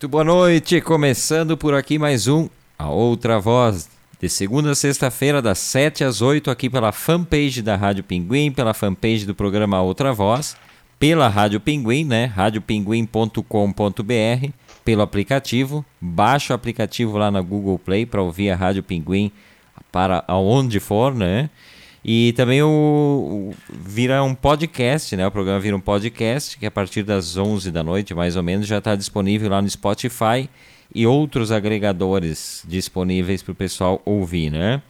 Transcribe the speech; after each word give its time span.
Muito 0.00 0.12
boa 0.12 0.24
noite, 0.24 0.80
começando 0.80 1.58
por 1.58 1.74
aqui 1.74 1.98
mais 1.98 2.26
um 2.26 2.48
A 2.78 2.88
Outra 2.88 3.38
Voz, 3.38 3.86
de 4.18 4.30
segunda 4.30 4.70
a 4.70 4.74
sexta-feira, 4.74 5.42
das 5.42 5.58
7 5.58 6.04
às 6.04 6.22
8, 6.22 6.50
aqui 6.50 6.70
pela 6.70 6.90
fanpage 6.90 7.60
da 7.60 7.76
Rádio 7.76 8.02
Pinguim, 8.02 8.50
pela 8.50 8.72
fanpage 8.72 9.26
do 9.26 9.34
programa 9.34 9.76
A 9.76 9.82
Outra 9.82 10.14
Voz, 10.14 10.56
pela 10.98 11.28
Rádio 11.28 11.60
Pinguim, 11.60 12.06
né? 12.06 12.24
radiopinguim.com.br, 12.24 14.48
pelo 14.82 15.02
aplicativo. 15.02 15.84
Baixa 16.00 16.54
o 16.54 16.56
aplicativo 16.56 17.18
lá 17.18 17.30
na 17.30 17.42
Google 17.42 17.78
Play 17.78 18.06
para 18.06 18.22
ouvir 18.22 18.48
a 18.48 18.56
Rádio 18.56 18.82
Pinguim 18.82 19.30
para 19.92 20.24
aonde 20.26 20.80
for, 20.80 21.14
né? 21.14 21.50
E 22.04 22.32
também 22.32 22.62
o, 22.62 22.68
o, 22.68 23.54
vira 23.68 24.22
um 24.22 24.34
podcast, 24.34 25.14
né? 25.16 25.26
O 25.26 25.30
programa 25.30 25.60
vira 25.60 25.76
um 25.76 25.80
podcast 25.80 26.58
que 26.58 26.64
a 26.64 26.70
partir 26.70 27.02
das 27.02 27.36
11 27.36 27.70
da 27.70 27.82
noite, 27.82 28.14
mais 28.14 28.36
ou 28.36 28.42
menos, 28.42 28.66
já 28.66 28.78
está 28.78 28.96
disponível 28.96 29.50
lá 29.50 29.60
no 29.60 29.68
Spotify 29.68 30.48
e 30.94 31.06
outros 31.06 31.52
agregadores 31.52 32.64
disponíveis 32.66 33.42
para 33.42 33.52
o 33.52 33.54
pessoal 33.54 34.00
ouvir, 34.04 34.50
né? 34.50 34.82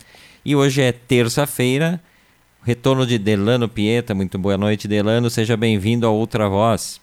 E 0.44 0.54
hoje 0.54 0.80
é 0.80 0.92
terça-feira, 0.92 2.00
retorno 2.62 3.04
de 3.04 3.18
Delano 3.18 3.68
Pieta. 3.68 4.14
Muito 4.14 4.38
boa 4.38 4.56
noite, 4.56 4.86
Delano. 4.86 5.28
Seja 5.28 5.56
bem-vindo 5.56 6.06
a 6.06 6.10
Outra 6.10 6.48
Voz. 6.48 7.00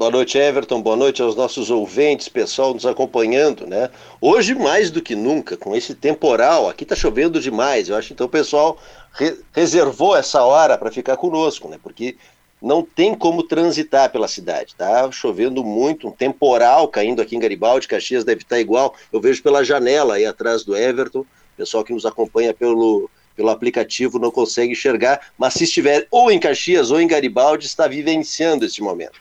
Boa 0.00 0.10
noite, 0.10 0.38
Everton. 0.38 0.80
Boa 0.80 0.96
noite 0.96 1.20
aos 1.20 1.36
nossos 1.36 1.68
ouvintes, 1.70 2.26
pessoal 2.26 2.72
nos 2.72 2.86
acompanhando, 2.86 3.66
né? 3.66 3.90
Hoje, 4.18 4.54
mais 4.54 4.90
do 4.90 5.02
que 5.02 5.14
nunca, 5.14 5.58
com 5.58 5.76
esse 5.76 5.94
temporal, 5.94 6.70
aqui 6.70 6.86
tá 6.86 6.96
chovendo 6.96 7.38
demais. 7.38 7.86
Eu 7.86 7.96
acho 7.96 8.06
que 8.06 8.14
então 8.14 8.26
o 8.26 8.30
pessoal 8.30 8.78
re 9.12 9.36
reservou 9.52 10.16
essa 10.16 10.42
hora 10.42 10.78
para 10.78 10.90
ficar 10.90 11.18
conosco, 11.18 11.68
né? 11.68 11.78
Porque 11.82 12.16
não 12.62 12.82
tem 12.82 13.14
como 13.14 13.42
transitar 13.42 14.10
pela 14.10 14.26
cidade, 14.26 14.74
tá? 14.74 15.12
Chovendo 15.12 15.62
muito, 15.62 16.08
um 16.08 16.12
temporal 16.12 16.88
caindo 16.88 17.20
aqui 17.20 17.36
em 17.36 17.38
Garibaldi, 17.38 17.86
Caxias 17.86 18.24
deve 18.24 18.40
estar 18.40 18.58
igual. 18.58 18.94
Eu 19.12 19.20
vejo 19.20 19.42
pela 19.42 19.62
janela 19.62 20.14
aí 20.14 20.24
atrás 20.24 20.64
do 20.64 20.74
Everton, 20.74 21.26
pessoal 21.58 21.84
que 21.84 21.92
nos 21.92 22.06
acompanha 22.06 22.54
pelo 22.54 23.10
pelo 23.36 23.50
aplicativo 23.50 24.18
não 24.18 24.30
consegue 24.30 24.72
enxergar, 24.72 25.32
mas 25.38 25.54
se 25.54 25.64
estiver 25.64 26.06
ou 26.10 26.30
em 26.30 26.38
Caxias 26.38 26.90
ou 26.90 27.00
em 27.00 27.06
Garibaldi, 27.06 27.64
está 27.64 27.86
vivenciando 27.86 28.66
esse 28.66 28.82
momento. 28.82 29.18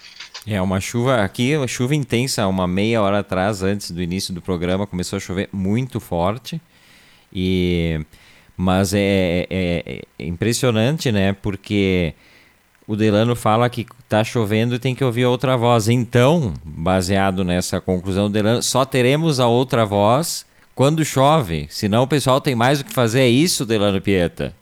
É 0.52 0.60
uma 0.60 0.82
chuva 0.82 1.24
aqui, 1.24 1.56
uma 1.56 1.68
chuva 1.68 1.94
intensa, 1.94 2.48
uma 2.48 2.68
meia 2.68 3.04
hora 3.04 3.20
atrás, 3.20 3.62
antes 3.62 3.92
do 3.92 4.02
início 4.02 4.34
do 4.34 4.42
programa, 4.42 4.88
começou 4.88 5.18
a 5.18 5.20
chover 5.20 5.48
muito 5.54 6.00
forte. 6.00 6.60
E 7.32 8.04
mas 8.58 8.92
é, 8.96 9.46
é, 9.48 10.02
é 10.18 10.26
impressionante, 10.26 11.12
né? 11.12 11.34
Porque 11.34 12.16
o 12.88 12.96
Delano 12.96 13.36
fala 13.36 13.70
que 13.70 13.86
tá 14.10 14.24
chovendo 14.24 14.74
e 14.74 14.80
tem 14.80 14.96
que 14.96 15.04
ouvir 15.04 15.26
outra 15.26 15.56
voz. 15.56 15.88
Então, 15.88 16.56
baseado 16.66 17.44
nessa 17.44 17.80
conclusão 17.80 18.28
do 18.28 18.34
Delano, 18.34 18.64
só 18.64 18.84
teremos 18.84 19.40
a 19.40 19.46
outra 19.46 19.86
voz 19.86 20.48
quando 20.74 21.06
chove. 21.06 21.68
Senão 21.70 22.02
o 22.02 22.08
pessoal 22.08 22.42
tem 22.42 22.56
mais 22.56 22.82
o 22.82 22.86
que 22.86 22.92
fazer. 22.92 23.20
É 23.20 23.30
isso, 23.30 23.68
Delano 23.68 24.02
Pieta? 24.02 24.56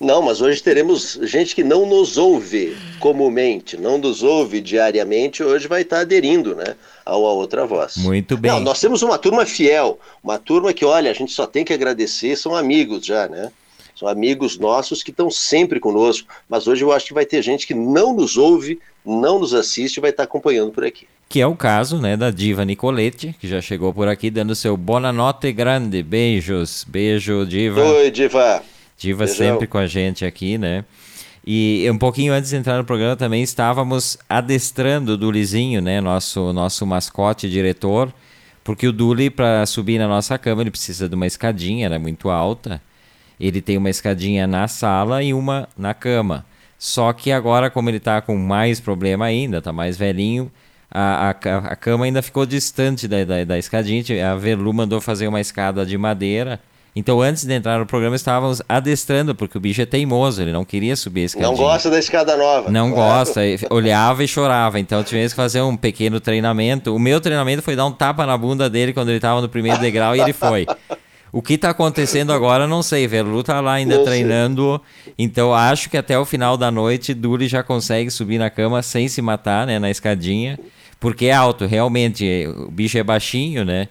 Não, 0.00 0.22
mas 0.22 0.40
hoje 0.40 0.62
teremos 0.62 1.18
gente 1.22 1.54
que 1.54 1.64
não 1.64 1.86
nos 1.86 2.16
ouve 2.18 2.76
comumente, 2.98 3.76
não 3.76 3.98
nos 3.98 4.22
ouve 4.22 4.60
diariamente, 4.60 5.42
hoje 5.42 5.68
vai 5.68 5.82
estar 5.82 6.00
aderindo 6.00 6.54
né, 6.54 6.76
a 7.04 7.16
uma 7.16 7.30
outra 7.30 7.66
voz. 7.66 7.96
Muito 7.96 8.36
bem. 8.36 8.50
Não, 8.50 8.60
nós 8.60 8.80
temos 8.80 9.02
uma 9.02 9.18
turma 9.18 9.46
fiel, 9.46 9.98
uma 10.22 10.38
turma 10.38 10.72
que, 10.72 10.84
olha, 10.84 11.10
a 11.10 11.14
gente 11.14 11.32
só 11.32 11.46
tem 11.46 11.64
que 11.64 11.72
agradecer, 11.72 12.36
são 12.36 12.54
amigos 12.54 13.04
já, 13.04 13.28
né? 13.28 13.50
São 13.98 14.06
amigos 14.08 14.58
nossos 14.58 15.02
que 15.02 15.10
estão 15.10 15.30
sempre 15.30 15.80
conosco, 15.80 16.28
mas 16.48 16.66
hoje 16.66 16.84
eu 16.84 16.92
acho 16.92 17.06
que 17.06 17.14
vai 17.14 17.24
ter 17.24 17.40
gente 17.40 17.66
que 17.66 17.72
não 17.72 18.14
nos 18.14 18.36
ouve, 18.36 18.78
não 19.04 19.38
nos 19.38 19.54
assiste 19.54 19.96
e 19.96 20.00
vai 20.00 20.10
estar 20.10 20.24
acompanhando 20.24 20.70
por 20.70 20.84
aqui. 20.84 21.06
Que 21.28 21.40
é 21.40 21.46
o 21.46 21.56
caso 21.56 21.98
né, 21.98 22.14
da 22.14 22.30
diva 22.30 22.64
Nicolete, 22.64 23.34
que 23.40 23.48
já 23.48 23.60
chegou 23.60 23.94
por 23.94 24.06
aqui 24.06 24.30
dando 24.30 24.54
seu 24.54 24.76
boa 24.76 25.10
noite 25.12 25.50
grande. 25.50 26.02
Beijos, 26.02 26.84
beijo, 26.86 27.46
diva. 27.46 27.82
Oi, 27.82 28.10
diva. 28.10 28.62
Diva 28.96 29.24
Beijão. 29.24 29.36
sempre 29.36 29.66
com 29.66 29.78
a 29.78 29.86
gente 29.86 30.24
aqui, 30.24 30.56
né? 30.56 30.84
E 31.46 31.88
um 31.90 31.96
pouquinho 31.98 32.32
antes 32.32 32.50
de 32.50 32.56
entrar 32.56 32.76
no 32.76 32.84
programa 32.84 33.14
também 33.14 33.42
estávamos 33.42 34.18
adestrando 34.28 35.12
o 35.12 35.16
Dulizinho, 35.16 35.80
né? 35.80 36.00
Nosso, 36.00 36.52
nosso 36.52 36.84
mascote 36.84 37.48
diretor. 37.48 38.12
Porque 38.64 38.88
o 38.88 38.92
Duli, 38.92 39.30
para 39.30 39.64
subir 39.64 39.96
na 39.96 40.08
nossa 40.08 40.36
cama, 40.38 40.62
ele 40.62 40.72
precisa 40.72 41.08
de 41.08 41.14
uma 41.14 41.26
escadinha, 41.26 41.86
ela 41.86 41.94
é 41.94 41.98
muito 41.98 42.30
alta. 42.30 42.82
Ele 43.38 43.60
tem 43.60 43.76
uma 43.76 43.88
escadinha 43.88 44.44
na 44.44 44.66
sala 44.66 45.22
e 45.22 45.32
uma 45.32 45.68
na 45.78 45.94
cama. 45.94 46.44
Só 46.76 47.12
que 47.12 47.30
agora, 47.30 47.70
como 47.70 47.88
ele 47.88 47.98
está 47.98 48.20
com 48.20 48.36
mais 48.36 48.80
problema 48.80 49.26
ainda, 49.26 49.58
está 49.58 49.72
mais 49.72 49.96
velhinho, 49.96 50.50
a, 50.90 51.28
a, 51.28 51.30
a, 51.30 51.76
cama 51.76 52.06
ainda 52.06 52.22
ficou 52.22 52.44
distante 52.44 53.06
da, 53.06 53.24
da, 53.24 53.44
da 53.44 53.56
escadinha. 53.56 54.32
A 54.32 54.34
Verlu 54.34 54.72
mandou 54.72 55.00
fazer 55.00 55.28
uma 55.28 55.40
escada 55.40 55.86
de 55.86 55.96
madeira 55.96 56.60
então, 56.98 57.20
antes 57.20 57.44
de 57.44 57.52
entrar 57.52 57.78
no 57.78 57.84
programa, 57.84 58.16
estávamos 58.16 58.62
adestrando, 58.66 59.34
porque 59.34 59.58
o 59.58 59.60
bicho 59.60 59.82
é 59.82 59.84
teimoso, 59.84 60.40
ele 60.40 60.50
não 60.50 60.64
queria 60.64 60.96
subir 60.96 61.20
a 61.20 61.24
escadinha. 61.26 61.50
Não 61.50 61.54
gosta 61.54 61.90
da 61.90 61.98
escada 61.98 62.34
nova. 62.38 62.70
Não 62.70 62.90
gosta, 62.90 63.42
olhava 63.68 64.24
e 64.24 64.28
chorava. 64.28 64.80
Então, 64.80 65.04
tivemos 65.04 65.34
que 65.34 65.36
fazer 65.36 65.60
um 65.60 65.76
pequeno 65.76 66.18
treinamento. 66.20 66.96
O 66.96 66.98
meu 66.98 67.20
treinamento 67.20 67.60
foi 67.60 67.76
dar 67.76 67.84
um 67.84 67.92
tapa 67.92 68.24
na 68.24 68.38
bunda 68.38 68.70
dele 68.70 68.94
quando 68.94 69.10
ele 69.10 69.18
estava 69.18 69.42
no 69.42 69.48
primeiro 69.50 69.78
degrau 69.78 70.16
e 70.16 70.20
ele 70.20 70.32
foi. 70.32 70.66
O 71.30 71.42
que 71.42 71.52
está 71.52 71.68
acontecendo 71.68 72.32
agora, 72.32 72.66
não 72.66 72.82
sei. 72.82 73.06
Verlu 73.06 73.40
está 73.40 73.60
lá 73.60 73.74
ainda 73.74 73.98
não 73.98 74.04
treinando. 74.04 74.80
Sei. 75.04 75.12
Então, 75.18 75.52
acho 75.52 75.90
que 75.90 75.98
até 75.98 76.18
o 76.18 76.24
final 76.24 76.56
da 76.56 76.70
noite, 76.70 77.12
Duli 77.12 77.46
já 77.46 77.62
consegue 77.62 78.10
subir 78.10 78.38
na 78.38 78.48
cama 78.48 78.80
sem 78.80 79.06
se 79.06 79.20
matar, 79.20 79.66
né? 79.66 79.78
Na 79.78 79.90
escadinha. 79.90 80.58
Porque 80.98 81.26
é 81.26 81.34
alto, 81.34 81.66
realmente. 81.66 82.46
O 82.46 82.70
bicho 82.70 82.96
é 82.96 83.02
baixinho, 83.02 83.66
né? 83.66 83.86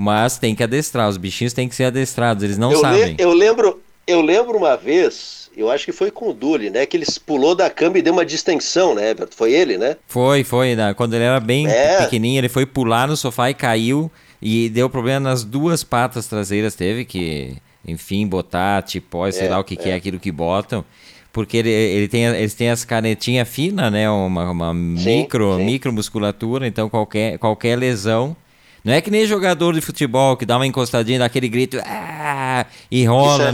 Mas 0.00 0.38
tem 0.38 0.54
que 0.54 0.62
adestrar, 0.62 1.08
os 1.08 1.16
bichinhos 1.16 1.52
têm 1.52 1.68
que 1.68 1.74
ser 1.74 1.86
adestrados, 1.86 2.44
eles 2.44 2.56
não 2.56 2.70
eu 2.70 2.80
sabem. 2.80 3.04
Le 3.06 3.16
eu 3.18 3.32
lembro, 3.32 3.80
eu 4.06 4.20
lembro 4.20 4.56
uma 4.56 4.76
vez, 4.76 5.50
eu 5.56 5.68
acho 5.68 5.84
que 5.84 5.90
foi 5.90 6.08
com 6.08 6.30
o 6.30 6.32
Duli, 6.32 6.70
né? 6.70 6.86
Que 6.86 6.96
ele 6.96 7.06
pulou 7.26 7.52
da 7.52 7.68
cama 7.68 7.98
e 7.98 8.02
deu 8.02 8.12
uma 8.12 8.24
distensão, 8.24 8.94
né, 8.94 9.10
Everton? 9.10 9.34
Foi 9.36 9.52
ele, 9.52 9.76
né? 9.76 9.96
Foi, 10.06 10.44
foi. 10.44 10.76
Né? 10.76 10.94
Quando 10.94 11.14
ele 11.14 11.24
era 11.24 11.40
bem 11.40 11.66
é. 11.66 11.96
pequenininho, 12.04 12.38
ele 12.38 12.48
foi 12.48 12.64
pular 12.64 13.08
no 13.08 13.16
sofá 13.16 13.50
e 13.50 13.54
caiu. 13.54 14.08
E 14.40 14.68
deu 14.68 14.88
problema 14.88 15.18
nas 15.18 15.42
duas 15.42 15.82
patas 15.82 16.28
traseiras. 16.28 16.76
Teve 16.76 17.04
que, 17.04 17.56
enfim, 17.84 18.24
botar 18.24 18.82
tipó, 18.82 19.28
sei 19.32 19.48
é, 19.48 19.50
lá 19.50 19.58
o 19.58 19.64
que 19.64 19.74
é. 19.74 19.76
que 19.76 19.90
é 19.90 19.94
aquilo 19.96 20.20
que 20.20 20.30
botam 20.30 20.84
porque 21.30 21.58
ele, 21.58 21.70
ele 21.70 22.08
tem, 22.08 22.24
eles 22.24 22.54
têm 22.54 22.70
as 22.70 22.84
canetinhas 22.84 23.48
finas, 23.48 23.92
né? 23.92 24.10
Uma, 24.10 24.50
uma 24.50 24.72
sim, 24.72 25.18
micro, 25.18 25.56
sim. 25.56 25.64
micro 25.64 25.92
musculatura, 25.92 26.66
então 26.66 26.88
qualquer, 26.88 27.38
qualquer 27.38 27.78
lesão 27.78 28.36
não 28.84 28.92
é 28.92 29.00
que 29.00 29.10
nem 29.10 29.26
jogador 29.26 29.74
de 29.74 29.80
futebol 29.80 30.36
que 30.36 30.46
dá 30.46 30.56
uma 30.56 30.66
encostadinha, 30.66 31.18
daquele 31.18 31.48
grito 31.48 31.78
ah, 31.84 32.64
e 32.90 33.04
rola. 33.04 33.34
Isso 33.34 33.42
é 33.42 33.52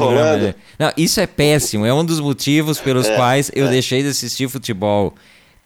Não, 0.78 0.92
isso 0.96 1.20
é 1.20 1.26
péssimo. 1.26 1.86
É 1.86 1.92
um 1.92 2.04
dos 2.04 2.20
motivos 2.20 2.78
pelos 2.78 3.08
é, 3.08 3.16
quais 3.16 3.50
eu 3.54 3.66
é. 3.66 3.70
deixei 3.70 4.02
de 4.02 4.08
assistir 4.08 4.48
futebol. 4.48 5.14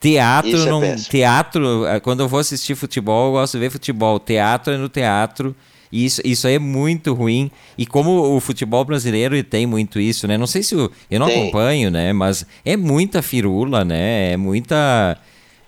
Teatro 0.00 0.50
isso 0.50 0.68
é 0.68 0.70
não. 0.70 0.96
Teatro, 0.96 1.84
quando 2.02 2.20
eu 2.20 2.28
vou 2.28 2.38
assistir 2.38 2.76
futebol, 2.76 3.28
eu 3.28 3.32
gosto 3.32 3.54
de 3.54 3.60
ver 3.60 3.70
futebol. 3.70 4.18
Teatro 4.20 4.72
é 4.72 4.76
no 4.76 4.88
teatro. 4.88 5.54
E 5.90 6.04
isso, 6.04 6.20
isso 6.24 6.46
aí 6.46 6.54
é 6.54 6.58
muito 6.58 7.14
ruim. 7.14 7.50
E 7.76 7.86
como 7.86 8.36
o 8.36 8.40
futebol 8.40 8.84
brasileiro 8.84 9.42
tem 9.42 9.66
muito 9.66 9.98
isso, 9.98 10.28
né? 10.28 10.36
Não 10.36 10.46
sei 10.46 10.62
se 10.62 10.74
eu, 10.74 10.90
eu 11.10 11.18
não 11.18 11.26
tem. 11.26 11.42
acompanho, 11.42 11.90
né? 11.90 12.12
Mas 12.12 12.46
é 12.64 12.76
muita 12.76 13.22
firula, 13.22 13.84
né? 13.84 14.32
É 14.32 14.36
muita, 14.36 15.18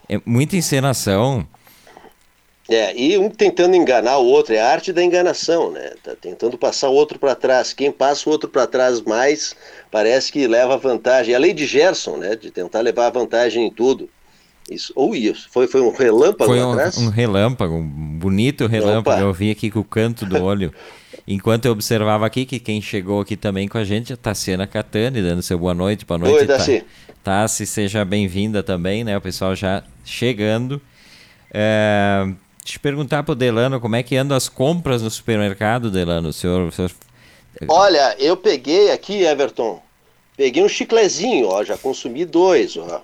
é 0.09 0.21
muita 0.25 0.57
encenação. 0.57 1.47
É, 2.71 2.97
e 2.97 3.19
um 3.19 3.29
tentando 3.29 3.75
enganar 3.75 4.19
o 4.19 4.27
outro, 4.27 4.55
é 4.55 4.61
a 4.61 4.71
arte 4.71 4.93
da 4.93 5.03
enganação, 5.03 5.73
né? 5.73 5.91
Tá 6.05 6.15
tentando 6.15 6.57
passar 6.57 6.89
o 6.89 6.95
outro 6.95 7.19
para 7.19 7.35
trás. 7.35 7.73
Quem 7.73 7.91
passa 7.91 8.29
o 8.29 8.33
outro 8.33 8.49
para 8.49 8.65
trás 8.65 9.01
mais, 9.01 9.57
parece 9.91 10.31
que 10.31 10.47
leva 10.47 10.77
vantagem. 10.77 11.35
É 11.35 11.37
a 11.37 11.41
lei 11.41 11.53
de 11.53 11.67
Gerson, 11.67 12.17
né? 12.19 12.37
De 12.37 12.49
tentar 12.53 12.81
levar 12.81 13.11
vantagem 13.11 13.67
em 13.67 13.71
tudo. 13.73 14.09
Isso, 14.71 14.93
ou 14.95 15.17
isso, 15.17 15.49
foi, 15.51 15.67
foi 15.67 15.81
um 15.81 15.91
relâmpago 15.91 16.49
foi 16.49 16.63
um, 16.63 16.71
atrás? 16.71 16.97
um 16.97 17.09
relâmpago, 17.09 17.75
um 17.75 18.19
bonito 18.21 18.69
relâmpago. 18.69 19.16
Opa. 19.16 19.21
Eu 19.21 19.33
vi 19.33 19.51
aqui 19.51 19.69
com 19.69 19.81
o 19.81 19.84
canto 19.84 20.25
do 20.25 20.41
olho. 20.41 20.73
Enquanto 21.27 21.65
eu 21.65 21.73
observava 21.73 22.25
aqui 22.25 22.47
que 22.47 22.61
quem 22.61 22.81
chegou 22.81 23.21
aqui 23.21 23.37
também 23.37 23.66
com 23.66 23.78
a 23.78 23.84
gente 23.84 24.13
é 24.13 24.15
a 24.15 24.16
Tassiana 24.16 24.69
Catani, 24.69 25.21
dando 25.21 25.43
seu 25.43 25.59
boa 25.59 25.75
noite, 25.75 26.07
boa 26.07 26.19
noite. 26.19 26.37
Oi, 26.37 26.47
Tassi. 26.47 26.84
Tassi, 27.25 27.66
seja 27.66 28.05
bem-vinda 28.05 28.63
também, 28.63 29.03
né? 29.03 29.16
O 29.16 29.21
pessoal 29.21 29.57
já 29.57 29.83
chegando. 30.05 30.81
É 31.53 32.28
te 32.72 32.78
perguntar 32.78 33.22
pro 33.22 33.34
Delano 33.34 33.81
como 33.81 33.97
é 33.97 34.03
que 34.03 34.17
andam 34.17 34.37
as 34.37 34.49
compras 34.49 35.03
no 35.03 35.11
supermercado, 35.11 35.91
Delano. 35.91 36.28
O 36.28 36.33
senhor, 36.33 36.69
o 36.69 36.72
senhor... 36.72 36.91
Olha, 37.69 38.17
eu 38.19 38.37
peguei 38.37 38.91
aqui, 38.91 39.22
Everton, 39.22 39.83
peguei 40.37 40.63
um 40.63 40.69
chiclezinho, 40.69 41.49
ó, 41.49 41.65
já 41.65 41.77
consumi 41.77 42.25
dois, 42.25 42.77
ó. 42.77 43.03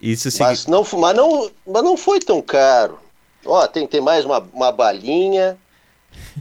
Isso 0.00 0.30
sim. 0.30 0.42
Mas 0.42 0.66
não, 0.66 0.84
mas 0.98 1.16
não, 1.16 1.50
mas 1.66 1.84
não 1.84 1.96
foi 1.96 2.18
tão 2.18 2.42
caro. 2.42 2.98
Ó, 3.44 3.66
tem, 3.66 3.86
tem 3.86 4.00
mais 4.00 4.24
uma, 4.24 4.38
uma 4.52 4.72
balinha, 4.72 5.56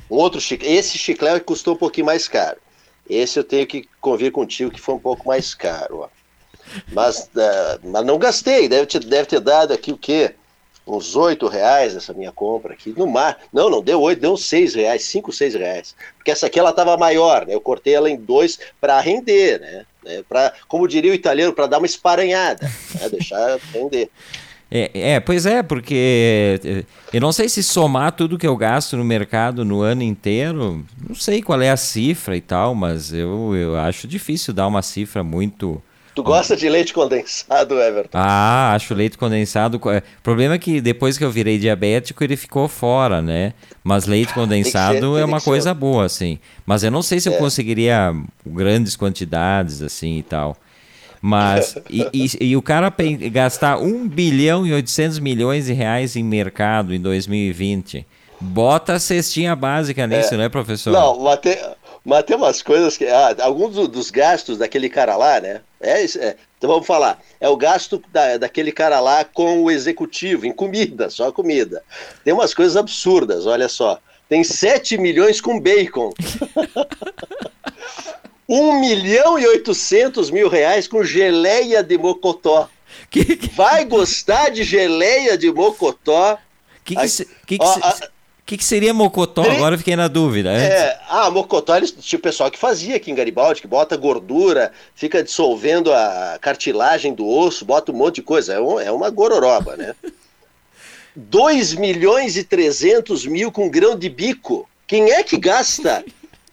um 0.10 0.16
outro 0.16 0.40
chiclete. 0.40 0.74
Esse 0.74 0.98
chiclete 0.98 1.44
custou 1.46 1.76
um 1.76 1.78
pouquinho 1.78 2.06
mais 2.06 2.28
caro. 2.28 2.58
Esse 3.10 3.38
eu 3.38 3.44
tenho 3.44 3.68
que 3.68 3.88
convir 4.00 4.32
contigo 4.32 4.72
que 4.72 4.80
foi 4.80 4.96
um 4.96 5.00
pouco 5.00 5.28
mais 5.28 5.54
caro, 5.54 6.02
ó. 6.02 6.10
Mas, 6.92 7.30
uh, 7.36 7.80
mas 7.84 8.06
não 8.06 8.18
gastei, 8.18 8.70
deve 8.70 8.86
ter, 8.86 9.04
deve 9.04 9.28
ter 9.28 9.40
dado 9.42 9.74
aqui 9.74 9.92
o 9.92 9.98
quê? 9.98 10.34
Uns 10.86 11.16
8 11.16 11.48
reais 11.48 11.96
essa 11.96 12.14
minha 12.14 12.32
compra 12.32 12.74
aqui. 12.74 12.94
No 12.96 13.08
mar. 13.08 13.38
Não, 13.52 13.70
não 13.70 13.82
deu 13.82 14.02
8, 14.02 14.20
deu 14.20 14.38
6 14.38 14.76
reais, 14.76 15.04
5, 15.06 15.32
6 15.32 15.56
reais. 15.56 15.96
Porque 16.18 16.32
essa 16.32 16.48
aqui 16.48 16.60
ela 16.60 16.72
estava 16.72 16.98
maior, 16.98 17.46
né? 17.46 17.54
Eu 17.54 17.62
cortei 17.62 17.94
ela 17.94 18.10
em 18.10 18.18
dois 18.18 18.60
para 18.80 19.00
render, 19.00 19.60
né? 19.60 19.86
né? 20.04 20.24
Pra, 20.28 20.54
como 20.68 20.88
diria 20.88 21.12
o 21.12 21.16
italiano, 21.16 21.54
para 21.54 21.68
dar 21.68 21.78
uma 21.78 21.86
esparanhada, 21.86 22.70
né? 23.00 23.10
deixar 23.10 23.60
render. 23.74 24.10
É, 24.76 24.90
é, 24.96 25.20
pois 25.20 25.46
é, 25.46 25.62
porque 25.62 26.60
eh, 26.66 26.84
eu 27.14 27.22
não 27.22 27.32
sei 27.32 27.48
se 27.48 27.62
somar 27.62 28.12
tudo 28.12 28.40
que 28.40 28.48
eu 28.48 28.58
gasto 28.58 28.98
no 28.98 29.04
mercado 29.04 29.64
no 29.64 29.84
ano 29.84 30.02
inteiro, 30.02 30.84
não 31.08 31.14
sei 31.14 31.44
qual 31.44 31.62
é 31.62 31.70
a 31.70 31.78
cifra 31.78 32.36
e 32.36 32.42
tal, 32.42 32.74
mas 32.74 33.14
eu, 33.14 33.56
eu 33.56 33.78
acho 33.78 34.08
difícil 34.08 34.52
dar 34.52 34.66
uma 34.66 34.82
cifra 34.82 35.24
muito 35.24 35.80
Tu 36.16 36.22
gosta 36.22 36.56
de 36.56 36.70
leite 36.70 36.94
condensado, 36.94 37.80
Everton? 37.80 38.18
Ah, 38.18 38.74
acho 38.76 38.94
leite 38.94 39.18
condensado. 39.18 39.78
O 39.78 40.22
problema 40.22 40.56
é 40.56 40.60
que 40.60 40.80
depois 40.80 41.18
que 41.18 41.24
eu 41.24 41.32
virei 41.32 41.58
diabético, 41.58 42.24
ele 42.24 42.38
ficou 42.38 42.68
fora, 42.68 43.22
né? 43.22 43.54
Mas 43.84 44.06
leite 44.06 44.32
condensado 44.36 45.16
ser, 45.16 45.22
é 45.22 45.26
uma 45.26 45.42
coisa 45.42 45.70
ser. 45.70 45.76
boa, 45.76 46.06
assim. 46.06 46.38
Mas 46.66 46.84
eu 46.84 46.92
não 46.92 47.02
sei 47.02 47.20
se 47.20 47.30
é. 47.30 47.34
eu 47.34 47.40
conseguiria 47.40 48.14
grandes 48.46 48.96
quantidades, 48.96 49.82
assim 49.82 50.20
e 50.20 50.24
tal. 50.24 50.56
Mas, 51.26 51.78
e, 51.90 52.06
e, 52.14 52.50
e, 52.50 52.58
o 52.58 52.62
cara 52.62 52.94
gastar 53.32 53.78
1 53.78 54.10
bilhão 54.10 54.68
e 54.68 54.74
800 54.74 55.20
milhões 55.20 55.68
de 55.68 55.74
reais 55.74 56.18
em 56.18 56.24
mercado 56.24 56.94
em 56.94 57.00
2020. 57.00 58.06
Bota 58.42 58.94
a 58.96 59.00
cestinha 59.00 59.56
básica 59.56 60.06
nisso, 60.06 60.34
é. 60.34 60.38
né, 60.38 60.50
professor? 60.50 60.92
Não, 60.92 61.18
mas 61.22 61.40
tem, 61.40 61.58
mas 62.04 62.24
tem 62.24 62.36
umas 62.36 62.62
coisas 62.62 62.98
que. 62.98 63.06
Ah, 63.08 63.36
alguns 63.40 63.88
dos 63.88 64.12
gastos 64.12 64.58
daquele 64.58 64.90
cara 64.90 65.16
lá, 65.16 65.40
né? 65.40 65.62
É, 65.84 66.04
é, 66.04 66.38
então 66.58 66.70
vamos 66.70 66.88
falar. 66.88 67.22
É 67.40 67.50
o 67.50 67.58
gasto 67.58 68.02
da, 68.12 68.38
daquele 68.38 68.72
cara 68.72 69.00
lá 69.02 69.26
com 69.26 69.64
o 69.64 69.70
executivo, 69.70 70.46
em 70.46 70.54
comida, 70.54 71.10
só 71.10 71.32
comida. 71.32 71.84
Tem 72.24 72.34
umas 72.34 72.54
coisas 72.54 72.78
absurdas, 72.78 73.46
olha 73.46 73.68
só. 73.68 74.00
Tem 74.30 74.44
7 74.44 74.98
milhões 74.98 75.42
com 75.42 75.60
bacon. 75.60 76.12
1 78.48 78.80
milhão 78.80 79.38
e 79.38 79.46
800 79.46 80.32
mil 80.32 80.48
reais 80.48 80.88
com 80.88 81.04
geleia 81.04 81.84
de 81.84 81.98
mocotó. 81.98 82.70
Que, 83.10 83.36
que... 83.36 83.50
Vai 83.54 83.84
gostar 83.84 84.50
de 84.50 84.64
geleia 84.64 85.38
de 85.38 85.52
mocotó? 85.52 86.38
Que 86.86 86.96
que, 86.96 87.26
que, 87.46 87.58
que, 87.58 87.66
a, 87.66 88.10
o 88.44 88.46
que, 88.46 88.58
que, 88.58 88.66
seria 88.66 88.94
mocotó? 88.94 89.42
Agora 89.42 89.78
fiquei 89.78 89.96
na 89.96 90.10
dúvida. 90.10 90.52
É, 90.52 91.00
ah, 91.08 91.32
mocotó, 91.32 91.78
eles, 91.78 91.92
tinha 91.92 92.20
o 92.20 92.22
pessoal 92.22 92.52
que 92.52 92.60
fazia 92.60 92.98
aqui 92.98 93.10
em 93.10 93.16
Garibaldi, 93.16 93.62
que 93.62 93.68
bota 93.68 93.96
gordura, 93.96 94.74
fica 94.94 95.24
dissolvendo 95.24 95.94
a 95.94 96.38
cartilagem 96.42 97.14
do 97.14 97.26
osso, 97.26 97.64
bota 97.64 97.94
um 97.94 97.96
monte 97.96 98.16
de 98.16 98.24
coisa. 98.24 98.56
É, 98.56 98.60
um, 98.60 98.78
é 98.78 98.92
uma 98.92 99.10
gororoba, 99.10 99.78
né? 99.78 99.96
2 101.16 101.76
milhões 101.76 102.36
e 102.36 102.44
300 102.44 103.26
mil 103.26 103.50
com 103.50 103.70
grão 103.70 103.98
de 103.98 104.10
bico. 104.10 104.68
Quem 104.86 105.12
é 105.12 105.24
que 105.24 105.38
gasta 105.38 106.04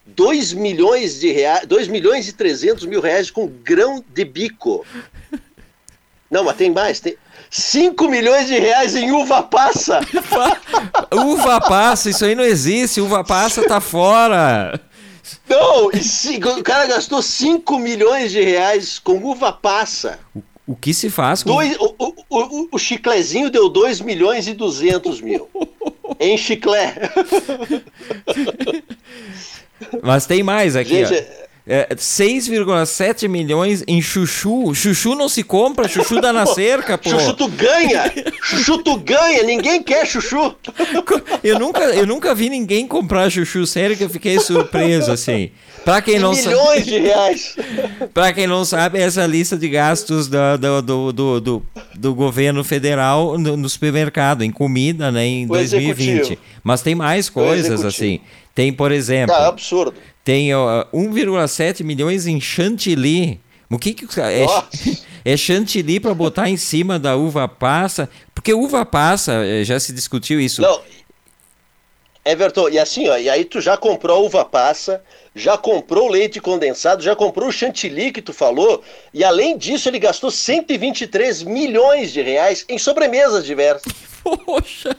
2 0.06 0.52
milhões 0.52 1.18
de 1.18 1.32
reais, 1.32 1.66
2 1.66 1.88
milhões 1.88 2.28
e 2.28 2.32
300 2.32 2.86
mil 2.86 3.00
reais 3.00 3.32
com 3.32 3.48
grão 3.48 4.04
de 4.14 4.24
bico? 4.24 4.86
Não, 6.30 6.44
mas 6.44 6.56
tem 6.56 6.70
mais, 6.70 7.00
tem, 7.00 7.16
5 7.50 8.08
milhões 8.08 8.46
de 8.46 8.58
reais 8.58 8.94
em 8.94 9.10
uva 9.10 9.42
passa. 9.42 10.00
uva 11.12 11.60
passa, 11.60 12.08
isso 12.08 12.24
aí 12.24 12.36
não 12.36 12.44
existe. 12.44 13.00
Uva 13.00 13.24
passa 13.24 13.66
tá 13.66 13.80
fora. 13.80 14.80
Não, 15.48 15.86
o 15.86 16.62
cara 16.62 16.86
gastou 16.86 17.20
5 17.20 17.78
milhões 17.78 18.30
de 18.30 18.40
reais 18.40 19.00
com 19.00 19.16
uva 19.24 19.52
passa. 19.52 20.20
O, 20.34 20.42
o 20.68 20.76
que 20.76 20.94
se 20.94 21.10
faz 21.10 21.42
com... 21.42 21.50
Dois, 21.50 21.76
o, 21.78 21.94
o, 21.98 22.14
o, 22.30 22.68
o 22.72 22.78
chiclezinho 22.78 23.50
deu 23.50 23.68
2 23.68 24.00
milhões 24.00 24.46
e 24.46 24.54
200 24.54 25.20
mil. 25.20 25.48
em 26.20 26.36
chiclé. 26.36 26.94
Mas 30.02 30.26
tem 30.26 30.42
mais 30.42 30.76
aqui. 30.76 31.04
Gente, 31.04 31.26
ó. 31.46 31.49
É, 31.72 31.86
6,7 31.94 33.28
milhões 33.28 33.84
em 33.86 34.02
chuchu. 34.02 34.74
Chuchu 34.74 35.14
não 35.14 35.28
se 35.28 35.44
compra, 35.44 35.86
chuchu 35.86 36.20
dá 36.20 36.32
na 36.32 36.44
cerca, 36.52 36.98
pô. 36.98 37.10
Chuchu 37.10 37.32
tu 37.34 37.46
ganha! 37.46 38.12
chuchu 38.42 38.78
tu 38.78 38.96
ganha, 38.96 39.44
ninguém 39.44 39.80
quer 39.80 40.04
chuchu. 40.04 40.52
Eu 41.44 41.60
nunca, 41.60 41.80
eu 41.80 42.06
nunca 42.06 42.34
vi 42.34 42.48
ninguém 42.48 42.86
comprar 42.86 43.30
chuchu, 43.30 43.66
sério 43.66 43.96
que 43.96 44.04
eu 44.04 44.10
fiquei 44.10 44.38
surpreso, 44.40 45.10
assim. 45.12 45.50
Pra 45.84 46.02
quem 46.02 46.18
não 46.18 46.32
milhões 46.32 46.80
sabe, 46.80 46.82
de 46.82 46.98
reais. 46.98 47.56
pra 48.12 48.32
quem 48.32 48.46
não 48.46 48.64
sabe, 48.64 48.98
essa 48.98 49.24
lista 49.26 49.56
de 49.56 49.68
gastos 49.68 50.28
do, 50.28 50.58
do, 50.58 51.12
do, 51.12 51.40
do, 51.40 51.62
do, 51.94 52.14
governo 52.14 52.62
federal 52.62 53.38
no, 53.38 53.56
no, 53.56 53.68
supermercado, 53.68 54.42
em 54.42 54.50
comida, 54.50 55.10
né, 55.10 55.24
em 55.24 55.44
o 55.46 55.48
2020. 55.48 56.10
Executivo. 56.10 56.40
Mas 56.62 56.82
tem 56.82 56.94
mais 56.94 57.30
coisas, 57.30 57.84
assim. 57.84 58.20
Tem, 58.54 58.72
por 58.72 58.92
exemplo. 58.92 59.34
Tá, 59.34 59.48
absurdo 59.48 59.94
tem 60.24 60.54
uh, 60.54 60.86
1,7 60.92 61.82
milhões 61.82 62.26
em 62.26 62.40
chantilly. 62.40 63.40
O 63.68 63.78
que, 63.78 63.94
que 63.94 64.20
é, 64.20 64.46
é 65.24 65.36
chantilly 65.36 66.00
para 66.00 66.14
botar 66.14 66.48
em 66.48 66.56
cima 66.56 66.98
da 66.98 67.16
uva 67.16 67.48
passa? 67.48 68.08
Porque 68.34 68.52
uva 68.52 68.84
passa, 68.84 69.44
eh, 69.44 69.64
já 69.64 69.78
se 69.78 69.92
discutiu 69.92 70.40
isso. 70.40 70.60
Não. 70.62 70.80
Everton, 72.24 72.68
e 72.68 72.78
assim, 72.78 73.08
ó, 73.08 73.16
e 73.16 73.28
aí 73.28 73.44
tu 73.44 73.60
já 73.60 73.76
comprou 73.76 74.26
uva 74.26 74.44
passa, 74.44 75.02
já 75.34 75.56
comprou 75.56 76.08
leite 76.08 76.40
condensado, 76.40 77.02
já 77.02 77.14
comprou 77.14 77.48
o 77.48 77.52
chantilly 77.52 78.10
que 78.12 78.22
tu 78.22 78.32
falou, 78.32 78.82
e 79.14 79.22
além 79.22 79.56
disso 79.56 79.88
ele 79.88 79.98
gastou 79.98 80.30
123 80.30 81.42
milhões 81.44 82.12
de 82.12 82.20
reais 82.20 82.64
em 82.68 82.78
sobremesas 82.78 83.44
diversas. 83.44 83.92
Poxa! 84.22 84.96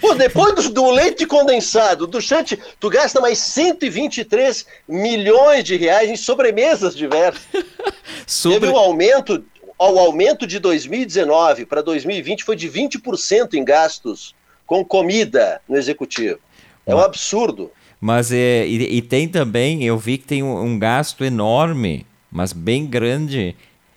Pô, 0.00 0.14
depois 0.14 0.54
do, 0.54 0.70
do, 0.70 0.90
leite 0.90 1.26
condensado, 1.26 2.06
do 2.06 2.20
chantilly, 2.20 2.62
tu 2.80 2.88
gasta 2.88 3.20
mais 3.20 3.38
123 3.38 4.66
milhões 4.88 5.64
de 5.64 5.76
reais 5.76 6.08
em 6.08 6.16
sobremesas 6.16 6.96
diversas. 6.96 7.46
Sobre... 8.26 8.60
Teve 8.60 8.72
um 8.72 8.76
aumento, 8.76 9.44
o 9.78 9.98
aumento 9.98 10.46
de 10.46 10.58
2019 10.58 11.66
para 11.66 11.82
2020 11.82 12.44
foi 12.44 12.56
de 12.56 12.70
20% 12.70 13.54
em 13.54 13.64
gastos 13.64 14.34
com 14.64 14.84
comida 14.84 15.60
no 15.68 15.76
executivo. 15.76 16.38
É 16.86 16.94
um 16.94 17.00
absurdo. 17.00 17.70
Mas 18.06 18.30
é, 18.30 18.64
e, 18.68 18.98
e, 18.98 19.02
tem 19.02 19.26
também, 19.26 19.82
eu 19.82 19.98
vi 19.98 20.16
que 20.16 20.24
tem 20.24 20.40
um, 20.40 20.62
um, 20.62 20.78
gasto 20.78 21.24
enorme, 21.24 22.06
mas 22.30 22.52
bem 22.52 22.86
grande, 22.86 23.56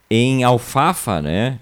em 0.10 0.44
alfafa, 0.44 1.22
né? 1.22 1.60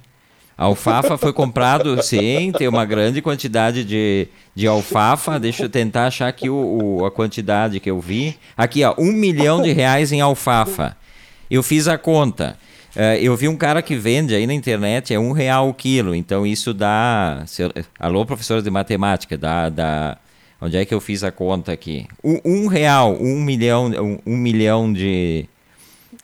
Alfafa 0.57 1.17
foi 1.17 1.33
comprado, 1.33 1.99
sim, 2.01 2.53
tem 2.57 2.69
uma 2.69 2.85
grande 2.85 3.21
quantidade 3.21 3.83
de, 3.83 4.29
de 4.55 4.65
alfafa. 4.65 5.38
Deixa 5.38 5.63
eu 5.63 5.69
tentar 5.69 6.07
achar 6.07 6.29
aqui 6.29 6.49
o, 6.49 6.99
o, 6.99 7.06
a 7.06 7.11
quantidade 7.11 7.81
que 7.81 7.92
eu 7.92 7.99
vi. 7.99 8.37
Aqui, 8.56 8.81
ó, 8.81 8.95
um 8.97 9.11
milhão 9.11 9.61
de 9.61 9.73
reais 9.73 10.13
em 10.13 10.21
alfafa. 10.21 10.95
Eu 11.51 11.61
fiz 11.61 11.85
a 11.85 11.97
conta. 11.97 12.57
Uh, 12.95 13.19
eu 13.19 13.35
vi 13.35 13.49
um 13.49 13.57
cara 13.57 13.81
que 13.81 13.97
vende 13.97 14.33
aí 14.33 14.47
na 14.47 14.54
internet, 14.54 15.13
é 15.13 15.19
um 15.19 15.33
real 15.33 15.68
o 15.68 15.73
quilo. 15.73 16.16
Então 16.16 16.47
isso 16.47 16.73
dá. 16.73 17.44
alô, 17.99 18.25
professores 18.25 18.63
de 18.63 18.69
matemática, 18.69 19.37
dá, 19.37 19.68
dá 19.68 20.18
Onde 20.61 20.78
é 20.78 20.85
que 20.85 20.94
eu 20.94 20.99
fiz 20.99 21.23
a 21.23 21.31
conta 21.31 21.71
aqui? 21.71 22.07
Um, 22.23 22.40
um 22.44 22.68
real, 22.68 23.16
um 23.19 23.40
milhão, 23.40 23.85
um, 23.87 24.19
um 24.26 24.35
milhão 24.35 24.92
de, 24.92 25.45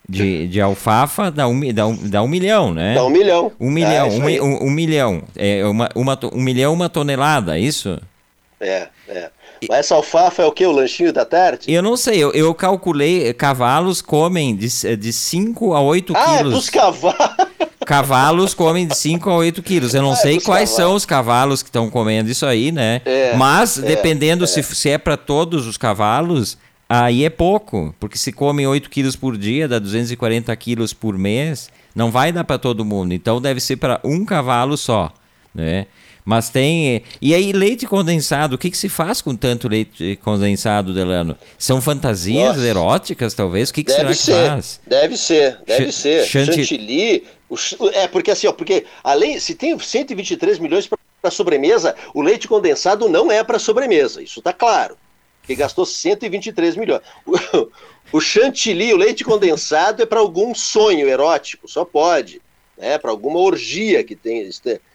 de, 0.10 0.48
de 0.48 0.60
alfafa 0.60 1.30
dá 1.30 1.48
um, 1.48 1.74
dá, 1.74 1.86
um, 1.86 2.10
dá 2.10 2.24
um 2.24 2.28
milhão, 2.28 2.74
né? 2.74 2.96
Dá 2.96 3.06
um 3.06 3.10
milhão. 3.10 3.52
Um 3.60 3.70
milhão, 3.70 4.08
é, 4.08 4.42
um, 4.42 4.46
um, 4.46 4.64
um, 4.66 4.70
milhão. 4.72 5.24
É 5.36 5.66
uma, 5.66 5.90
uma, 5.96 6.20
um 6.34 6.42
milhão, 6.42 6.74
uma 6.74 6.90
tonelada, 6.90 7.58
é 7.58 7.62
isso? 7.62 8.00
É, 8.60 8.88
é. 9.08 9.30
Mas 9.70 9.80
essa 9.80 9.96
alfafa 9.96 10.42
é 10.42 10.46
o 10.46 10.52
que? 10.52 10.66
O 10.66 10.72
lanchinho 10.72 11.14
da 11.14 11.26
tarde? 11.26 11.72
Eu 11.72 11.82
não 11.82 11.96
sei, 11.96 12.22
eu, 12.22 12.32
eu 12.32 12.54
calculei, 12.54 13.34
cavalos 13.34 14.02
comem 14.02 14.56
de 14.56 14.70
5 14.70 15.70
de 15.70 15.76
a 15.76 15.82
8 15.82 16.14
ah, 16.16 16.24
quilos. 16.24 16.38
Ah, 16.38 16.40
é 16.40 16.44
dos 16.44 16.70
cavalos. 16.70 17.43
Cavalos 17.86 18.54
comem 18.54 18.88
de 18.88 18.98
5 18.98 19.30
a 19.30 19.36
8 19.36 19.62
quilos. 19.62 19.94
Eu 19.94 20.02
não 20.02 20.14
ah, 20.14 20.16
sei 20.16 20.40
quais 20.40 20.70
cavalos. 20.70 20.76
são 20.76 20.96
os 20.96 21.06
cavalos 21.06 21.64
que 21.64 21.70
estão 21.70 21.90
comendo 21.90 22.30
isso 22.30 22.46
aí, 22.46 22.72
né? 22.72 23.02
É, 23.06 23.36
Mas, 23.36 23.78
é, 23.78 23.82
dependendo 23.82 24.44
é. 24.44 24.48
Se, 24.48 24.64
se 24.64 24.90
é 24.90 24.98
para 24.98 25.18
todos 25.18 25.68
os 25.68 25.78
cavalos, 25.78 26.58
aí 26.88 27.26
é 27.26 27.30
pouco. 27.30 27.94
Porque 28.00 28.18
se 28.18 28.32
comem 28.32 28.68
8 28.68 28.90
quilos 28.90 29.16
por 29.16 29.38
dia, 29.38 29.68
dá 29.68 29.80
240 29.80 30.56
quilos 30.56 30.94
por 30.94 31.18
mês, 31.18 31.70
não 31.96 32.12
vai 32.12 32.32
dar 32.32 32.44
para 32.44 32.58
todo 32.58 32.86
mundo. 32.86 33.14
Então, 33.14 33.42
deve 33.42 33.60
ser 33.60 33.78
para 33.78 34.00
um 34.04 34.26
cavalo 34.26 34.78
só, 34.78 35.12
né? 35.54 35.88
Mas 36.26 36.50
tem. 36.50 37.04
E 37.22 37.36
aí, 37.36 37.52
leite 37.52 37.86
condensado, 37.86 38.56
o 38.56 38.58
que, 38.58 38.72
que 38.72 38.78
se 38.78 38.88
faz 38.88 39.22
com 39.22 39.36
tanto 39.36 39.68
leite 39.68 40.18
condensado, 40.24 40.94
Delano? 40.94 41.36
São 41.58 41.82
fantasias 41.82 42.56
Nossa. 42.56 42.68
eróticas, 42.68 43.34
talvez? 43.34 43.70
O 43.70 43.74
que, 43.74 43.84
que 43.84 43.92
será 43.92 44.14
ser, 44.14 44.32
que 44.32 44.48
faz? 44.50 44.80
Deve 44.88 45.18
ser, 45.18 45.58
deve 45.68 45.92
Ch 45.92 45.96
ser. 45.96 46.26
Chantilly. 46.26 47.24
É, 47.94 48.08
porque 48.08 48.32
assim, 48.32 48.48
ó, 48.48 48.52
porque 48.52 48.86
além. 49.04 49.40
Se 49.40 49.56
tem 49.56 49.78
123 49.78 50.60
milhões 50.60 50.88
para 51.22 51.32
sobremesa, 51.32 51.96
o 52.14 52.22
leite 52.22 52.48
condensado 52.48 53.08
não 53.10 53.32
é 53.32 53.44
para 53.44 53.60
sobremesa, 53.60 54.22
isso 54.22 54.42
tá 54.42 54.54
claro. 54.54 54.98
Que 55.44 55.56
gastou 55.56 55.86
123 55.86 56.76
milhões. 56.76 57.02
O, 57.26 57.70
o 58.18 58.22
chantilly, 58.22 58.94
o 58.94 58.98
leite 58.98 59.24
condensado, 59.24 60.02
é 60.02 60.06
para 60.06 60.20
algum 60.20 60.54
sonho 60.56 61.08
erótico, 61.08 61.68
só 61.68 61.84
pode. 61.84 62.42
Né, 62.78 62.98
para 62.98 63.12
alguma 63.12 63.40
orgia 63.40 64.04
que 64.04 64.16
tem 64.16 64.50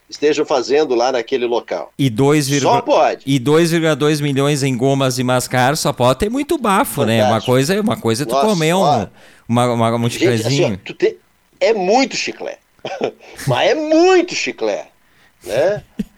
estejam 0.08 0.44
fazendo 0.44 0.94
lá 0.94 1.12
naquele 1.12 1.46
local. 1.46 1.92
E 1.98 2.08
2, 2.08 2.60
só 2.60 2.80
pode. 2.80 3.22
E 3.26 3.38
2,2 3.38 4.22
milhões 4.22 4.62
em 4.62 4.76
gomas 4.76 5.18
e 5.18 5.24
mascar 5.24 5.76
só 5.76 5.92
pode 5.92 6.18
ter 6.20 6.30
muito 6.30 6.58
bafo, 6.58 7.02
Fantástico. 7.02 7.22
né? 7.22 7.30
Uma 7.30 7.40
coisa, 7.40 7.80
uma 7.80 7.96
coisa 7.96 8.22
é 8.22 8.26
tu 8.26 8.32
Nossa, 8.32 8.46
comer 8.46 8.74
um, 8.74 9.06
uma, 9.48 9.72
uma, 9.72 9.96
um 9.96 10.10
chiclezinho. 10.10 10.80
Assim, 10.84 10.94
te... 10.94 11.18
É 11.60 11.72
muito 11.72 12.16
chiclete. 12.16 12.58
Mas 13.46 13.70
é 13.70 13.74
muito 13.74 14.34
chiclete. 14.34 14.88
Né? 15.44 15.82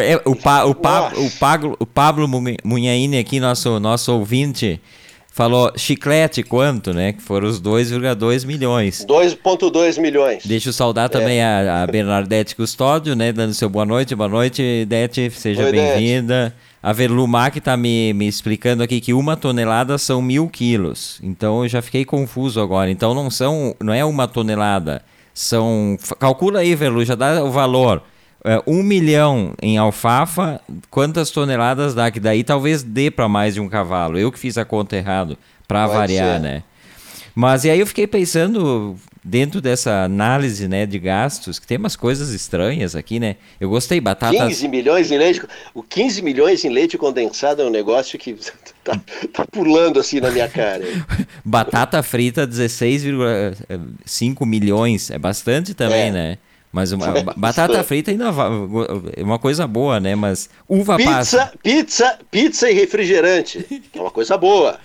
É, 0.00 0.22
o, 0.24 0.36
pa, 0.36 0.64
o, 0.64 0.74
pa, 0.74 1.12
o, 1.16 1.30
Pablo, 1.32 1.76
o 1.80 1.84
Pablo 1.84 2.28
Munhaine 2.64 3.18
aqui, 3.18 3.40
nosso, 3.40 3.80
nosso 3.80 4.12
ouvinte, 4.12 4.80
falou 5.38 5.72
chiclete 5.76 6.42
quanto, 6.42 6.94
né? 6.94 7.12
Que 7.12 7.20
foram 7.20 7.48
os 7.48 7.60
2,2 7.60 8.46
milhões. 8.46 9.04
2,2 9.04 10.00
milhões. 10.00 10.46
Deixa 10.46 10.68
eu 10.68 10.72
saudar 10.72 11.08
também 11.08 11.40
é. 11.40 11.44
a, 11.44 11.82
a, 11.82 11.86
Bernadette 11.86 12.54
Custódio, 12.54 13.16
né? 13.16 13.32
Dando 13.32 13.52
seu 13.52 13.68
boa 13.68 13.84
noite. 13.84 14.14
Boa 14.14 14.28
noite, 14.28 14.84
Dete. 14.86 15.28
Seja 15.30 15.70
bem-vinda. 15.70 16.54
A 16.82 16.92
Verlumac 16.92 17.58
está 17.58 17.76
me, 17.76 18.12
me 18.12 18.28
explicando 18.28 18.82
aqui 18.82 19.00
que 19.00 19.12
uma 19.12 19.36
tonelada 19.36 19.98
são 19.98 20.22
mil 20.22 20.48
quilos. 20.48 21.18
Então 21.22 21.64
eu 21.64 21.68
já 21.68 21.82
fiquei 21.82 22.04
confuso 22.04 22.60
agora. 22.60 22.90
Então 22.90 23.14
não 23.14 23.30
são, 23.30 23.74
não 23.80 23.92
é 23.92 24.04
uma 24.04 24.28
tonelada. 24.28 25.02
São. 25.34 25.96
Calcula 26.18 26.60
aí, 26.60 26.74
Verlu, 26.74 27.04
já 27.04 27.14
dá 27.14 27.42
o 27.44 27.50
valor 27.50 28.02
é, 28.44 28.62
um 28.66 28.82
milhão 28.82 29.52
em 29.60 29.76
alfafa, 29.78 30.60
quantas 30.90 31.30
toneladas 31.30 31.94
dá? 31.94 32.10
Que 32.10 32.20
daí 32.20 32.44
talvez 32.44 32.82
dê 32.82 33.10
para 33.10 33.28
mais 33.28 33.54
de 33.54 33.60
um 33.60 33.68
cavalo. 33.68 34.18
Eu 34.18 34.30
que 34.30 34.38
fiz 34.38 34.56
a 34.56 34.64
conta 34.64 34.96
errado, 34.96 35.36
para 35.66 35.86
variar, 35.86 36.36
ser. 36.36 36.40
né? 36.40 36.62
Mas 37.34 37.64
e 37.64 37.70
aí 37.70 37.80
eu 37.80 37.86
fiquei 37.86 38.06
pensando, 38.06 38.96
dentro 39.28 39.60
dessa 39.60 40.04
análise 40.04 40.66
né, 40.66 40.86
de 40.86 40.98
gastos, 40.98 41.58
que 41.58 41.66
tem 41.66 41.76
umas 41.76 41.94
coisas 41.94 42.30
estranhas 42.30 42.96
aqui, 42.96 43.20
né? 43.20 43.36
Eu 43.60 43.68
gostei, 43.68 44.00
batata... 44.00 44.46
15 44.46 44.68
milhões 44.68 45.12
em 45.12 45.18
leite... 45.18 45.42
O 45.74 45.82
15 45.82 46.22
milhões 46.22 46.64
em 46.64 46.70
leite 46.70 46.96
condensado 46.96 47.60
é 47.60 47.66
um 47.66 47.70
negócio 47.70 48.18
que 48.18 48.34
tá, 48.82 48.98
tá 49.32 49.46
pulando 49.52 50.00
assim 50.00 50.18
na 50.18 50.30
minha 50.30 50.48
cara. 50.48 50.82
batata 51.44 52.02
frita, 52.02 52.46
16,5 52.46 54.46
milhões. 54.46 55.10
É 55.10 55.18
bastante 55.18 55.74
também, 55.74 56.08
é. 56.08 56.10
né? 56.10 56.38
Mas 56.72 56.92
uma, 56.92 57.22
batata 57.36 57.84
frita 57.84 58.10
ainda 58.10 58.32
é 59.14 59.22
uma 59.22 59.38
coisa 59.38 59.66
boa, 59.66 60.00
né? 60.00 60.14
Mas 60.14 60.48
uva 60.66 60.96
pizza, 60.96 61.10
passa. 61.10 61.52
Pizza, 61.62 62.18
pizza 62.30 62.70
e 62.70 62.74
refrigerante. 62.74 63.82
É 63.94 64.00
uma 64.00 64.10
coisa 64.10 64.38
boa. 64.38 64.80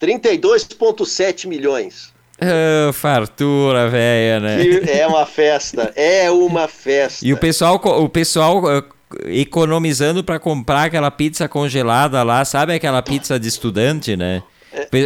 32,7 0.00 1.46
milhões. 1.46 2.15
Oh, 2.38 2.92
fartura, 2.92 3.88
velha, 3.88 4.40
né? 4.40 4.62
Que 4.62 4.90
é 4.90 5.06
uma 5.06 5.24
festa, 5.24 5.92
é 5.96 6.30
uma 6.30 6.68
festa. 6.68 7.26
E 7.26 7.32
o 7.32 7.36
pessoal, 7.38 7.76
o 7.76 8.08
pessoal 8.08 8.62
uh, 8.62 8.84
economizando 9.26 10.22
para 10.22 10.38
comprar 10.38 10.84
aquela 10.84 11.10
pizza 11.10 11.48
congelada 11.48 12.22
lá, 12.22 12.44
sabe 12.44 12.74
aquela 12.74 13.00
pizza 13.00 13.40
de 13.40 13.48
estudante, 13.48 14.16
né? 14.16 14.42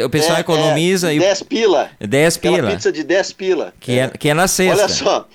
O 0.04 0.10
pessoal 0.10 0.38
é, 0.38 0.40
economiza 0.40 1.12
é, 1.12 1.16
e 1.16 1.18
10 1.20 1.42
pila. 1.44 1.90
10 2.00 2.36
pila. 2.38 2.56
Aquela 2.56 2.72
pizza 2.72 2.90
de 2.90 3.04
10 3.04 3.32
pila. 3.34 3.74
Que 3.78 3.98
é, 4.00 4.08
que 4.08 4.28
é 4.28 4.34
na 4.34 4.48
sexta. 4.48 4.82
Olha 4.82 4.88
só. 4.88 5.28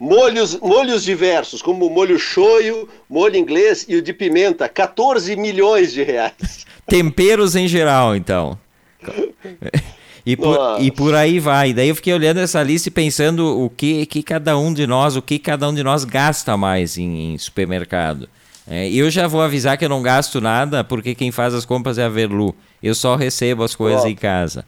Molhos, 0.00 0.58
molhos 0.58 1.04
diversos, 1.04 1.62
como 1.62 1.86
o 1.86 1.90
molho 1.90 2.18
shoyu, 2.18 2.88
molho 3.08 3.36
inglês 3.36 3.84
e 3.86 3.94
o 3.96 4.02
de 4.02 4.12
pimenta, 4.12 4.68
14 4.68 5.36
milhões 5.36 5.92
de 5.92 6.02
reais. 6.02 6.66
Temperos 6.88 7.54
em 7.54 7.68
geral, 7.68 8.16
então. 8.16 8.58
E 10.24 10.36
por, 10.36 10.58
e 10.80 10.90
por 10.90 11.14
aí 11.14 11.38
vai. 11.40 11.72
Daí 11.72 11.88
eu 11.88 11.94
fiquei 11.94 12.12
olhando 12.12 12.40
essa 12.40 12.62
lista 12.62 12.88
e 12.88 12.92
pensando 12.92 13.64
o 13.64 13.70
que, 13.70 14.04
que 14.06 14.22
cada 14.22 14.56
um 14.58 14.72
de 14.72 14.86
nós, 14.86 15.16
o 15.16 15.22
que 15.22 15.38
cada 15.38 15.68
um 15.68 15.74
de 15.74 15.82
nós 15.82 16.04
gasta 16.04 16.56
mais 16.56 16.98
em, 16.98 17.34
em 17.34 17.38
supermercado. 17.38 18.28
É, 18.68 18.88
eu 18.88 19.10
já 19.10 19.26
vou 19.26 19.40
avisar 19.40 19.76
que 19.76 19.84
eu 19.84 19.88
não 19.88 20.02
gasto 20.02 20.40
nada, 20.40 20.84
porque 20.84 21.14
quem 21.14 21.32
faz 21.32 21.54
as 21.54 21.64
compras 21.64 21.98
é 21.98 22.04
a 22.04 22.08
Verlu. 22.08 22.54
Eu 22.82 22.94
só 22.94 23.16
recebo 23.16 23.64
as 23.64 23.74
coisas 23.74 24.04
em 24.04 24.14
casa. 24.14 24.64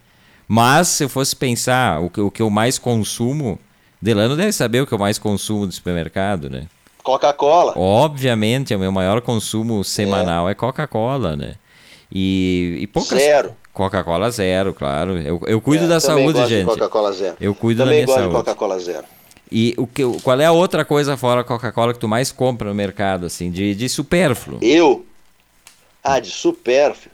Mas 0.48 0.88
se 0.88 1.04
eu 1.04 1.08
fosse 1.08 1.36
pensar 1.36 2.00
o 2.00 2.10
que, 2.10 2.20
o 2.20 2.30
que 2.30 2.42
eu 2.42 2.50
mais 2.50 2.78
consumo, 2.78 3.58
Delano 4.00 4.36
deve 4.36 4.52
saber 4.52 4.80
o 4.80 4.86
que 4.86 4.92
eu 4.92 4.98
mais 4.98 5.18
consumo 5.18 5.66
do 5.66 5.72
supermercado, 5.72 6.50
né? 6.50 6.66
Coca-Cola. 7.02 7.74
Obviamente, 7.76 8.74
o 8.74 8.78
meu 8.78 8.92
maior 8.92 9.20
consumo 9.20 9.84
semanal 9.84 10.48
é, 10.48 10.52
é 10.52 10.54
Coca-Cola, 10.54 11.36
né? 11.36 11.54
E, 12.10 12.78
e 12.80 12.86
poucas... 12.86 13.18
Zero. 13.18 13.54
Coca-Cola 13.72 14.30
zero, 14.30 14.74
claro. 14.74 15.18
Eu, 15.18 15.40
eu 15.46 15.60
cuido 15.60 15.84
é, 15.84 15.88
da 15.88 16.00
saúde, 16.00 16.46
gente. 16.46 16.66
Coca-Cola 16.66 17.12
zero. 17.12 17.36
Eu 17.40 17.54
cuido 17.54 17.82
também 17.82 18.00
da 18.00 18.06
minha 18.06 18.16
gosto 18.16 18.28
de 18.28 18.34
Coca-Cola 18.34 18.78
zero. 18.78 19.04
E 19.50 19.74
o 19.76 19.86
que, 19.86 20.02
qual 20.22 20.40
é 20.40 20.46
a 20.46 20.52
outra 20.52 20.84
coisa 20.84 21.16
fora 21.16 21.44
Coca-Cola 21.44 21.92
que 21.92 21.98
tu 21.98 22.08
mais 22.08 22.32
compra 22.32 22.68
no 22.68 22.74
mercado, 22.74 23.26
assim, 23.26 23.50
de, 23.50 23.74
de 23.74 23.88
supérfluo? 23.88 24.58
Eu? 24.62 25.04
Ah, 26.02 26.18
de 26.18 26.30
supérfluo. 26.30 27.12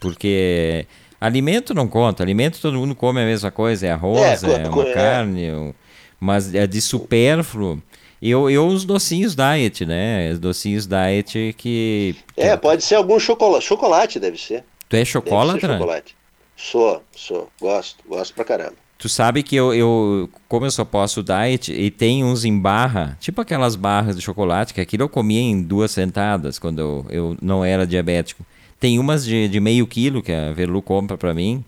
Porque 0.00 0.86
Alimento 1.20 1.74
não 1.74 1.88
conta, 1.88 2.22
alimento 2.22 2.60
todo 2.60 2.78
mundo 2.78 2.94
come 2.94 3.20
a 3.20 3.24
mesma 3.24 3.50
coisa, 3.50 3.88
é 3.88 3.90
arroz, 3.90 4.44
é, 4.44 4.62
é 4.62 4.68
uma 4.68 4.88
é. 4.88 4.92
carne, 4.92 5.74
mas 6.20 6.54
é 6.54 6.64
de 6.64 6.80
supérfluo. 6.80 7.82
Eu, 8.22 8.48
eu 8.48 8.66
os 8.66 8.84
docinhos 8.84 9.34
diet, 9.34 9.84
né? 9.84 10.30
Os 10.32 10.38
docinhos 10.38 10.86
diet 10.86 11.54
que. 11.56 12.16
É, 12.36 12.56
pode 12.56 12.84
ser 12.84 12.96
algum 12.96 13.18
chocolate. 13.18 13.64
Chocolate 13.64 14.20
deve 14.20 14.38
ser. 14.38 14.64
Tu 14.88 14.96
é 14.96 15.04
chocolate? 15.04 15.60
chocolate. 15.60 16.16
Sou, 16.56 17.02
sou. 17.14 17.48
Gosto, 17.60 18.02
gosto 18.08 18.34
pra 18.34 18.44
caramba. 18.44 18.74
Tu 18.98 19.08
sabe 19.08 19.44
que 19.44 19.54
eu, 19.54 19.72
eu, 19.72 20.28
como 20.48 20.66
eu 20.66 20.70
só 20.72 20.84
posso 20.84 21.22
diet, 21.22 21.72
e 21.72 21.88
tem 21.88 22.24
uns 22.24 22.44
em 22.44 22.58
barra, 22.58 23.16
tipo 23.20 23.40
aquelas 23.40 23.76
barras 23.76 24.16
de 24.16 24.22
chocolate, 24.22 24.74
que 24.74 24.80
aquilo 24.80 25.04
eu 25.04 25.08
comia 25.08 25.40
em 25.40 25.62
duas 25.62 25.92
sentadas 25.92 26.58
quando 26.58 26.80
eu, 26.80 27.06
eu 27.08 27.36
não 27.40 27.64
era 27.64 27.86
diabético. 27.86 28.44
Tem 28.80 28.98
umas 28.98 29.24
de, 29.24 29.46
de 29.48 29.60
meio 29.60 29.86
quilo 29.86 30.20
que 30.20 30.32
a 30.32 30.52
Verlu 30.52 30.82
compra 30.82 31.16
para 31.16 31.32
mim. 31.32 31.64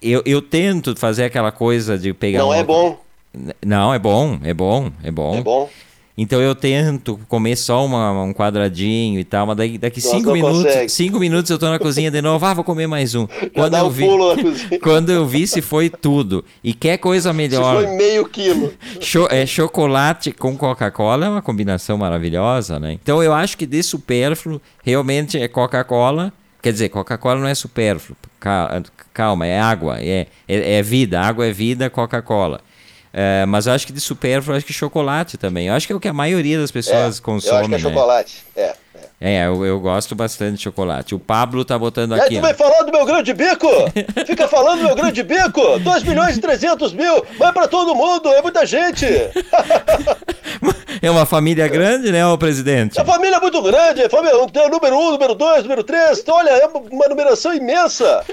Eu, 0.00 0.22
eu 0.24 0.40
tento 0.40 0.94
fazer 0.94 1.24
aquela 1.24 1.50
coisa 1.50 1.98
de 1.98 2.14
pegar. 2.14 2.38
Não 2.38 2.48
uma... 2.48 2.56
é 2.56 2.62
bom. 2.62 3.00
Não, 3.64 3.92
é 3.92 3.98
bom, 3.98 4.38
é 4.44 4.54
bom, 4.54 4.92
é 5.02 5.10
bom. 5.10 5.36
É 5.36 5.40
bom. 5.40 5.70
Então 6.18 6.40
eu 6.40 6.54
tento 6.54 7.20
comer 7.28 7.56
só 7.56 7.84
uma, 7.84 8.10
um 8.22 8.32
quadradinho 8.32 9.20
e 9.20 9.24
tal, 9.24 9.46
mas 9.46 9.56
daqui, 9.56 9.76
daqui 9.76 10.00
cinco 10.00 10.32
minutos, 10.32 10.62
consegue. 10.62 10.88
cinco 10.88 11.18
minutos 11.18 11.50
eu 11.50 11.58
tô 11.58 11.68
na 11.68 11.78
cozinha 11.78 12.10
de 12.10 12.22
novo, 12.22 12.46
ah, 12.46 12.54
vou 12.54 12.64
comer 12.64 12.86
mais 12.86 13.14
um. 13.14 13.26
Quando 13.52 13.76
eu, 13.76 13.90
vi, 13.90 14.06
quando 14.82 15.12
eu 15.12 15.26
vi 15.26 15.46
se 15.46 15.60
foi 15.60 15.90
tudo. 15.90 16.42
E 16.64 16.72
quer 16.72 16.96
coisa 16.96 17.34
melhor. 17.34 17.80
Se 17.80 17.86
foi 17.86 17.96
meio 17.96 18.26
quilo. 18.26 18.72
Cho 18.98 19.28
é, 19.30 19.44
chocolate 19.44 20.32
com 20.32 20.56
Coca-Cola 20.56 21.26
é 21.26 21.28
uma 21.28 21.42
combinação 21.42 21.98
maravilhosa, 21.98 22.78
né? 22.78 22.94
Então 22.94 23.22
eu 23.22 23.34
acho 23.34 23.58
que 23.58 23.66
de 23.66 23.82
supérfluo 23.82 24.58
realmente 24.82 25.38
é 25.38 25.46
Coca-Cola. 25.48 26.32
Quer 26.62 26.72
dizer, 26.72 26.88
Coca-Cola 26.88 27.40
não 27.40 27.46
é 27.46 27.54
supérfluo. 27.54 28.16
Calma, 29.12 29.46
é 29.46 29.60
água, 29.60 29.98
é, 30.00 30.26
é, 30.48 30.78
é 30.78 30.82
vida. 30.82 31.20
Água 31.20 31.46
é 31.46 31.52
vida, 31.52 31.90
Coca-Cola. 31.90 32.60
É, 33.18 33.46
mas 33.46 33.66
eu 33.66 33.72
acho 33.72 33.86
que 33.86 33.94
de 33.94 34.00
supérfluo, 34.00 34.54
acho 34.54 34.66
que 34.66 34.74
chocolate 34.74 35.38
também. 35.38 35.68
Eu 35.68 35.74
acho 35.74 35.86
que 35.86 35.92
é 35.94 35.96
o 35.96 36.00
que 36.00 36.06
a 36.06 36.12
maioria 36.12 36.58
das 36.58 36.70
pessoas 36.70 37.18
é, 37.18 37.22
consome. 37.22 37.50
Eu 37.50 37.58
acho 37.60 37.68
que 37.70 37.74
é 37.74 37.78
né? 37.78 37.82
chocolate, 37.82 38.44
é. 38.54 38.74
É, 39.18 39.46
eu, 39.46 39.64
eu, 39.64 39.80
gosto 39.80 40.14
bastante 40.14 40.58
de 40.58 40.64
chocolate. 40.64 41.14
O 41.14 41.18
Pablo 41.18 41.64
tá 41.64 41.78
botando 41.78 42.12
aqui. 42.12 42.34
Aí 42.34 42.36
tu 42.36 42.42
vai 42.42 42.52
falar 42.52 42.82
do 42.82 42.92
meu 42.92 43.06
grande 43.06 43.32
bico? 43.32 43.66
Fica 44.26 44.46
falando 44.46 44.80
do 44.80 44.84
meu 44.84 44.94
grande 44.94 45.22
bico? 45.22 45.78
2 45.78 46.02
milhões 46.02 46.36
e 46.36 46.40
300 46.42 46.92
mil, 46.92 47.24
vai 47.38 47.50
para 47.54 47.66
todo 47.66 47.94
mundo, 47.94 48.28
é 48.28 48.42
muita 48.42 48.66
gente. 48.66 49.06
É 51.00 51.10
uma 51.10 51.26
família 51.26 51.68
grande, 51.68 52.10
né, 52.10 52.26
o 52.26 52.38
presidente? 52.38 52.98
É 52.98 53.02
uma 53.02 53.12
família 53.12 53.38
muito 53.40 53.62
grande, 53.62 54.02
é 54.02 54.08
família, 54.08 54.36
número 54.36 54.96
1, 54.96 55.00
um, 55.00 55.10
número 55.12 55.34
2, 55.34 55.62
número 55.62 55.84
3, 55.84 56.18
então, 56.18 56.36
olha, 56.36 56.50
é 56.50 56.66
uma 56.66 57.08
numeração 57.08 57.54
imensa. 57.54 58.24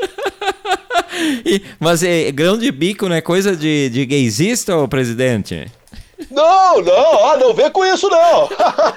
e, 1.45 1.61
mas 1.79 2.03
é, 2.03 2.31
grão 2.31 2.57
de 2.57 2.71
bico 2.71 3.07
não 3.07 3.15
é 3.15 3.21
coisa 3.21 3.55
de, 3.55 3.89
de 3.89 4.05
gaysista, 4.05 4.75
ô 4.77 4.87
presidente? 4.87 5.71
Não, 6.31 6.81
não, 6.81 7.25
ah, 7.25 7.37
não 7.37 7.53
vem 7.53 7.69
com 7.69 7.85
isso 7.85 8.09
não. 8.09 8.49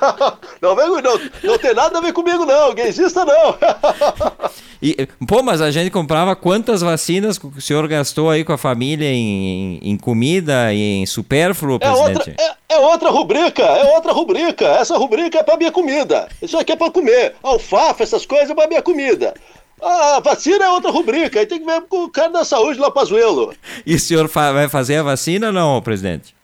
Não 0.62 0.74
vem 0.74 0.86
não, 1.02 1.20
não 1.44 1.58
tem 1.58 1.74
nada 1.74 1.98
a 1.98 2.00
ver 2.00 2.12
comigo 2.12 2.44
não, 2.44 2.74
gaysista 2.74 3.24
não. 3.24 3.56
E, 4.82 5.08
pô, 5.26 5.42
mas 5.42 5.62
a 5.62 5.70
gente 5.70 5.90
comprava 5.90 6.36
quantas 6.36 6.82
vacinas 6.82 7.38
o 7.42 7.60
senhor 7.60 7.88
gastou 7.88 8.28
aí 8.28 8.44
com 8.44 8.52
a 8.52 8.58
família 8.58 9.10
em, 9.10 9.78
em 9.82 9.96
comida 9.96 10.72
e 10.72 11.00
em 11.00 11.06
supérfluo, 11.06 11.78
presidente? 11.78 12.04
É 12.04 12.18
outra, 12.18 12.34
é, 12.38 12.55
é 12.68 12.78
outra 12.78 13.10
rubrica, 13.10 13.62
é 13.62 13.94
outra 13.94 14.12
rubrica. 14.12 14.66
Essa 14.66 14.96
rubrica 14.96 15.38
é 15.38 15.42
para 15.42 15.56
minha 15.56 15.72
comida. 15.72 16.28
Isso 16.42 16.58
aqui 16.58 16.72
é 16.72 16.76
para 16.76 16.90
comer. 16.90 17.34
Alfafa, 17.42 18.02
essas 18.02 18.26
coisas 18.26 18.50
é 18.50 18.54
para 18.54 18.68
minha 18.68 18.82
comida. 18.82 19.34
A 19.80 20.20
vacina 20.20 20.64
é 20.64 20.70
outra 20.70 20.90
rubrica, 20.90 21.38
aí 21.38 21.46
tem 21.46 21.58
que 21.58 21.66
ver 21.66 21.82
com 21.82 22.04
o 22.04 22.10
cara 22.10 22.30
da 22.30 22.44
saúde 22.44 22.80
lá, 22.80 22.90
Pazuelo. 22.90 23.54
E 23.84 23.94
o 23.94 24.00
senhor 24.00 24.26
vai 24.26 24.68
fazer 24.68 24.96
a 24.96 25.02
vacina 25.02 25.48
ou 25.48 25.52
não, 25.52 25.82
presidente? 25.82 26.35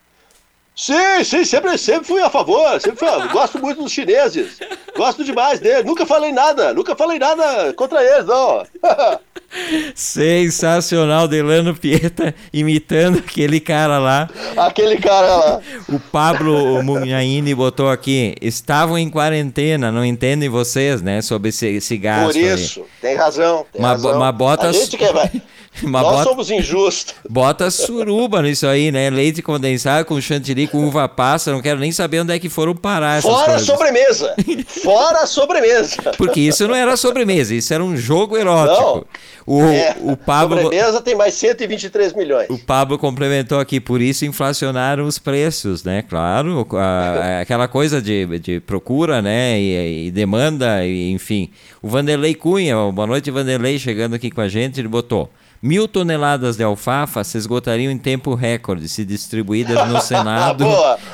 Sim, 0.75 1.23
sim, 1.23 1.45
sempre, 1.45 1.77
sempre 1.77 2.07
fui 2.07 2.21
a 2.21 2.31
favor, 2.31 2.81
sempre 2.81 2.97
fui 2.97 3.07
a, 3.07 3.27
gosto 3.27 3.59
muito 3.59 3.83
dos 3.83 3.91
chineses, 3.91 4.57
gosto 4.97 5.23
demais 5.23 5.59
deles, 5.59 5.85
nunca 5.85 6.03
falei 6.03 6.31
nada, 6.31 6.73
nunca 6.73 6.95
falei 6.95 7.19
nada 7.19 7.71
contra 7.73 8.03
eles, 8.03 8.25
não. 8.25 8.65
Sensacional, 9.93 11.27
Delano 11.27 11.75
Pieta 11.75 12.33
imitando 12.51 13.19
aquele 13.19 13.59
cara 13.59 13.99
lá. 13.99 14.27
Aquele 14.57 14.97
cara 14.97 15.27
lá. 15.27 15.61
O 15.87 15.99
Pablo 15.99 16.81
Munhaine 16.81 17.53
botou 17.53 17.91
aqui, 17.91 18.33
estavam 18.41 18.97
em 18.97 19.11
quarentena, 19.11 19.91
não 19.91 20.03
entendem 20.03 20.49
vocês, 20.49 21.03
né, 21.03 21.21
sobre 21.21 21.49
esse, 21.49 21.67
esse 21.67 21.97
gasto 21.97 22.33
Por 22.33 22.35
isso, 22.35 22.79
aí. 22.79 22.85
tem 22.99 23.15
razão, 23.15 23.63
tem 23.71 23.79
mas, 23.79 23.91
razão. 24.03 24.17
Mas 24.19 24.35
bota... 24.35 24.69
A 24.69 24.71
gente 24.71 24.97
que 24.97 25.13
vai... 25.13 25.29
Mas 25.81 26.03
Nós 26.03 26.11
bota, 26.11 26.23
somos 26.23 26.51
injustos. 26.51 27.15
Bota 27.27 27.71
suruba 27.71 28.41
nisso 28.41 28.67
aí, 28.67 28.91
né? 28.91 29.09
Leite 29.09 29.41
condensado 29.41 30.05
com 30.05 30.19
chantilly, 30.21 30.67
com 30.67 30.85
uva 30.85 31.09
passa. 31.09 31.51
Não 31.51 31.61
quero 31.61 31.79
nem 31.79 31.91
saber 31.91 32.19
onde 32.21 32.33
é 32.33 32.39
que 32.39 32.49
foram 32.49 32.75
parar 32.75 33.17
essas 33.17 33.31
Fora 33.31 33.45
coisas. 33.53 33.69
a 33.69 33.73
sobremesa! 33.73 34.35
Fora 34.83 35.19
a 35.19 35.25
sobremesa! 35.25 36.11
Porque 36.17 36.39
isso 36.39 36.67
não 36.67 36.75
era 36.75 36.95
sobremesa, 36.95 37.55
isso 37.55 37.73
era 37.73 37.83
um 37.83 37.97
jogo 37.97 38.37
erótico. 38.37 38.81
Não. 38.81 39.05
O, 39.45 39.61
é, 39.63 39.95
o 40.01 40.15
Pablo. 40.15 40.61
Sobremesa 40.61 41.01
tem 41.01 41.15
mais 41.15 41.33
123 41.33 42.13
milhões. 42.13 42.49
O 42.49 42.57
Pablo 42.57 42.97
complementou 42.97 43.59
aqui, 43.59 43.79
por 43.79 43.99
isso 44.01 44.25
inflacionaram 44.25 45.05
os 45.05 45.17
preços, 45.17 45.83
né? 45.83 46.03
Claro, 46.07 46.67
a, 46.73 47.41
aquela 47.41 47.67
coisa 47.67 48.01
de, 48.01 48.39
de 48.39 48.59
procura, 48.59 49.21
né? 49.21 49.59
E, 49.59 50.07
e 50.07 50.11
demanda, 50.11 50.85
e, 50.85 51.11
enfim. 51.11 51.49
O 51.81 51.89
Vanderlei 51.89 52.35
Cunha, 52.35 52.75
boa 52.91 53.07
noite, 53.07 53.31
Vanderlei, 53.31 53.77
chegando 53.79 54.13
aqui 54.13 54.29
com 54.31 54.41
a 54.41 54.47
gente, 54.47 54.79
ele 54.79 54.87
botou. 54.87 55.29
Mil 55.63 55.87
toneladas 55.87 56.57
de 56.57 56.63
alfafa 56.63 57.23
se 57.23 57.37
esgotariam 57.37 57.89
em 57.89 57.97
tempo 57.97 58.35
recorde, 58.35 58.89
se 58.89 59.05
distribuídas 59.05 59.87
no 59.87 60.01
Senado 60.03 60.65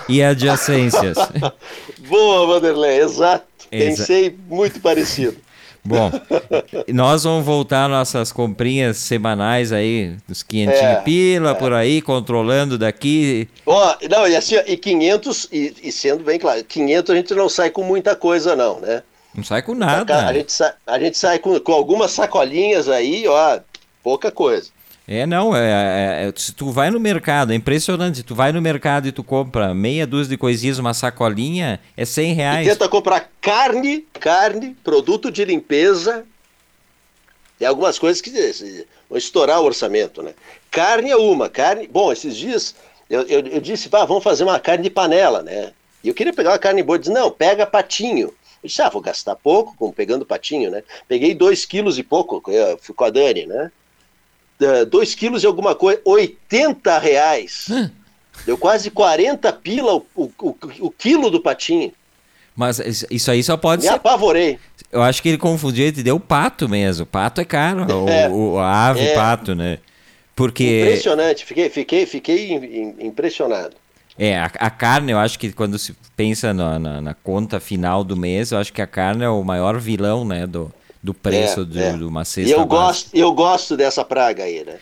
e 0.09 0.23
adjacências. 0.23 1.15
Boa, 2.09 2.47
Vanderlei, 2.47 2.99
exato. 2.99 3.45
Exa 3.71 3.97
Pensei 3.97 4.35
muito 4.49 4.79
parecido. 4.79 5.37
Bom, 5.85 6.11
nós 6.87 7.25
vamos 7.25 7.45
voltar 7.45 7.87
nossas 7.87 8.31
comprinhas 8.31 8.97
semanais 8.97 9.71
aí, 9.71 10.17
uns 10.27 10.41
500 10.41 10.75
é, 10.75 10.95
pila 11.01 11.51
é. 11.51 11.53
por 11.53 11.71
aí, 11.71 12.01
controlando 12.01 12.75
daqui. 12.75 13.47
Ó, 13.67 13.93
oh, 13.93 14.07
não, 14.09 14.27
e 14.27 14.35
assim, 14.35 14.55
e 14.65 14.75
500, 14.75 15.47
e, 15.51 15.75
e, 15.83 15.91
sendo 15.91 16.23
bem 16.23 16.39
claro, 16.39 16.63
500 16.63 17.11
a 17.11 17.15
gente 17.15 17.35
não 17.35 17.47
sai 17.47 17.69
com 17.69 17.83
muita 17.83 18.15
coisa 18.15 18.55
não, 18.55 18.79
né? 18.79 19.03
Não 19.33 19.43
sai 19.43 19.61
com 19.61 19.75
nada. 19.75 20.27
A 20.27 20.33
gente 20.33 20.51
sai, 20.51 20.73
a 20.87 20.99
gente 20.99 21.17
sai 21.17 21.37
com, 21.37 21.57
com 21.59 21.71
algumas 21.71 22.11
sacolinhas 22.11 22.89
aí, 22.89 23.27
ó, 23.27 23.59
pouca 24.09 24.31
coisa. 24.31 24.71
É, 25.07 25.27
não, 25.27 25.55
é, 25.55 25.59
é, 25.59 26.27
é, 26.27 26.33
se 26.35 26.51
tu 26.51 26.71
vai 26.71 26.89
no 26.89 26.99
mercado, 26.99 27.53
é 27.53 27.55
impressionante, 27.55 28.23
tu 28.23 28.33
vai 28.33 28.51
no 28.51 28.59
mercado 28.59 29.07
e 29.07 29.11
tu 29.11 29.23
compra 29.23 29.71
meia 29.71 30.07
dúzia 30.07 30.31
de 30.31 30.37
coisinhas, 30.37 30.79
uma 30.79 30.95
sacolinha, 30.95 31.79
é 31.95 32.05
100 32.05 32.33
reais. 32.33 32.67
E 32.67 32.71
tenta 32.71 32.89
comprar 32.89 33.29
carne, 33.39 34.07
carne, 34.19 34.75
produto 34.83 35.31
de 35.31 35.45
limpeza, 35.45 36.25
tem 37.59 37.67
algumas 37.67 37.99
coisas 37.99 38.19
que 38.19 38.31
vão 39.07 39.17
estourar 39.17 39.61
o 39.61 39.65
orçamento, 39.65 40.23
né? 40.23 40.33
Carne 40.71 41.11
é 41.11 41.15
uma, 41.15 41.49
carne, 41.49 41.87
bom, 41.87 42.11
esses 42.11 42.35
dias 42.35 42.75
eu, 43.07 43.21
eu, 43.23 43.39
eu 43.41 43.61
disse, 43.61 43.89
ah, 43.91 44.05
vamos 44.05 44.23
fazer 44.23 44.43
uma 44.43 44.59
carne 44.59 44.85
de 44.85 44.89
panela, 44.89 45.43
né? 45.43 45.71
E 46.03 46.07
eu 46.07 46.15
queria 46.15 46.33
pegar 46.33 46.51
uma 46.51 46.59
carne 46.59 46.81
boa, 46.81 46.97
disse, 46.97 47.11
não, 47.11 47.29
pega 47.29 47.65
patinho. 47.67 48.33
Eu 48.63 48.67
disse, 48.67 48.81
ah, 48.81 48.89
vou 48.89 49.01
gastar 49.01 49.35
pouco 49.35 49.75
com, 49.77 49.91
pegando 49.91 50.25
patinho, 50.25 50.71
né? 50.71 50.83
Peguei 51.07 51.35
dois 51.35 51.63
quilos 51.63 51.99
e 51.99 52.03
pouco, 52.03 52.41
fui 52.81 52.95
com 52.95 53.03
a 53.03 53.09
Dani, 53.11 53.45
né? 53.45 53.71
2 54.89 55.15
quilos 55.15 55.43
e 55.43 55.47
alguma 55.47 55.73
coisa, 55.73 56.01
80 56.03 56.99
reais. 56.99 57.67
Hum. 57.69 57.89
Deu 58.45 58.57
quase 58.57 58.89
40 58.89 59.51
pila 59.53 59.95
o, 59.95 60.05
o, 60.15 60.23
o, 60.41 60.55
o, 60.81 60.91
quilo 60.91 61.29
do 61.29 61.41
patinho. 61.41 61.91
Mas 62.55 62.79
isso 63.09 63.31
aí 63.31 63.43
só 63.43 63.55
pode 63.55 63.81
Me 63.81 63.87
ser. 63.87 63.93
Me 63.93 63.97
apavorei. 63.97 64.59
Eu 64.91 65.01
acho 65.01 65.21
que 65.21 65.29
ele 65.29 65.37
confundiu 65.37 65.87
e 65.87 65.91
deu 65.91 66.19
pato 66.19 66.67
mesmo. 66.67 67.05
Pato 67.05 67.41
é 67.41 67.45
caro, 67.45 67.85
é, 68.09 68.27
o, 68.27 68.53
o, 68.53 68.59
a 68.59 68.87
ave 68.87 69.01
é, 69.01 69.13
pato, 69.13 69.55
né? 69.55 69.79
Porque. 70.35 70.81
Impressionante, 70.81 71.45
fiquei, 71.45 71.69
fiquei, 71.69 72.05
fiquei 72.05 72.95
impressionado. 72.99 73.75
É, 74.17 74.37
a, 74.37 74.45
a, 74.45 74.69
carne, 74.69 75.13
eu 75.13 75.19
acho 75.19 75.39
que 75.39 75.53
quando 75.53 75.79
se 75.79 75.95
pensa 76.17 76.53
na, 76.53 76.77
na, 76.77 77.01
na, 77.01 77.13
conta 77.13 77.57
final 77.59 78.03
do 78.03 78.17
mês, 78.17 78.51
eu 78.51 78.57
acho 78.57 78.73
que 78.73 78.81
a 78.81 78.87
carne 78.87 79.23
é 79.23 79.29
o 79.29 79.41
maior 79.43 79.79
vilão, 79.79 80.25
né, 80.25 80.45
do, 80.45 80.69
do 81.01 81.13
preço 81.13 81.61
é, 81.61 81.65
de, 81.65 81.79
é. 81.79 81.93
de 81.93 82.03
uma 82.03 82.25
cesta 82.25 82.49
e 82.49 82.53
eu 82.53 82.65
gosto 82.65 83.09
Eu 83.15 83.31
gosto 83.33 83.77
dessa 83.77 84.03
praga 84.03 84.43
aí, 84.43 84.63
né? 84.65 84.75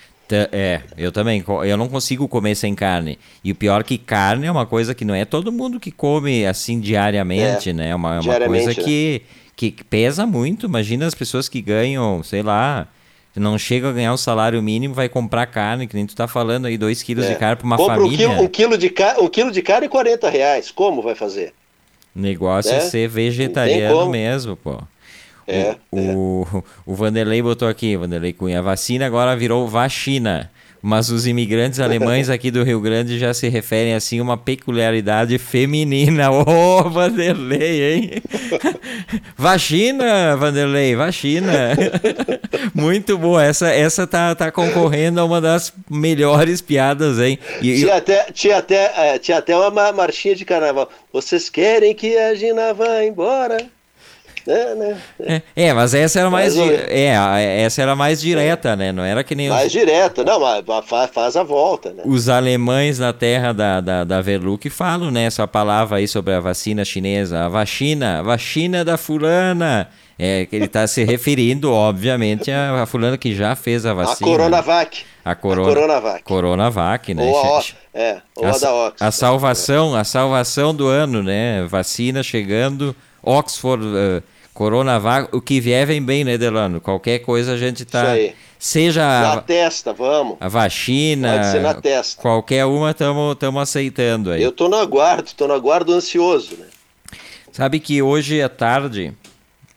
É, 0.52 0.82
eu 0.98 1.12
também. 1.12 1.44
Eu 1.66 1.78
não 1.78 1.88
consigo 1.88 2.28
comer 2.28 2.56
sem 2.56 2.76
carne. 2.76 3.18
E 3.44 3.52
o 3.52 3.56
pior 3.56 3.80
é 3.80 3.84
que 3.84 3.98
carne 3.98 4.46
é 4.46 4.52
uma 4.52 4.66
coisa 4.66 4.94
que 4.94 5.06
não 5.06 5.16
é 5.16 5.24
todo 5.24 5.54
mundo 5.54 5.80
que 5.80 5.90
come 5.90 6.46
assim 6.46 6.82
diariamente, 6.82 7.70
é, 7.70 7.74
né? 7.74 7.90
É 7.90 7.96
uma, 7.96 8.20
uma 8.20 8.40
coisa 8.42 8.76
que, 8.76 9.22
né? 9.24 9.30
que 9.56 9.72
pesa 9.86 10.26
muito. 10.26 10.66
Imagina 10.66 11.06
as 11.06 11.16
pessoas 11.16 11.48
que 11.48 11.62
ganham, 11.62 12.22
sei 12.24 12.44
lá, 12.44 12.90
não 13.40 13.58
chegam 13.58 13.90
a 13.90 13.94
ganhar 13.94 14.14
o 14.14 14.18
salário 14.18 14.62
mínimo, 14.62 14.94
vai 14.94 15.08
comprar 15.08 15.46
carne, 15.46 15.88
que 15.88 15.96
nem 15.96 16.06
tu 16.06 16.16
tá 16.16 16.28
falando 16.28 16.66
aí, 16.66 16.78
2 16.78 17.04
quilos 17.04 17.26
é. 17.26 17.30
de 17.30 17.36
carne 17.36 17.56
para 17.56 17.66
uma 17.66 17.78
Compra 17.78 17.96
família. 17.96 18.28
Um 18.28 18.32
quilo, 18.32 18.44
um, 18.44 18.48
quilo 18.48 18.78
de 18.78 18.94
um 19.20 19.28
quilo 19.30 19.52
de 19.52 19.62
carne 19.62 19.86
e 19.86 19.90
40 19.90 20.30
reais. 20.30 20.72
Como 20.72 21.02
vai 21.02 21.16
fazer? 21.16 21.54
O 22.16 22.20
negócio 22.20 22.74
é, 22.74 22.78
é 22.78 22.80
ser 22.82 23.08
vegetariano 23.08 24.10
mesmo, 24.10 24.58
pô. 24.58 24.82
É, 25.48 25.76
o, 25.92 25.98
é. 25.98 26.14
O, 26.14 26.64
o 26.86 26.94
Vanderlei 26.94 27.42
botou 27.42 27.68
aqui, 27.68 27.96
Vanderlei 27.96 28.34
Cunha, 28.34 28.60
a 28.60 28.62
vacina 28.62 29.06
agora 29.06 29.36
virou 29.36 29.68
vacina. 29.68 30.52
Mas 30.82 31.10
os 31.10 31.26
imigrantes 31.26 31.80
alemães 31.80 32.30
aqui 32.30 32.52
do 32.52 32.64
Rio 32.64 32.80
Grande 32.80 33.18
já 33.18 33.34
se 33.34 33.50
referem 33.50 33.94
assim 33.94 34.20
a 34.20 34.24
uma 34.24 34.38
peculiaridade 34.38 35.38
feminina. 35.38 36.30
Ô, 36.32 36.46
oh, 36.48 36.90
Vanderlei, 36.90 37.94
hein? 37.94 38.12
vacina, 39.36 40.36
Vanderlei, 40.38 40.96
vacina. 40.96 41.76
Muito 42.74 43.18
boa. 43.18 43.44
Essa, 43.44 43.70
essa 43.70 44.06
tá, 44.06 44.36
tá 44.36 44.52
concorrendo 44.52 45.20
a 45.20 45.26
uma 45.26 45.42
das 45.42 45.74
melhores 45.90 46.62
piadas, 46.62 47.20
hein? 47.20 47.40
E, 47.62 47.80
tinha, 47.80 47.96
até, 47.96 48.32
tinha, 48.32 48.58
até, 48.58 48.94
é, 48.96 49.20
tinha 49.20 49.40
até 49.40 49.58
uma 49.58 49.92
marchinha 49.92 50.36
de 50.36 50.46
carnaval. 50.46 50.90
Vocês 51.12 51.50
querem 51.50 51.96
que 51.96 52.16
a 52.18 52.36
Gina 52.36 52.74
vá 52.74 53.04
embora? 53.04 53.58
É, 54.48 54.76
né? 54.76 54.98
É, 55.20 55.42
é, 55.56 55.74
mas 55.74 55.94
essa 55.94 56.22
era 56.22 56.30
mais. 56.30 56.56
Mas, 56.56 56.72
é, 56.88 57.62
essa 57.62 57.82
era 57.82 57.96
mais 57.98 58.22
direta, 58.22 58.78
né? 58.78 58.94
Não 58.94 59.04
era 59.04 59.22
que 59.22 59.36
nem. 59.36 59.50
Mais 59.50 59.68
os... 59.68 59.72
direta, 59.74 60.24
não, 60.24 60.40
mas 60.40 60.64
faz 61.12 61.36
a 61.36 61.44
volta, 61.44 61.92
né? 61.92 62.04
Os 62.06 62.30
alemães 62.30 62.98
na 62.98 63.12
terra 63.12 63.52
da, 63.52 63.82
da, 63.82 64.04
da 64.06 64.22
Verluc 64.22 64.70
falam, 64.70 65.12
né? 65.12 65.26
Essa 65.26 65.46
palavra 65.46 65.98
aí 65.98 66.08
sobre 66.08 66.34
a 66.34 66.40
vacina 66.40 66.86
chinesa. 66.86 67.46
A 67.46 67.50
vacina, 67.50 68.20
a 68.20 68.22
vacina 68.22 68.86
da 68.86 68.98
fulana. 68.98 69.90
É 70.20 70.48
que 70.48 70.56
ele 70.56 70.66
está 70.66 70.88
se 70.88 71.04
referindo, 71.04 71.72
obviamente, 71.72 72.50
a, 72.50 72.82
a, 72.82 72.86
fulana 72.88 73.20
que 73.20 73.36
já 73.36 73.56
fez 73.56 73.86
a 73.86 73.94
vacina. 73.94 74.28
A 74.28 74.32
Coronavac. 74.32 75.06
A, 75.24 75.36
corona, 75.36 75.70
a 75.70 75.74
Coronavac. 75.76 76.24
Coronavac, 76.24 77.14
né? 77.14 77.24
Ou 77.24 77.38
a, 77.38 77.64
é, 77.94 78.18
ou 78.36 78.46
a, 78.46 78.50
a 78.50 78.58
da 78.58 78.74
Oxford. 78.74 78.96
A 79.00 79.12
salvação, 79.12 79.96
a 79.96 80.04
salvação 80.04 80.74
do 80.74 80.88
ano, 80.88 81.22
né? 81.22 81.68
Vacina 81.70 82.24
chegando, 82.24 82.96
Oxford. 83.22 83.86
Uh, 83.86 84.24
Coronavac, 84.58 85.30
o 85.32 85.40
que 85.40 85.62
vier 85.62 85.86
vem 85.86 86.02
bem, 86.02 86.24
né, 86.24 86.36
Delano? 86.36 86.82
Qualquer 86.82 87.20
coisa 87.20 87.54
a 87.54 87.58
gente 87.58 87.86
tá. 87.86 88.16
Seja. 88.58 89.04
Na 89.04 89.40
testa, 89.40 89.94
vamos. 89.94 90.36
A 90.40 90.48
vacina. 90.48 91.32
Pode 91.34 91.52
ser 91.52 91.62
na 91.62 91.74
testa. 91.76 92.20
Qualquer 92.20 92.66
uma 92.66 92.90
estamos 92.90 93.62
aceitando 93.62 94.32
aí. 94.32 94.42
Eu 94.42 94.52
tô 94.52 94.68
no 94.68 94.76
aguardo, 94.78 95.30
tô 95.38 95.48
no 95.48 95.54
aguardo 95.54 95.94
ansioso, 95.94 96.58
né? 96.58 96.66
Sabe 97.52 97.80
que 97.80 98.02
hoje 98.02 98.42
à 98.42 98.50
tarde 98.50 99.14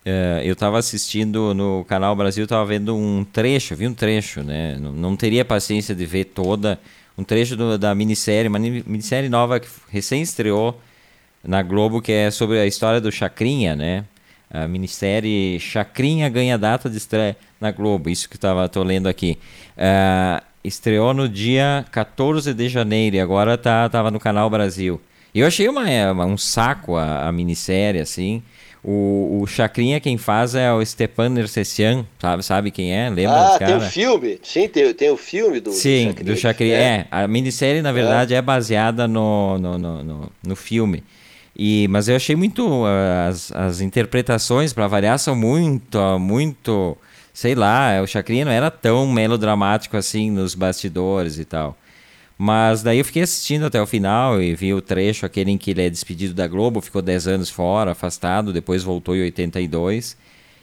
uh, 0.07 0.41
eu 0.43 0.55
estava 0.55 0.79
assistindo 0.79 1.53
no 1.53 1.85
canal 1.85 2.17
Brasil, 2.17 2.45
estava 2.45 2.65
vendo 2.65 2.97
um 2.97 3.23
trecho, 3.23 3.77
vi 3.77 3.87
um 3.87 3.93
trecho, 3.93 4.43
né? 4.43 4.79
Não, 4.81 4.93
não 4.93 5.15
teria 5.15 5.45
paciência 5.45 5.95
de 5.95 6.07
ver 6.07 6.25
toda. 6.25 6.81
Um 7.19 7.23
trecho 7.23 7.55
do, 7.55 7.77
da 7.77 7.95
minissérie, 7.95 8.49
uma 8.49 8.59
minissérie 8.59 9.29
nova 9.29 9.61
que 9.61 9.69
recém 9.91 10.23
estreou 10.23 10.81
na 11.45 11.63
Globo, 11.63 12.01
que 12.01 12.13
é 12.13 12.31
sobre 12.31 12.59
a 12.59 12.65
história 12.65 12.99
do 12.99 13.13
Chacrinha, 13.13 13.77
né? 13.77 14.07
A 14.51 14.67
minissérie 14.67 15.61
Chacrinha 15.61 16.29
ganha 16.29 16.59
data 16.59 16.91
de 16.91 16.97
estreia 16.97 17.37
na 17.61 17.71
Globo, 17.71 18.11
isso 18.11 18.29
que 18.29 18.37
tava, 18.37 18.69
tô 18.69 18.83
lendo 18.83 19.09
aqui. 19.09 19.39
Uh, 19.77 20.43
estreou 20.65 21.15
no 21.15 21.29
dia 21.29 21.85
14 21.93 22.53
de 22.53 22.69
janeiro 22.69 23.15
e 23.15 23.21
agora 23.21 23.57
tá, 23.57 23.89
tava 23.89 24.11
no 24.11 24.19
Canal 24.19 24.51
Brasil. 24.51 25.01
Eu 25.33 25.47
achei 25.47 25.69
uma, 25.69 25.89
é, 25.89 26.11
uma 26.11 26.25
um 26.27 26.37
saco 26.37 26.97
a, 26.97 27.29
a, 27.29 27.33
minissérie, 27.33 28.01
assim. 28.01 28.43
O, 28.83 29.41
o 29.43 29.47
Chacrinha 29.47 30.01
quem 30.01 30.19
faz 30.19 30.55
é 30.55 30.73
o 30.73 30.85
Stepan 30.85 31.29
Nersessian, 31.29 32.05
sabe, 32.19 32.43
sabe 32.43 32.71
quem 32.71 32.93
é? 32.93 33.09
Lembra 33.09 33.55
ah, 33.55 33.59
tem 33.59 33.77
o 33.77 33.81
filme. 33.81 34.41
Sim, 34.43 34.69
tem, 34.69 34.93
tem 34.95 35.11
o 35.11 35.17
filme 35.17 35.61
do 35.61 35.71
Sim, 35.71 36.07
do 36.07 36.09
Chacrinha. 36.09 36.35
Do 36.35 36.37
Chacrinha. 36.37 36.77
É. 36.77 36.81
é. 36.81 37.07
a 37.11 37.29
minissérie, 37.29 37.83
na 37.83 37.93
verdade, 37.93 38.35
é, 38.35 38.39
é 38.39 38.43
baseada 38.43 39.07
no, 39.07 39.59
no, 39.59 39.79
no, 39.79 40.03
no, 40.03 40.33
no 40.45 40.57
filme. 40.57 41.05
E, 41.63 41.87
mas 41.89 42.09
eu 42.09 42.17
achei 42.17 42.35
muito. 42.35 42.85
As, 43.29 43.53
as 43.53 43.83
interpretações, 43.83 44.73
para 44.73 44.89
variar, 44.89 45.19
são 45.19 45.37
muito, 45.37 46.19
muito. 46.19 46.97
Sei 47.35 47.55
lá, 47.55 48.01
o 48.03 48.07
Chacrinha 48.07 48.47
não 48.47 48.53
era 48.53 48.71
tão 48.71 49.07
melodramático 49.07 49.95
assim 49.95 50.31
nos 50.31 50.55
bastidores 50.55 51.39
e 51.39 51.45
tal. 51.45 51.77
Mas 52.39 52.83
daí 52.83 52.99
eu 52.99 53.05
fiquei 53.05 53.21
assistindo 53.21 53.67
até 53.67 53.81
o 53.81 53.87
final 53.87 54.41
e 54.41 54.55
vi 54.55 54.73
o 54.73 54.81
trecho, 54.81 55.27
aquele 55.27 55.51
em 55.51 55.59
que 55.59 55.73
ele 55.73 55.83
é 55.83 55.91
despedido 55.91 56.33
da 56.33 56.49
Globo, 56.49 56.81
ficou 56.81 57.03
10 57.03 57.29
anos 57.29 57.51
fora, 57.51 57.91
afastado, 57.91 58.55
depois 58.55 58.83
voltou 58.83 59.15
em 59.15 59.21
82. 59.25 60.17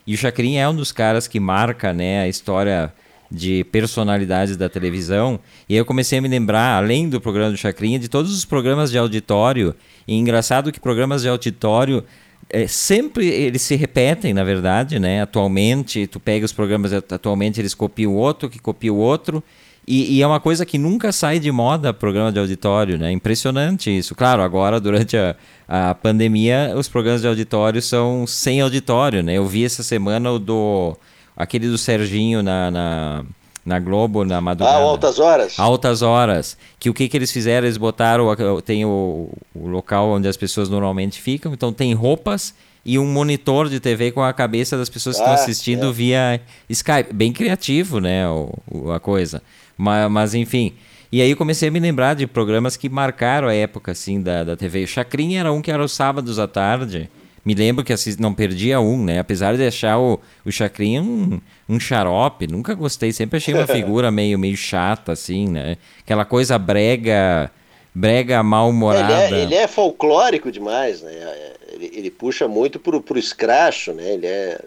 E 0.07 0.15
o 0.15 0.17
Chacrin 0.17 0.55
é 0.55 0.67
um 0.67 0.75
dos 0.75 0.91
caras 0.91 1.27
que 1.27 1.39
marca 1.39 1.93
né, 1.93 2.21
a 2.21 2.27
história 2.27 2.91
de 3.31 3.63
personalidades 3.65 4.55
da 4.55 4.69
televisão. 4.69 5.39
E 5.67 5.75
eu 5.75 5.85
comecei 5.85 6.19
a 6.19 6.21
me 6.21 6.27
lembrar, 6.27 6.77
além 6.77 7.09
do 7.09 7.19
programa 7.19 7.51
do 7.51 7.57
Chacrinha, 7.57 7.99
de 7.99 8.07
todos 8.07 8.33
os 8.33 8.45
programas 8.45 8.91
de 8.91 8.97
auditório. 8.97 9.75
E 10.07 10.15
engraçado 10.15 10.71
que 10.71 10.79
programas 10.79 11.21
de 11.21 11.29
auditório 11.29 12.03
é, 12.49 12.67
sempre 12.67 13.27
eles 13.27 13.61
se 13.61 13.75
repetem, 13.75 14.33
na 14.33 14.43
verdade, 14.43 14.99
né? 14.99 15.21
Atualmente, 15.21 16.07
tu 16.07 16.19
pega 16.19 16.45
os 16.45 16.53
programas 16.53 16.93
atualmente, 16.93 17.59
eles 17.59 17.73
copiam 17.73 18.15
outro, 18.15 18.49
que 18.49 18.59
copia 18.59 18.93
o 18.93 18.97
outro. 18.97 19.43
E, 19.87 20.17
e, 20.17 20.21
é 20.21 20.27
uma 20.27 20.41
coisa 20.41 20.65
que 20.65 20.77
nunca 20.77 21.13
sai 21.13 21.39
de 21.39 21.49
moda, 21.49 21.93
programa 21.93 22.29
de 22.29 22.39
auditório, 22.39 22.97
né? 22.97 23.09
Impressionante 23.11 23.89
isso. 23.89 24.13
Claro, 24.13 24.41
agora, 24.41 24.81
durante 24.81 25.15
a, 25.15 25.33
a 25.65 25.95
pandemia, 25.95 26.73
os 26.75 26.89
programas 26.89 27.21
de 27.21 27.27
auditório 27.27 27.81
são 27.81 28.27
sem 28.27 28.59
auditório, 28.59 29.23
né? 29.23 29.35
Eu 29.35 29.45
vi 29.45 29.63
essa 29.63 29.83
semana 29.83 30.29
o 30.31 30.39
do... 30.39 30.97
aquele 31.37 31.67
do 31.67 31.77
Serginho 31.77 32.41
na, 32.41 32.71
na, 32.71 33.25
na 33.63 33.79
Globo, 33.79 34.25
na 34.25 34.41
madrugada. 34.41 34.77
Ah, 34.77 34.81
Altas 34.81 35.19
Horas. 35.19 35.59
Altas 35.59 36.01
Horas. 36.01 36.57
Que 36.79 36.89
o 36.89 36.93
que, 36.93 37.07
que 37.07 37.15
eles 37.15 37.31
fizeram? 37.31 37.67
Eles 37.67 37.77
botaram... 37.77 38.25
Tem 38.65 38.83
o, 38.83 39.29
o 39.53 39.67
local 39.67 40.09
onde 40.09 40.27
as 40.27 40.35
pessoas 40.35 40.67
normalmente 40.67 41.21
ficam, 41.21 41.53
então 41.53 41.71
tem 41.71 41.93
roupas 41.93 42.53
e 42.87 42.97
um 42.97 43.05
monitor 43.05 43.69
de 43.69 43.81
TV 43.81 44.11
com 44.11 44.23
a 44.23 44.31
cabeça 44.31 44.77
das 44.77 44.89
pessoas 44.89 45.17
que 45.17 45.21
ah, 45.21 45.25
estão 45.25 45.43
assistindo 45.43 45.89
é. 45.89 45.91
via 45.91 46.41
Skype. 46.69 47.13
Bem 47.13 47.33
criativo, 47.33 47.99
né? 47.99 48.27
O, 48.29 48.53
o, 48.71 48.91
a 48.93 48.99
coisa. 48.99 49.43
Mas, 49.77 50.09
mas, 50.09 50.33
enfim. 50.33 50.73
E 51.11 51.21
aí 51.21 51.29
eu 51.29 51.35
comecei 51.35 51.67
a 51.67 51.71
me 51.71 51.81
lembrar 51.81 52.15
de 52.15 52.25
programas 52.25 52.77
que 52.77 52.87
marcaram 52.87 53.49
a 53.49 53.53
época, 53.53 53.91
assim, 53.91 54.21
da, 54.21 54.45
da 54.45 54.55
TV. 54.55 54.85
O 54.85 54.87
Chacrinha 54.87 55.41
era 55.41 55.51
um 55.51 55.61
que 55.61 55.69
era 55.69 55.83
os 55.83 55.91
sábados 55.91 56.39
à 56.39 56.47
tarde. 56.47 57.09
Me 57.45 57.53
lembro 57.53 57.83
que 57.83 57.93
assist... 57.93 58.21
não 58.21 58.33
perdia 58.33 58.79
um, 58.79 59.03
né? 59.03 59.19
Apesar 59.19 59.55
de 59.55 59.65
achar 59.65 59.97
o, 59.97 60.19
o 60.45 60.51
Chacrinha 60.51 61.01
um, 61.01 61.39
um 61.67 61.79
xarope, 61.79 62.47
nunca 62.47 62.73
gostei. 62.73 63.11
Sempre 63.11 63.37
achei 63.37 63.53
uma 63.53 63.67
figura 63.67 64.11
meio, 64.11 64.37
meio 64.37 64.57
chata, 64.57 65.11
assim, 65.11 65.47
né? 65.47 65.77
Aquela 65.99 66.25
coisa 66.25 66.57
brega, 66.57 67.51
brega 67.93 68.43
mal-humorada. 68.43 69.27
Ele, 69.27 69.35
é, 69.35 69.43
ele 69.43 69.55
é, 69.55 69.67
folclórico 69.67 70.51
demais, 70.51 71.01
né? 71.01 71.53
Ele, 71.71 71.91
ele 71.93 72.11
puxa 72.11 72.47
muito 72.47 72.79
pro, 72.79 73.01
pro 73.01 73.17
escracho, 73.17 73.93
né? 73.93 74.13
Ele 74.13 74.27
é 74.27 74.59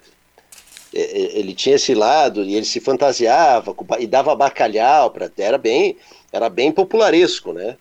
ele 0.93 1.55
tinha 1.55 1.77
esse 1.77 1.95
lado 1.95 2.43
e 2.43 2.57
ele 2.57 2.65
se 2.67 2.81
fantasiava 2.81 3.75
e 4.01 4.07
dava 4.07 4.35
bacalhau 4.35 5.11
para 5.11 5.31
era 5.39 5.57
bem 5.57 5.97
era 6.33 6.49
bem 6.49 6.73
popularesco, 6.73 7.53
né? 7.53 7.77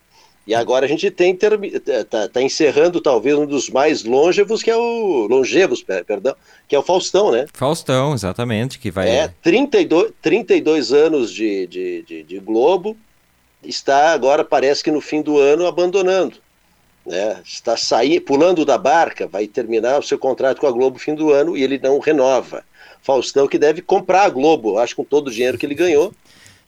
E 0.50 0.54
agora 0.56 0.84
a 0.84 0.88
gente 0.88 1.08
tem 1.12 1.32
tá, 1.36 2.26
tá, 2.26 2.42
encerrando 2.42 3.00
talvez 3.00 3.38
um 3.38 3.46
dos 3.46 3.70
mais 3.70 4.02
longevos 4.02 4.64
que 4.64 4.68
é 4.68 4.76
o 4.76 5.28
longevos, 5.28 5.80
perdão, 5.80 6.34
que 6.66 6.74
é 6.74 6.78
o 6.80 6.82
Faustão, 6.82 7.30
né? 7.30 7.46
Faustão, 7.52 8.14
exatamente, 8.14 8.76
que 8.76 8.90
vai 8.90 9.08
É 9.08 9.32
32, 9.42 10.10
32 10.20 10.92
anos 10.92 11.32
de, 11.32 11.68
de, 11.68 12.02
de, 12.02 12.22
de 12.24 12.38
Globo, 12.40 12.96
está 13.62 14.12
agora 14.12 14.42
parece 14.42 14.82
que 14.82 14.90
no 14.90 15.00
fim 15.00 15.22
do 15.22 15.38
ano 15.38 15.68
abandonando. 15.68 16.38
Né, 17.06 17.40
está 17.44 17.76
saindo, 17.76 18.22
pulando 18.22 18.64
da 18.64 18.76
barca, 18.76 19.28
vai 19.28 19.46
terminar 19.46 20.00
o 20.00 20.02
seu 20.02 20.18
contrato 20.18 20.60
com 20.60 20.66
a 20.66 20.72
Globo 20.72 20.94
no 20.94 21.00
fim 21.00 21.14
do 21.14 21.30
ano 21.32 21.56
e 21.56 21.62
ele 21.62 21.78
não 21.78 22.00
renova. 22.00 22.64
Faustão 23.02 23.46
que 23.46 23.56
deve 23.56 23.82
comprar 23.82 24.24
a 24.24 24.28
Globo, 24.28 24.78
acho 24.78 24.96
com 24.96 25.04
todo 25.04 25.28
o 25.28 25.30
dinheiro 25.30 25.56
que 25.56 25.64
ele 25.64 25.76
ganhou. 25.76 26.12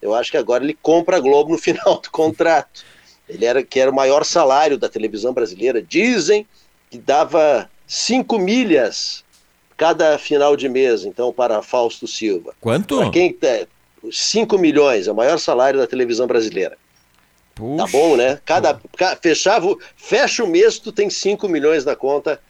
Eu 0.00 0.14
acho 0.14 0.30
que 0.30 0.36
agora 0.36 0.62
ele 0.62 0.78
compra 0.80 1.16
a 1.16 1.20
Globo 1.20 1.50
no 1.50 1.58
final 1.58 2.00
do 2.00 2.08
contrato. 2.12 2.91
Ele 3.32 3.44
era 3.44 3.62
que 3.62 3.80
era 3.80 3.90
o 3.90 3.94
maior 3.94 4.24
salário 4.24 4.78
da 4.78 4.88
televisão 4.88 5.32
brasileira. 5.32 5.82
Dizem 5.82 6.46
que 6.90 6.98
dava 6.98 7.70
cinco 7.86 8.38
milhas 8.38 9.24
cada 9.76 10.16
final 10.18 10.56
de 10.56 10.68
mês, 10.68 11.04
então, 11.04 11.32
para 11.32 11.62
Fausto 11.62 12.06
Silva. 12.06 12.54
Quanto? 12.60 12.98
Para 12.98 13.10
quem 13.10 13.36
5 14.10 14.58
milhões, 14.58 15.08
é 15.08 15.12
o 15.12 15.14
maior 15.14 15.38
salário 15.38 15.78
da 15.78 15.86
televisão 15.86 16.26
brasileira. 16.26 16.76
Puxa. 17.54 17.84
Tá 17.84 17.90
bom, 17.90 18.16
né? 18.16 18.40
Cada, 18.44 18.80
fechava, 19.20 19.76
fecha 19.96 20.42
o 20.44 20.46
mês, 20.46 20.78
tu 20.78 20.92
tem 20.92 21.10
5 21.10 21.48
milhões 21.48 21.84
na 21.84 21.94
conta 21.94 22.40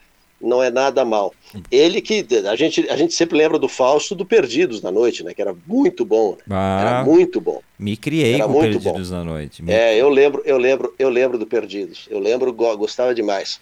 não 0.43 0.61
é 0.61 0.69
nada 0.69 1.05
mal. 1.05 1.33
Ele 1.71 2.01
que 2.01 2.25
a 2.45 2.55
gente, 2.55 2.87
a 2.89 2.97
gente 2.97 3.13
sempre 3.13 3.37
lembra 3.37 3.57
do 3.57 3.67
Fausto 3.67 4.13
do 4.13 4.25
Perdidos 4.25 4.81
na 4.81 4.91
Noite, 4.91 5.23
né? 5.23 5.33
Que 5.33 5.41
era 5.41 5.55
muito 5.65 6.03
bom. 6.03 6.31
Né? 6.31 6.55
Ah, 6.55 6.81
era 6.81 7.03
muito 7.03 7.39
bom. 7.39 7.61
Me 7.79 7.95
criei 7.95 8.35
era 8.35 8.45
com 8.45 8.59
Perdidos 8.59 9.09
bom. 9.09 9.15
na 9.15 9.23
Noite. 9.23 9.63
Me... 9.63 9.71
É, 9.71 9.95
eu 9.95 10.09
lembro, 10.09 10.41
eu 10.45 10.57
lembro, 10.57 10.93
eu 10.99 11.09
lembro 11.09 11.37
do 11.37 11.45
Perdidos. 11.45 12.07
Eu 12.09 12.19
lembro, 12.19 12.51
gostava 12.53 13.15
demais. 13.15 13.59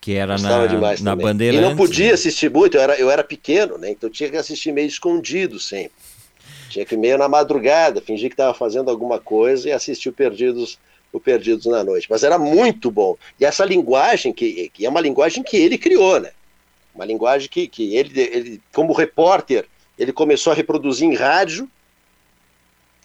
Que 0.00 0.14
era 0.14 0.34
gostava 0.34 0.62
na, 0.62 0.66
demais 0.66 1.00
na 1.00 1.14
bandeira. 1.14 1.56
E 1.56 1.60
não 1.60 1.76
podia 1.76 2.08
né? 2.08 2.12
assistir 2.12 2.50
muito, 2.50 2.76
eu 2.76 2.82
era, 2.82 2.98
eu 2.98 3.10
era 3.10 3.22
pequeno, 3.22 3.78
né? 3.78 3.90
Então 3.90 4.08
tinha 4.08 4.30
que 4.30 4.36
assistir 4.36 4.72
meio 4.72 4.88
escondido 4.88 5.58
sempre. 5.58 5.92
Tinha 6.70 6.84
que 6.84 6.94
ir 6.94 6.98
meio 6.98 7.16
na 7.16 7.28
madrugada, 7.28 8.00
fingir 8.00 8.28
que 8.28 8.34
estava 8.34 8.52
fazendo 8.52 8.90
alguma 8.90 9.18
coisa 9.18 9.68
e 9.68 9.72
assistir 9.72 10.08
o 10.08 10.12
Perdidos 10.12 10.78
o 11.14 11.20
Perdidos 11.20 11.66
na 11.66 11.84
Noite. 11.84 12.08
Mas 12.10 12.24
era 12.24 12.38
muito 12.38 12.90
bom. 12.90 13.16
E 13.38 13.44
essa 13.44 13.64
linguagem, 13.64 14.32
que, 14.32 14.68
que 14.74 14.84
é 14.84 14.88
uma 14.88 15.00
linguagem 15.00 15.42
que 15.42 15.56
ele 15.56 15.78
criou, 15.78 16.20
né? 16.20 16.32
Uma 16.92 17.04
linguagem 17.04 17.48
que, 17.48 17.68
que 17.68 17.94
ele, 17.94 18.20
ele, 18.20 18.62
como 18.72 18.92
repórter, 18.92 19.66
ele 19.96 20.12
começou 20.12 20.52
a 20.52 20.56
reproduzir 20.56 21.08
em 21.08 21.14
rádio. 21.14 21.70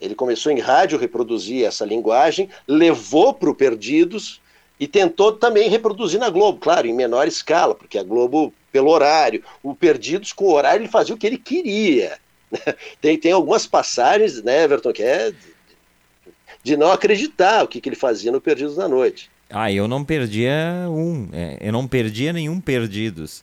Ele 0.01 0.15
começou 0.15 0.51
em 0.51 0.59
rádio 0.59 0.97
a 0.97 1.01
reproduzir 1.01 1.65
essa 1.65 1.85
linguagem, 1.85 2.49
levou 2.67 3.33
para 3.33 3.49
o 3.49 3.55
Perdidos 3.55 4.41
e 4.79 4.87
tentou 4.87 5.33
também 5.33 5.69
reproduzir 5.69 6.19
na 6.19 6.29
Globo, 6.29 6.57
claro, 6.59 6.87
em 6.87 6.93
menor 6.93 7.27
escala, 7.27 7.75
porque 7.75 7.97
a 7.97 8.03
Globo, 8.03 8.53
pelo 8.71 8.89
horário, 8.89 9.43
o 9.61 9.75
Perdidos 9.75 10.31
com 10.31 10.45
o 10.45 10.53
horário, 10.53 10.83
ele 10.83 10.91
fazia 10.91 11.13
o 11.13 11.17
que 11.17 11.27
ele 11.27 11.37
queria. 11.37 12.17
Tem, 12.99 13.15
tem 13.15 13.31
algumas 13.31 13.67
passagens, 13.67 14.41
né, 14.41 14.63
Everton, 14.63 14.91
que 14.91 15.03
é 15.03 15.31
de 16.63 16.75
não 16.75 16.91
acreditar 16.91 17.63
o 17.63 17.67
que, 17.67 17.79
que 17.81 17.89
ele 17.89 17.95
fazia 17.95 18.31
no 18.31 18.41
Perdidos 18.41 18.77
na 18.77 18.87
Noite. 18.87 19.29
Ah, 19.49 19.71
eu 19.71 19.87
não 19.87 20.03
perdia 20.03 20.85
um, 20.89 21.27
é, 21.33 21.57
eu 21.59 21.71
não 21.71 21.87
perdia 21.87 22.31
nenhum 22.31 22.61
Perdidos, 22.61 23.41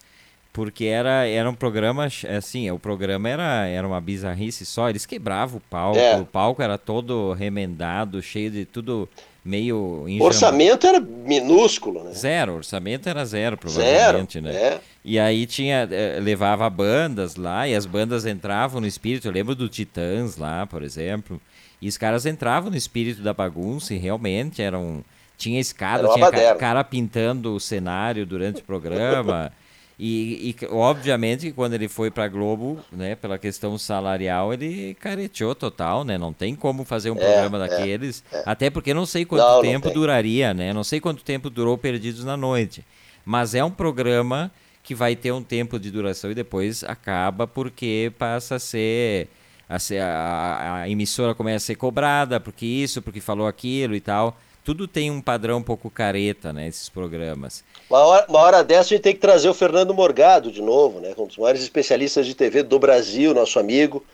porque 0.52 0.84
era, 0.84 1.26
era 1.26 1.50
um 1.50 1.54
programa, 1.54 2.06
assim, 2.36 2.70
o 2.70 2.78
programa 2.78 3.28
era, 3.28 3.66
era 3.66 3.86
uma 3.86 4.00
bizarrice 4.00 4.64
só, 4.64 4.88
eles 4.88 5.04
quebravam 5.04 5.58
o 5.58 5.60
palco, 5.60 5.98
é. 5.98 6.16
o 6.16 6.24
palco 6.24 6.62
era 6.62 6.78
todo 6.78 7.32
remendado, 7.32 8.22
cheio 8.22 8.50
de 8.50 8.64
tudo 8.64 9.08
meio... 9.44 9.76
O 9.76 10.22
orçamento 10.22 10.86
era 10.86 11.00
minúsculo, 11.00 12.04
né? 12.04 12.12
Zero, 12.12 12.54
orçamento 12.54 13.08
era 13.08 13.24
zero, 13.24 13.56
provavelmente, 13.56 14.40
zero, 14.40 14.46
né? 14.46 14.54
É. 14.54 14.80
E 15.04 15.18
aí 15.18 15.44
tinha, 15.44 15.88
eh, 15.90 16.18
levava 16.20 16.70
bandas 16.70 17.36
lá, 17.36 17.68
e 17.68 17.74
as 17.74 17.84
bandas 17.84 18.26
entravam 18.26 18.80
no 18.80 18.86
espírito, 18.86 19.28
eu 19.28 19.32
lembro 19.32 19.54
do 19.54 19.68
Titãs 19.68 20.36
lá, 20.36 20.66
por 20.66 20.82
exemplo, 20.82 21.40
e 21.80 21.88
os 21.88 21.96
caras 21.96 22.26
entravam 22.26 22.70
no 22.70 22.76
espírito 22.76 23.22
da 23.22 23.32
bagunça 23.32 23.94
e 23.94 23.98
realmente 23.98 24.62
eram. 24.62 25.04
Tinha 25.36 25.60
escada, 25.60 26.08
tinha 26.14 26.30
ca 26.30 26.54
cara 26.54 26.82
pintando 26.82 27.54
o 27.54 27.60
cenário 27.60 28.24
durante 28.24 28.60
o 28.60 28.64
programa. 28.64 29.52
E, 29.98 30.54
e, 30.60 30.66
obviamente 30.66 31.46
que 31.46 31.52
quando 31.52 31.72
ele 31.72 31.88
foi 31.88 32.10
para 32.10 32.28
Globo, 32.28 32.78
né, 32.92 33.14
pela 33.14 33.38
questão 33.38 33.78
salarial, 33.78 34.52
ele 34.52 34.94
careteou 35.00 35.54
total, 35.54 36.04
né? 36.04 36.18
Não 36.18 36.34
tem 36.34 36.54
como 36.54 36.84
fazer 36.84 37.10
um 37.10 37.16
é, 37.16 37.18
programa 37.18 37.64
é, 37.64 37.68
daqueles, 37.68 38.22
é. 38.30 38.42
até 38.44 38.68
porque 38.68 38.92
não 38.92 39.06
sei 39.06 39.24
quanto 39.24 39.42
não, 39.42 39.62
tempo 39.62 39.86
não 39.86 39.94
duraria, 39.94 40.52
né? 40.52 40.74
Não 40.74 40.84
sei 40.84 41.00
quanto 41.00 41.24
tempo 41.24 41.48
durou 41.48 41.78
Perdidos 41.78 42.24
na 42.24 42.36
Noite. 42.36 42.84
Mas 43.24 43.54
é 43.54 43.64
um 43.64 43.70
programa 43.70 44.52
que 44.82 44.94
vai 44.94 45.16
ter 45.16 45.32
um 45.32 45.42
tempo 45.42 45.80
de 45.80 45.90
duração 45.90 46.30
e 46.30 46.34
depois 46.34 46.84
acaba 46.84 47.46
porque 47.46 48.12
passa 48.18 48.56
a 48.56 48.58
ser 48.58 49.28
a, 49.68 49.76
a, 50.04 50.74
a 50.82 50.88
emissora 50.88 51.34
começa 51.34 51.56
a 51.56 51.66
ser 51.66 51.74
cobrada 51.74 52.38
porque 52.38 52.64
isso, 52.64 53.02
porque 53.02 53.20
falou 53.20 53.46
aquilo 53.46 53.94
e 53.94 54.00
tal. 54.00 54.36
Tudo 54.64 54.88
tem 54.88 55.10
um 55.12 55.20
padrão 55.20 55.58
um 55.58 55.62
pouco 55.62 55.88
careta, 55.88 56.52
né? 56.52 56.66
Esses 56.66 56.88
programas. 56.88 57.62
Uma 57.88 58.00
hora, 58.00 58.26
uma 58.28 58.38
hora 58.40 58.64
dessa 58.64 58.88
a 58.88 58.96
gente 58.96 59.02
tem 59.02 59.14
que 59.14 59.20
trazer 59.20 59.48
o 59.48 59.54
Fernando 59.54 59.94
Morgado 59.94 60.50
de 60.50 60.60
novo, 60.60 61.00
né? 61.00 61.14
Um 61.16 61.26
dos 61.26 61.36
maiores 61.36 61.62
especialistas 61.62 62.26
de 62.26 62.34
TV 62.34 62.64
do 62.64 62.78
Brasil, 62.78 63.32
nosso 63.32 63.60
amigo, 63.60 64.04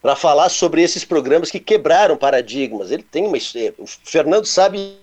para 0.00 0.14
falar 0.14 0.50
sobre 0.50 0.82
esses 0.82 1.04
programas 1.04 1.50
que 1.50 1.58
quebraram 1.58 2.16
paradigmas. 2.16 2.92
Ele 2.92 3.02
tem 3.02 3.26
uma. 3.26 3.36
O 3.78 3.86
Fernando 3.86 4.46
sabe. 4.46 4.98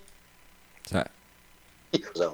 Tá. 0.90 1.06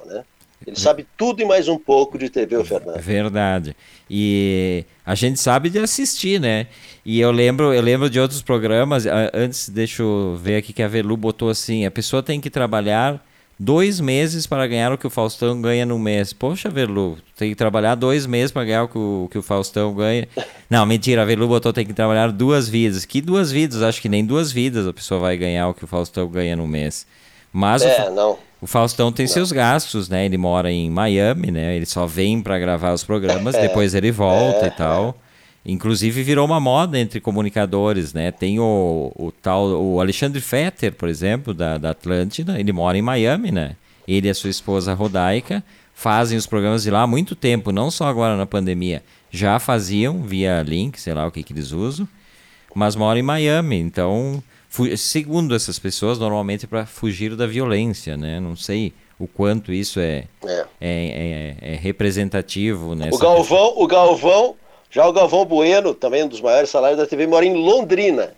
Né? 0.06 0.24
Ele 0.66 0.76
sabe 0.76 1.06
tudo 1.16 1.42
e 1.42 1.46
mais 1.46 1.68
um 1.68 1.78
pouco 1.78 2.18
de 2.18 2.30
TV, 2.30 2.58
o 2.58 2.66
Fernando. 2.66 3.00
Verdade. 3.00 3.76
E 4.10 4.84
a 5.06 5.14
gente 5.14 5.40
sabe 5.40 5.70
de 5.70 5.80
assistir, 5.80 6.40
né? 6.40 6.68
E 7.06 7.20
eu 7.20 7.32
lembro, 7.32 7.74
eu 7.74 7.82
lembro 7.82 8.10
de 8.10 8.20
outros 8.20 8.42
programas. 8.42 9.06
Antes, 9.34 9.70
deixa 9.70 10.02
eu 10.02 10.40
ver 10.42 10.58
aqui 10.58 10.74
que 10.74 10.82
a 10.82 10.88
Velu 10.88 11.16
botou 11.16 11.50
assim: 11.50 11.86
a 11.86 11.92
pessoa 11.92 12.24
tem 12.24 12.42
que 12.42 12.50
trabalhar 12.50 13.24
dois 13.60 14.00
meses 14.00 14.46
para 14.46 14.66
ganhar 14.68 14.92
o 14.92 14.98
que 14.98 15.08
o 15.08 15.10
Faustão 15.10 15.62
ganha 15.62 15.86
no 15.86 15.98
mês. 15.98 16.34
Poxa, 16.34 16.70
Velu, 16.70 17.18
tem 17.38 17.50
que 17.50 17.56
trabalhar 17.56 17.96
dois 17.96 18.26
meses 18.26 18.52
para 18.52 18.66
ganhar 18.66 18.84
o 18.84 18.88
que 18.88 18.98
o, 18.98 19.28
que 19.32 19.38
o 19.38 19.44
Faustão 19.44 19.94
ganha. 19.94 20.28
Não, 20.70 20.86
mentira, 20.86 21.22
a 21.22 21.26
Velu 21.26 21.48
botou 21.48 21.72
tem 21.72 21.86
que 21.86 21.94
trabalhar 21.94 22.32
duas 22.32 22.68
vidas. 22.68 23.06
Que 23.06 23.22
duas 23.22 23.52
vidas? 23.52 23.82
Acho 23.82 24.02
que 24.02 24.10
nem 24.10 24.26
duas 24.26 24.52
vidas 24.52 24.88
a 24.88 24.94
pessoa 24.94 25.20
vai 25.20 25.38
ganhar 25.38 25.68
o 25.68 25.74
que 25.74 25.84
o 25.84 25.88
Faustão 25.88 26.28
ganha 26.28 26.56
no 26.56 26.68
mês. 26.68 27.06
Mas 27.54 27.82
é, 27.84 28.10
o, 28.10 28.14
não. 28.14 28.38
O 28.66 28.68
Faustão 28.68 29.12
tem 29.12 29.28
não. 29.28 29.32
seus 29.32 29.52
gastos, 29.52 30.10
né? 30.10 30.26
Ele 30.26 30.40
mora 30.40 30.72
em 30.72 30.90
Miami, 30.90 31.52
né? 31.52 31.76
Ele 31.76 31.86
só 31.86 32.08
vem 32.08 32.42
para 32.42 32.58
gravar 32.58 32.94
os 32.94 33.04
programas, 33.04 33.54
é, 33.54 33.62
depois 33.62 33.94
ele 33.94 34.12
volta 34.12 34.66
é, 34.66 34.70
e 34.70 34.72
tal. 34.72 35.16
Inclusive 35.64 36.24
virou 36.24 36.44
uma 36.48 36.60
moda 36.60 36.98
entre 36.98 37.22
comunicadores, 37.22 38.12
né? 38.12 38.32
Tem 38.32 38.60
o, 38.60 39.12
o 39.16 39.32
tal, 39.32 39.68
o 39.68 40.02
Alexandre 40.02 40.42
Fetter, 40.42 40.94
por 40.94 41.08
exemplo, 41.08 41.54
da, 41.54 41.78
da 41.78 41.92
Atlântida, 41.92 42.60
ele 42.60 42.74
mora 42.74 42.98
em 42.98 43.04
Miami, 43.04 43.52
né? 43.52 43.76
Ele 44.08 44.28
e 44.28 44.32
a 44.32 44.34
sua 44.34 44.50
esposa 44.50 44.96
Rodaica 44.96 45.64
fazem 45.94 46.36
os 46.36 46.48
programas 46.48 46.82
de 46.82 46.90
lá 46.90 47.04
há 47.04 47.08
muito 47.08 47.36
tempo, 47.36 47.72
não 47.72 47.92
só 47.92 48.08
agora 48.08 48.36
na 48.36 48.48
pandemia. 48.48 49.04
Já 49.30 49.60
faziam 49.60 50.24
via 50.24 50.64
link, 50.64 51.00
sei 51.00 51.14
lá 51.14 51.28
o 51.28 51.32
que, 51.32 51.44
que 51.44 51.54
eles 51.54 51.72
usam, 51.72 52.08
mas 52.74 52.96
moram 52.96 53.20
em 53.20 53.24
Miami. 53.24 53.78
Então, 53.78 54.42
segundo 54.98 55.56
essas 55.56 55.80
pessoas, 55.80 56.20
normalmente 56.20 56.68
para 56.68 56.86
fugir 56.86 57.36
da 57.36 57.48
violência, 57.48 58.18
né? 58.18 58.40
Não 58.40 58.56
sei 58.56 58.94
o 59.20 59.28
quanto 59.28 59.72
isso 59.72 60.00
é, 60.00 60.26
é. 60.46 60.66
é, 60.82 61.56
é, 61.62 61.74
é 61.74 61.76
representativo. 61.76 62.92
O 63.12 63.18
Galvão, 63.18 63.74
o 63.78 63.88
Galvão, 63.88 64.56
já 64.90 65.08
o 65.08 65.14
Galvão 65.14 65.46
Bueno, 65.46 65.94
também 65.94 66.24
um 66.24 66.28
dos 66.28 66.42
maiores 66.42 66.70
salários 66.70 67.00
da 67.00 67.08
TV, 67.08 67.28
mora 67.28 67.46
em 67.46 67.54
Londrina. 67.54 68.36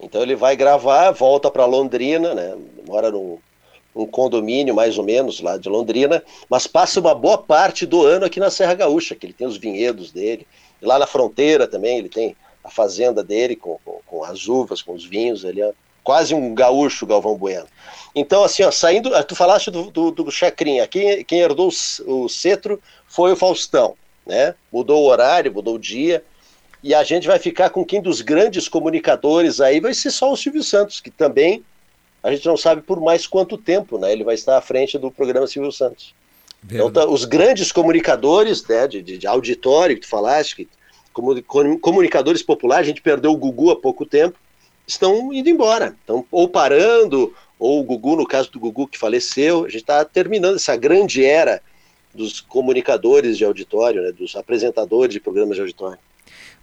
Então 0.00 0.22
ele 0.22 0.36
vai 0.36 0.56
gravar, 0.56 1.10
volta 1.12 1.50
para 1.50 1.64
Londrina, 1.64 2.34
né? 2.34 2.54
Mora 2.86 3.10
num, 3.10 3.38
um 3.94 4.06
condomínio 4.06 4.74
mais 4.74 4.98
ou 4.98 5.04
menos 5.04 5.40
lá 5.40 5.56
de 5.56 5.68
Londrina, 5.68 6.22
mas 6.50 6.66
passa 6.66 7.00
uma 7.00 7.14
boa 7.14 7.38
parte 7.38 7.86
do 7.86 8.04
ano 8.04 8.26
aqui 8.26 8.38
na 8.38 8.50
Serra 8.50 8.74
Gaúcha, 8.74 9.14
que 9.14 9.26
ele 9.26 9.32
tem 9.32 9.46
os 9.46 9.56
vinhedos 9.56 10.12
dele. 10.12 10.46
E 10.82 10.84
lá 10.84 10.98
na 10.98 11.06
fronteira 11.06 11.66
também 11.66 11.98
ele 11.98 12.08
tem 12.08 12.36
a 12.66 12.70
fazenda 12.70 13.22
dele 13.22 13.56
com, 13.56 13.78
com, 13.84 14.00
com 14.04 14.24
as 14.24 14.48
uvas, 14.48 14.82
com 14.82 14.92
os 14.92 15.04
vinhos. 15.04 15.44
Ele 15.44 15.62
é 15.62 15.72
quase 16.02 16.34
um 16.34 16.54
gaúcho, 16.54 17.06
Galvão 17.06 17.36
Bueno. 17.36 17.66
Então, 18.14 18.42
assim, 18.42 18.62
ó, 18.62 18.70
saindo. 18.70 19.14
Ah, 19.14 19.22
tu 19.22 19.34
falaste 19.34 19.70
do, 19.70 19.90
do, 19.90 20.10
do 20.10 20.30
Chacrinha. 20.30 20.86
Quem, 20.86 21.24
quem 21.24 21.40
herdou 21.40 21.70
o, 22.06 22.24
o 22.24 22.28
cetro 22.28 22.80
foi 23.06 23.32
o 23.32 23.36
Faustão. 23.36 23.94
Né? 24.26 24.54
Mudou 24.72 25.02
o 25.02 25.06
horário, 25.06 25.52
mudou 25.52 25.76
o 25.76 25.78
dia. 25.78 26.24
E 26.82 26.94
a 26.94 27.02
gente 27.04 27.26
vai 27.26 27.38
ficar 27.38 27.70
com 27.70 27.84
quem 27.84 28.02
dos 28.02 28.20
grandes 28.20 28.68
comunicadores 28.68 29.60
aí 29.60 29.80
vai 29.80 29.94
ser 29.94 30.10
só 30.10 30.32
o 30.32 30.36
Silvio 30.36 30.62
Santos, 30.62 31.00
que 31.00 31.10
também 31.10 31.64
a 32.22 32.30
gente 32.32 32.46
não 32.46 32.56
sabe 32.56 32.82
por 32.82 33.00
mais 33.00 33.26
quanto 33.26 33.56
tempo, 33.56 33.98
né? 33.98 34.12
Ele 34.12 34.24
vai 34.24 34.34
estar 34.34 34.56
à 34.56 34.60
frente 34.60 34.98
do 34.98 35.10
programa 35.10 35.46
Silvio 35.46 35.72
Santos. 35.72 36.14
Então, 36.64 36.90
tá, 36.90 37.06
os 37.06 37.24
grandes 37.24 37.70
comunicadores 37.70 38.66
né, 38.66 38.88
de, 38.88 39.02
de, 39.02 39.18
de, 39.18 39.26
auditório 39.26 39.94
que 39.94 40.02
tu 40.02 40.08
falaste, 40.08 40.56
que, 40.56 40.68
comunicadores 41.80 42.42
populares, 42.42 42.86
a 42.86 42.88
gente 42.88 43.02
perdeu 43.02 43.32
o 43.32 43.36
Gugu 43.36 43.70
há 43.70 43.76
pouco 43.76 44.04
tempo, 44.04 44.38
estão 44.86 45.32
indo 45.32 45.48
embora. 45.48 45.96
Estão 46.00 46.24
ou 46.30 46.48
parando, 46.48 47.34
ou 47.58 47.80
o 47.80 47.84
Gugu, 47.84 48.16
no 48.16 48.26
caso 48.26 48.50
do 48.50 48.60
Gugu 48.60 48.86
que 48.86 48.98
faleceu, 48.98 49.64
a 49.64 49.68
gente 49.68 49.80
está 49.80 50.04
terminando 50.04 50.56
essa 50.56 50.76
grande 50.76 51.24
era 51.24 51.60
dos 52.14 52.40
comunicadores 52.40 53.36
de 53.36 53.44
auditório, 53.44 54.02
né, 54.02 54.12
dos 54.12 54.36
apresentadores 54.36 55.12
de 55.12 55.20
programas 55.20 55.56
de 55.56 55.60
auditório. 55.60 55.98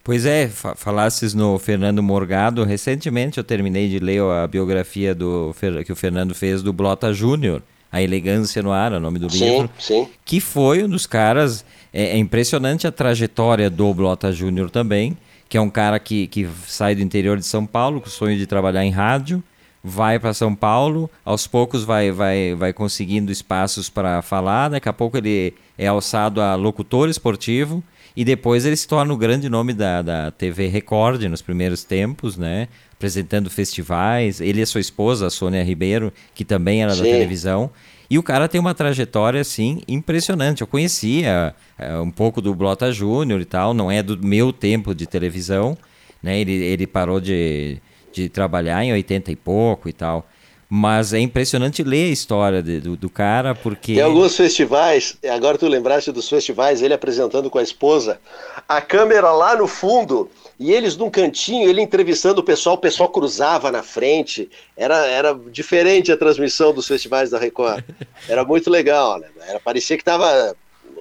Pois 0.04 0.26
é, 0.26 0.50
falasses 0.50 1.34
no 1.34 1.58
Fernando 1.58 2.04
Morgado. 2.04 2.66
Recentemente 2.66 3.38
eu 3.38 3.44
terminei 3.44 3.88
de 3.88 4.00
ler 4.00 4.22
a 4.22 4.46
biografia 4.46 5.16
do 5.16 5.56
que 5.86 5.94
o 5.94 5.96
Fernando 5.96 6.36
fez 6.36 6.62
do 6.62 6.74
Blota 6.74 7.13
Júnior, 7.13 7.63
A 7.93 8.01
Elegância 8.01 8.63
no 8.63 8.71
Ar, 8.71 8.91
é 8.91 8.97
o 8.97 8.99
nome 8.99 9.19
do 9.19 9.29
sim, 9.29 9.45
livro. 9.45 9.69
Sim. 9.77 10.08
Que 10.25 10.39
foi 10.39 10.84
um 10.84 10.89
dos 10.89 11.06
caras. 11.06 11.63
É, 11.93 12.06
é 12.06 12.17
impressionante 12.17 12.88
a 12.88 12.91
trajetória 12.91 13.69
do 13.69 13.93
Blota 13.93 14.32
Júnior 14.32 14.71
também, 14.71 15.15
que 15.47 15.56
é 15.56 15.62
um 15.62 15.69
cara 15.69 15.99
que, 15.99 16.25
que 16.25 16.49
sai 16.65 16.95
do 16.95 17.01
interior 17.03 17.38
de 17.38 17.45
São 17.45 17.67
Paulo 17.67 18.01
com 18.01 18.08
o 18.08 18.10
sonho 18.10 18.36
de 18.36 18.47
trabalhar 18.47 18.84
em 18.84 18.89
rádio, 18.89 19.43
vai 19.84 20.17
para 20.17 20.34
São 20.34 20.56
Paulo, 20.56 21.08
aos 21.23 21.45
poucos 21.45 21.84
vai, 21.84 22.12
vai, 22.12 22.56
vai 22.56 22.73
conseguindo 22.73 23.32
espaços 23.32 23.89
para 23.89 24.23
falar, 24.23 24.69
daqui 24.69 24.89
a 24.89 24.93
pouco 24.93 25.17
ele 25.17 25.53
é 25.77 25.86
alçado 25.86 26.41
a 26.41 26.56
locutor 26.56 27.10
esportivo 27.10 27.84
e 28.15 28.23
depois 28.23 28.65
ele 28.65 28.75
se 28.75 28.88
torna 28.88 29.13
o 29.13 29.17
grande 29.17 29.49
nome 29.49 29.73
da, 29.73 30.01
da 30.01 30.32
TV 30.32 30.67
Record 30.67 31.21
nos 31.23 31.41
primeiros 31.41 31.84
tempos, 31.84 32.38
né? 32.38 32.67
Apresentando 33.04 33.50
festivais. 33.50 34.39
Ele 34.39 34.62
e 34.62 34.66
sua 34.66 34.80
esposa, 34.80 35.28
a 35.28 35.30
Sônia 35.30 35.62
Ribeiro, 35.62 36.13
que 36.34 36.46
também 36.46 36.82
era 36.82 36.96
Sim. 36.96 37.04
da 37.04 37.10
televisão. 37.10 37.70
E 38.10 38.18
o 38.18 38.24
cara 38.24 38.48
tem 38.48 38.62
uma 38.62 38.74
trajetória, 38.74 39.42
assim, 39.42 39.82
impressionante. 39.89 40.62
Eu 40.62 40.68
conhecia 40.68 41.54
é, 41.78 41.98
um 41.98 42.10
pouco 42.10 42.39
do 42.39 42.56
Blota 42.56 42.94
Júnior 42.94 43.42
e 43.42 43.46
tal, 43.46 43.74
não 43.74 43.92
é 43.92 44.02
do 44.02 44.18
meu 44.26 44.54
tempo 44.54 44.96
de 44.96 45.06
televisão, 45.06 45.78
né? 46.22 46.39
Ele, 46.39 46.54
ele 46.54 46.88
parou 46.88 47.20
de, 47.20 47.78
de 48.13 48.30
trabalhar 48.30 48.86
em 48.86 48.94
80 48.94 49.34
e 49.34 49.36
pouco 49.36 49.89
e 49.89 49.94
tal. 49.94 50.26
Mas 50.70 51.12
é 51.12 51.20
impressionante 51.20 51.84
ler 51.84 52.06
a 52.06 52.13
história 52.13 52.63
de, 52.63 52.80
do, 52.80 52.96
do, 52.96 53.10
cara, 53.10 53.54
porque. 53.54 53.96
Tem 53.96 54.04
alguns 54.04 54.38
festivais, 54.38 55.18
agora 55.30 55.58
tu 55.58 55.68
lembraste 55.68 56.10
dos 56.10 56.30
festivais, 56.30 56.82
ele 56.82 56.94
apresentando 56.94 57.50
com 57.50 57.60
a 57.60 57.63
esposa, 57.63 58.18
a 58.66 58.80
câmera 58.80 59.30
lá 59.34 59.58
no 59.58 59.68
fundo, 59.68 60.32
e 60.63 60.71
eles 60.71 60.95
num 60.95 61.10
cantinho, 61.10 61.69
ele 61.69 61.82
entrevistando 61.82 62.39
o 62.39 62.43
pessoal, 62.43 62.76
o 62.76 62.80
pessoal 62.80 63.10
cruzava 63.10 63.69
na 63.69 63.84
frente. 63.84 64.49
Era, 64.78 65.06
era 65.08 65.38
diferente 65.52 66.10
a 66.10 66.15
transmissão 66.15 66.73
dos 66.73 66.88
festivais 66.88 67.30
da 67.30 67.38
Record. 67.38 67.84
Era 68.30 68.45
muito 68.45 68.69
legal, 68.69 69.19
né? 69.19 69.28
Era, 69.45 69.60
parecia 69.60 69.97
que 69.97 70.02
estava 70.02 70.56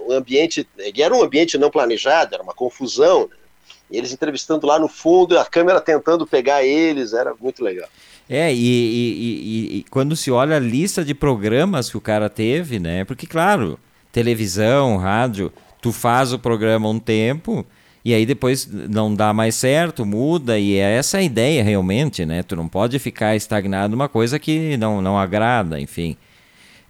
um 0.09 0.13
ambiente. 0.13 0.67
Era 0.99 1.15
um 1.15 1.23
ambiente 1.23 1.57
não 1.57 1.71
planejado, 1.71 2.35
era 2.35 2.43
uma 2.43 2.53
confusão. 2.53 3.29
Né? 3.29 3.37
E 3.93 3.99
eles 3.99 4.13
entrevistando 4.13 4.67
lá 4.67 4.81
no 4.81 4.89
fundo, 4.89 5.39
a 5.39 5.45
câmera 5.45 5.81
tentando 5.81 6.27
pegar 6.27 6.65
eles, 6.65 7.13
era 7.13 7.33
muito 7.41 7.63
legal. 7.63 7.89
É, 8.29 8.53
e, 8.53 8.57
e, 8.57 9.77
e, 9.77 9.79
e, 9.79 9.85
quando 9.91 10.17
se 10.17 10.33
olha 10.33 10.57
a 10.57 10.61
lista 10.61 11.05
de 11.05 11.15
programas 11.15 11.89
que 11.89 11.97
o 11.97 12.01
cara 12.01 12.29
teve, 12.29 12.81
né? 12.81 13.05
Porque, 13.05 13.29
claro, 13.29 13.79
televisão, 14.11 14.97
rádio, 14.97 15.53
tu 15.81 15.93
faz 15.93 16.33
o 16.33 16.39
programa 16.39 16.89
um 16.89 16.99
tempo 16.99 17.65
e 18.05 18.13
aí 18.13 18.27
depois 18.27 18.67
não 18.67 19.15
dá 19.15 19.33
mais 19.33 19.55
certo, 19.55 20.05
muda, 20.05 20.59
e 20.59 20.75
é 20.75 20.97
essa 20.97 21.19
a 21.19 21.23
ideia 21.23 21.63
realmente, 21.63 22.27
né? 22.27 22.43
Tu 22.43 22.57
não 22.57 22.69
pode 22.69 22.99
ficar 22.99 23.37
estagnado 23.37 23.93
numa 23.93 24.09
coisa 24.09 24.39
que 24.39 24.77
não, 24.77 25.01
não 25.01 25.19
agrada, 25.19 25.81
enfim. 25.81 26.17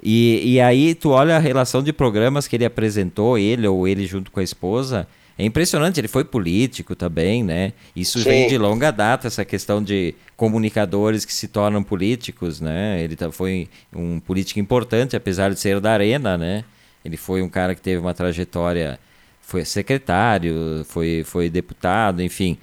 E, 0.03 0.55
e 0.55 0.61
aí 0.61 0.95
tu 0.95 1.11
olha 1.11 1.37
a 1.37 1.39
relação 1.39 1.83
de 1.83 1.93
programas 1.93 2.49
que 2.49 2.57
ele 2.57 2.65
apresentou, 2.65 3.39
ele 3.39 3.67
ou 3.69 3.87
ele 3.87 4.07
junto 4.07 4.31
com 4.31 4.41
a 4.41 4.43
esposa, 4.43 5.07
é 5.39 5.45
impressionante, 5.45 5.99
ele 5.99 6.09
foi 6.09 6.25
político 6.25 6.95
também, 6.95 7.43
né? 7.43 7.73
Isso 7.97 8.19
Sim. 8.19 8.29
vem 8.29 8.49
de 8.49 8.59
longa 8.59 8.91
data, 8.91 9.27
essa 9.27 9.45
questão 9.45 9.83
de 9.83 10.15
comunicadores 10.37 11.25
que 11.25 11.33
se 11.33 11.49
tornam 11.49 11.83
políticos, 11.83 12.61
né? 12.61 13.03
Ele 13.03 13.17
foi 13.31 13.69
um 13.95 14.21
político 14.21 14.61
importante, 14.61 15.17
apesar 15.17 15.51
de 15.51 15.59
ser 15.59 15.81
da 15.81 15.93
Arena, 15.93 16.37
né? 16.37 16.65
Ele 17.05 17.17
foi 17.17 17.43
um 17.43 17.49
cara 17.49 17.75
que 17.75 17.81
teve 17.81 17.99
uma 17.99 18.15
trajetória, 18.15 18.99
foi 19.43 19.65
secretário, 19.65 20.85
foi, 20.89 21.23
foi 21.25 21.51
deputado, 21.51 22.23
enfim. 22.23 22.57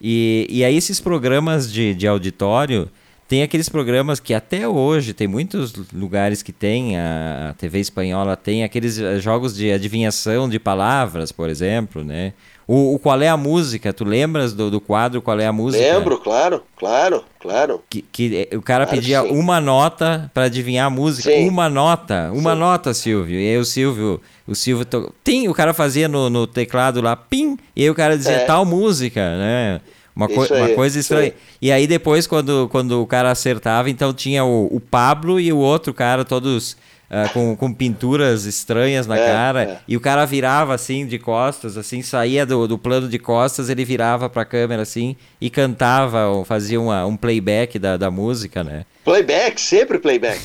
E, 0.00 0.46
e 0.48 0.64
aí 0.64 0.76
esses 0.76 1.00
programas 1.00 1.72
de, 1.72 1.94
de 1.94 2.06
auditório 2.06 2.88
tem 3.28 3.42
aqueles 3.42 3.68
programas 3.68 4.18
que 4.18 4.32
até 4.32 4.66
hoje 4.66 5.12
tem 5.12 5.28
muitos 5.28 5.74
lugares 5.92 6.42
que 6.42 6.50
tem 6.50 6.96
a 6.98 7.54
TV 7.58 7.78
espanhola 7.78 8.34
tem 8.34 8.64
aqueles 8.64 8.98
eh, 8.98 9.20
jogos 9.20 9.54
de 9.54 9.70
adivinhação 9.70 10.48
de 10.48 10.58
palavras, 10.58 11.30
por 11.30 11.50
exemplo, 11.50 12.02
né? 12.02 12.32
O, 12.66 12.94
o 12.94 12.98
qual 12.98 13.20
é 13.22 13.28
a 13.28 13.36
música? 13.36 13.94
Tu 13.94 14.04
lembras 14.04 14.52
do, 14.52 14.70
do 14.70 14.78
quadro 14.78 15.22
Qual 15.22 15.40
é 15.40 15.46
a 15.46 15.52
música? 15.52 15.82
Lembro, 15.82 16.18
claro, 16.18 16.62
claro, 16.76 17.24
claro. 17.40 17.82
Que, 17.88 18.02
que 18.02 18.48
eh, 18.50 18.56
o 18.56 18.62
cara 18.62 18.84
claro 18.84 19.00
pedia 19.00 19.22
uma 19.22 19.60
nota 19.60 20.30
para 20.32 20.44
adivinhar 20.44 20.86
a 20.86 20.90
música, 20.90 21.30
sim. 21.30 21.48
uma 21.48 21.68
nota, 21.68 22.30
uma 22.32 22.52
sim. 22.52 22.58
nota, 22.58 22.94
Silvio. 22.94 23.38
E 23.38 23.48
aí 23.50 23.58
o 23.58 23.64
Silvio, 23.64 24.20
o 24.46 24.54
Silvio, 24.54 24.84
to... 24.86 25.12
Tim, 25.22 25.48
o 25.48 25.54
cara 25.54 25.74
fazia 25.74 26.08
no, 26.08 26.30
no 26.30 26.46
teclado 26.46 27.00
lá, 27.02 27.14
pim, 27.14 27.58
e 27.76 27.82
aí 27.82 27.90
o 27.90 27.94
cara 27.94 28.16
dizia 28.16 28.36
é. 28.36 28.44
tal 28.44 28.64
música, 28.64 29.20
né? 29.36 29.80
Uma, 30.18 30.26
co 30.26 30.42
aí, 30.42 30.60
uma 30.60 30.68
coisa 30.70 30.98
estranha. 30.98 31.32
E 31.62 31.70
aí 31.70 31.86
depois, 31.86 32.26
quando, 32.26 32.68
quando 32.72 33.00
o 33.00 33.06
cara 33.06 33.30
acertava, 33.30 33.88
então 33.88 34.12
tinha 34.12 34.44
o, 34.44 34.66
o 34.66 34.80
Pablo 34.80 35.38
e 35.38 35.52
o 35.52 35.58
outro 35.58 35.94
cara, 35.94 36.24
todos 36.24 36.72
uh, 36.72 37.32
com, 37.32 37.54
com 37.54 37.72
pinturas 37.72 38.44
estranhas 38.44 39.06
na 39.06 39.16
é, 39.16 39.26
cara. 39.26 39.62
É. 39.62 39.78
E 39.86 39.96
o 39.96 40.00
cara 40.00 40.24
virava 40.24 40.74
assim, 40.74 41.06
de 41.06 41.20
costas, 41.20 41.76
assim, 41.76 42.02
saía 42.02 42.44
do, 42.44 42.66
do 42.66 42.76
plano 42.76 43.08
de 43.08 43.16
costas, 43.16 43.70
ele 43.70 43.84
virava 43.84 44.28
pra 44.28 44.44
câmera 44.44 44.82
assim 44.82 45.14
e 45.40 45.48
cantava, 45.48 46.26
ou 46.26 46.44
fazia 46.44 46.80
uma, 46.80 47.06
um 47.06 47.16
playback 47.16 47.78
da, 47.78 47.96
da 47.96 48.10
música, 48.10 48.64
né? 48.64 48.84
Playback, 49.04 49.60
sempre 49.60 50.00
playback. 50.00 50.40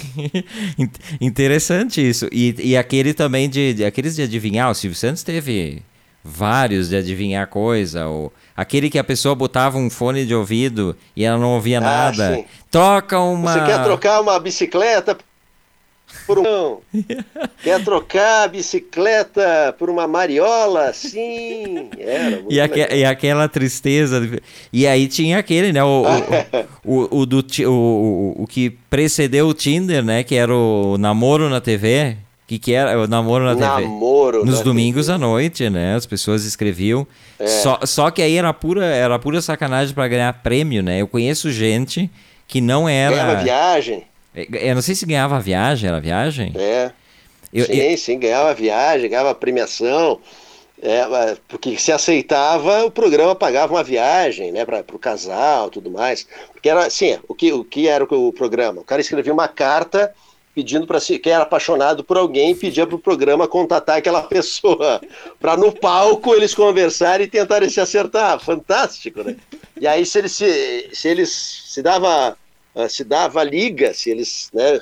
Interessante 1.19 2.07
isso. 2.07 2.29
E, 2.31 2.53
e 2.59 2.77
aquele 2.77 3.11
também 3.15 3.49
de, 3.49 3.73
de. 3.73 3.85
Aqueles 3.85 4.15
de 4.15 4.21
adivinhar, 4.21 4.69
o 4.69 4.75
Silvio 4.75 4.95
Santos 4.95 5.23
teve 5.23 5.81
vários 6.23 6.89
de 6.89 6.95
adivinhar 6.95 7.47
coisa, 7.47 8.07
ou 8.07 8.31
aquele 8.55 8.89
que 8.89 8.99
a 8.99 9.03
pessoa 9.03 9.35
botava 9.35 9.77
um 9.77 9.89
fone 9.89 10.25
de 10.25 10.33
ouvido 10.33 10.95
e 11.15 11.23
ela 11.23 11.37
não 11.37 11.53
ouvia 11.53 11.79
ah, 11.79 11.81
nada. 11.81 12.35
Sim. 12.35 12.45
Troca 12.69 13.19
uma. 13.19 13.53
Você 13.53 13.65
quer 13.65 13.83
trocar 13.83 14.21
uma 14.21 14.39
bicicleta? 14.39 15.17
por 16.25 16.39
um. 16.39 16.77
Quer 17.63 17.83
trocar 17.83 18.43
a 18.43 18.47
bicicleta 18.47 19.75
por 19.77 19.89
uma 19.89 20.07
mariola? 20.07 20.93
Sim. 20.93 21.89
Era 21.97 22.43
e, 22.49 22.59
aque, 22.59 22.79
e, 22.79 23.05
aquela 23.05 23.47
tristeza. 23.47 24.21
E 24.71 24.85
aí 24.85 25.07
tinha 25.07 25.39
aquele, 25.39 25.73
né? 25.73 25.83
O, 25.83 26.03
o, 26.03 27.07
o, 27.09 27.19
o, 27.19 27.25
do, 27.25 27.45
o, 27.67 28.43
o 28.43 28.47
que 28.47 28.69
precedeu 28.89 29.47
o 29.47 29.53
Tinder, 29.53 30.03
né? 30.03 30.23
Que 30.23 30.35
era 30.35 30.53
o 30.53 30.97
namoro 30.97 31.49
na 31.49 31.59
TV. 31.59 32.17
Que, 32.45 32.59
que 32.59 32.73
era 32.73 32.99
o 32.99 33.07
namoro 33.07 33.45
na 33.45 33.55
TV? 33.55 33.87
Namoro 33.87 34.45
Nos 34.45 34.61
domingos 34.61 35.05
TV. 35.05 35.15
à 35.15 35.17
noite, 35.17 35.69
né? 35.69 35.95
As 35.95 36.05
pessoas 36.05 36.43
escreviam. 36.43 37.07
É. 37.39 37.47
Só, 37.47 37.79
só 37.83 38.11
que 38.11 38.21
aí 38.21 38.35
era 38.35 38.53
pura, 38.53 38.85
era 38.85 39.17
pura 39.17 39.41
sacanagem 39.41 39.93
para 39.93 40.07
ganhar 40.07 40.33
prêmio, 40.43 40.83
né? 40.83 41.01
Eu 41.01 41.07
conheço 41.07 41.51
gente 41.51 42.11
que 42.47 42.59
não 42.59 42.87
era. 42.87 43.15
Ganhava 43.15 43.43
viagem. 43.43 44.03
É, 44.35 44.69
eu 44.69 44.75
não 44.75 44.81
sei 44.81 44.95
se 44.95 45.05
ganhava 45.05 45.39
viagem, 45.39 45.87
era 45.87 45.99
viagem? 45.99 46.51
É. 46.55 46.91
Eu, 47.53 47.65
sim, 47.65 47.73
eu... 47.73 47.97
sim, 47.97 48.19
ganhava 48.19 48.53
viagem, 48.53 49.09
ganhava 49.09 49.33
premiação. 49.35 50.19
É, 50.85 51.37
porque 51.47 51.77
se 51.77 51.93
aceitava, 51.93 52.83
o 52.83 52.91
programa 52.91 53.33
pagava 53.33 53.73
uma 53.73 53.83
viagem, 53.83 54.51
né, 54.51 54.65
para 54.65 54.83
o 54.93 54.99
casal, 54.99 55.69
tudo 55.69 55.89
mais. 55.89 56.27
Porque 56.51 56.67
era 56.67 56.85
assim, 56.85 57.17
o 57.25 57.33
que, 57.33 57.53
o 57.53 57.63
que 57.63 57.87
era 57.87 58.03
o, 58.03 58.27
o 58.27 58.33
programa? 58.33 58.81
O 58.81 58.83
cara 58.83 58.99
escrevia 58.99 59.31
uma 59.31 59.47
carta 59.47 60.13
pedindo 60.53 60.85
para 60.85 60.99
si, 60.99 61.17
quem 61.17 61.33
era 61.33 61.43
apaixonado 61.43 62.03
por 62.03 62.17
alguém, 62.17 62.55
pedia 62.55 62.85
para 62.85 62.95
o 62.95 62.99
programa 62.99 63.47
contatar 63.47 63.97
aquela 63.97 64.21
pessoa, 64.21 65.01
para 65.39 65.57
no 65.57 65.71
palco 65.71 66.33
eles 66.33 66.53
conversarem 66.53 67.25
e 67.25 67.29
tentarem 67.29 67.69
se 67.69 67.81
acertar. 67.81 68.39
Fantástico, 68.39 69.23
né? 69.23 69.35
E 69.79 69.87
aí 69.87 70.05
se 70.05 70.19
eles 70.19 70.31
se, 70.33 70.89
se 70.93 71.07
eles 71.07 71.29
se 71.67 71.81
dava 71.81 72.37
uh, 72.75 72.89
se 72.89 73.03
dava 73.03 73.43
liga, 73.43 73.93
se 73.93 74.11
eles 74.11 74.49
né, 74.53 74.79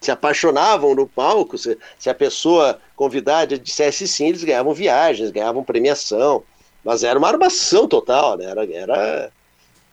se 0.00 0.10
apaixonavam 0.10 0.94
no 0.94 1.06
palco, 1.06 1.58
se, 1.58 1.76
se, 1.98 2.08
a 2.08 2.14
pessoa 2.14 2.78
convidada 2.94 3.58
dissesse 3.58 4.06
sim, 4.06 4.28
eles 4.28 4.44
ganhavam 4.44 4.74
viagens, 4.74 5.30
ganhavam 5.30 5.64
premiação, 5.64 6.42
mas 6.84 7.04
era 7.04 7.18
uma 7.18 7.28
armação 7.28 7.86
total, 7.86 8.36
né? 8.36 8.44
era, 8.44 8.64
era, 8.72 9.32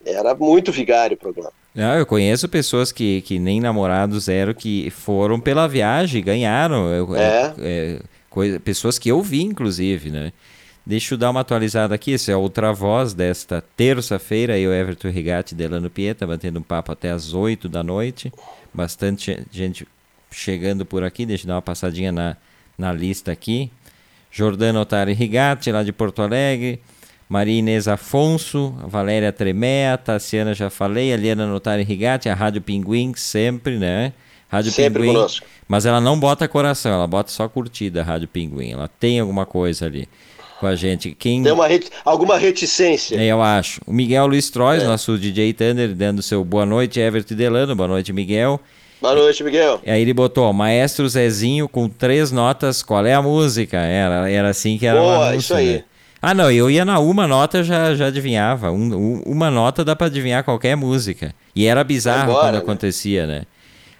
era 0.05 0.35
muito 0.35 0.71
vigário 0.71 1.15
o 1.15 1.19
programa. 1.19 1.58
Não, 1.73 1.95
eu 1.95 2.05
conheço 2.05 2.49
pessoas 2.49 2.91
que, 2.91 3.21
que 3.21 3.37
nem 3.37 3.61
namorados 3.61 4.27
eram, 4.27 4.53
que 4.53 4.89
foram 4.89 5.39
pela 5.39 5.67
viagem, 5.67 6.23
ganharam. 6.23 6.89
Eu, 6.89 7.15
é. 7.15 7.21
É, 7.21 7.53
é, 7.59 8.01
coisa, 8.29 8.59
pessoas 8.59 8.97
que 8.97 9.09
eu 9.09 9.21
vi, 9.21 9.43
inclusive, 9.43 10.09
né? 10.09 10.33
Deixa 10.85 11.13
eu 11.13 11.17
dar 11.17 11.29
uma 11.29 11.41
atualizada 11.41 11.93
aqui. 11.93 12.15
Essa 12.15 12.31
é 12.31 12.33
a 12.33 12.37
outra 12.37 12.73
voz 12.73 13.13
desta 13.13 13.63
terça-feira. 13.77 14.57
Eu, 14.57 14.73
Everton 14.73 15.09
Rigatti, 15.09 15.53
Delano 15.53 15.89
Pieta, 15.89 16.25
batendo 16.25 16.57
um 16.59 16.63
papo 16.63 16.91
até 16.91 17.11
às 17.11 17.33
8 17.33 17.69
da 17.69 17.83
noite. 17.83 18.33
Bastante 18.73 19.45
gente 19.51 19.87
chegando 20.31 20.85
por 20.85 21.03
aqui. 21.03 21.27
Deixa 21.27 21.43
eu 21.43 21.49
dar 21.49 21.55
uma 21.55 21.61
passadinha 21.61 22.11
na, 22.11 22.35
na 22.75 22.91
lista 22.91 23.31
aqui. 23.31 23.71
Jordano 24.31 24.79
Otari 24.79 25.13
Rigatti, 25.13 25.71
lá 25.71 25.83
de 25.83 25.91
Porto 25.91 26.23
Alegre. 26.23 26.81
Maria 27.29 27.59
Inês 27.59 27.87
Afonso, 27.87 28.73
Valéria 28.87 29.31
Tremea, 29.31 29.95
Tassiana 29.99 30.55
já 30.55 30.71
falei, 30.71 31.13
a 31.13 31.17
Liana 31.17 31.45
Notari 31.45 31.83
Rigatti, 31.83 32.27
a 32.27 32.33
Rádio 32.33 32.59
Pinguim, 32.59 33.13
sempre, 33.15 33.77
né? 33.77 34.13
Rádio 34.51 34.71
sempre 34.71 35.03
Pinguim. 35.03 35.13
Conosco. 35.13 35.45
Mas 35.67 35.85
ela 35.85 36.01
não 36.01 36.19
bota 36.19 36.47
coração, 36.47 36.91
ela 36.91 37.05
bota 37.05 37.29
só 37.29 37.47
curtida, 37.47 38.01
a 38.01 38.03
Rádio 38.03 38.27
Pinguim. 38.27 38.71
Ela 38.71 38.87
tem 38.87 39.19
alguma 39.19 39.45
coisa 39.45 39.85
ali 39.85 40.09
com 40.59 40.65
a 40.65 40.75
gente. 40.75 41.11
Quem... 41.11 41.43
Tem 41.43 41.51
uma 41.51 41.67
reti... 41.67 41.91
alguma 42.03 42.35
reticência. 42.35 43.15
É, 43.15 43.27
eu 43.27 43.43
acho. 43.43 43.79
O 43.85 43.93
Miguel 43.93 44.25
Luiz 44.25 44.49
Trois, 44.49 44.81
é. 44.81 44.87
nosso 44.87 45.15
DJ 45.15 45.53
Thunder, 45.53 45.93
dando 45.93 46.23
seu 46.23 46.43
boa 46.43 46.65
noite, 46.65 46.99
Everton 46.99 47.35
Delano, 47.35 47.75
boa 47.75 47.87
noite, 47.87 48.11
Miguel. 48.11 48.59
Boa 48.99 49.13
noite, 49.13 49.43
Miguel. 49.43 49.79
E 49.85 49.91
aí 49.91 50.01
ele 50.01 50.15
botou, 50.15 50.51
Maestro 50.51 51.07
Zezinho 51.07 51.69
com 51.69 51.87
três 51.87 52.31
notas, 52.31 52.81
qual 52.81 53.05
é 53.05 53.13
a 53.13 53.21
música? 53.21 53.77
Era, 53.77 54.29
era 54.31 54.49
assim 54.49 54.79
que 54.79 54.87
era 54.87 54.99
Boa, 54.99 55.35
isso 55.35 55.53
aí. 55.53 55.73
Né? 55.73 55.83
Ah, 56.21 56.33
não, 56.33 56.51
eu 56.51 56.69
ia 56.69 56.83
na 56.83 56.99
uma 56.99 57.27
nota 57.27 57.63
já 57.63 57.95
já 57.95 58.07
adivinhava. 58.07 58.71
Um, 58.71 59.21
uma 59.25 59.49
nota 59.49 59.85
dá 59.85 59.95
para 59.95 60.07
adivinhar 60.07 60.43
qualquer 60.43 60.75
música. 60.75 61.33
E 61.55 61.65
era 61.65 61.83
bizarro 61.83 62.31
Agora, 62.31 62.39
quando 62.47 62.53
né? 62.53 62.59
acontecia, 62.59 63.25
né? 63.25 63.43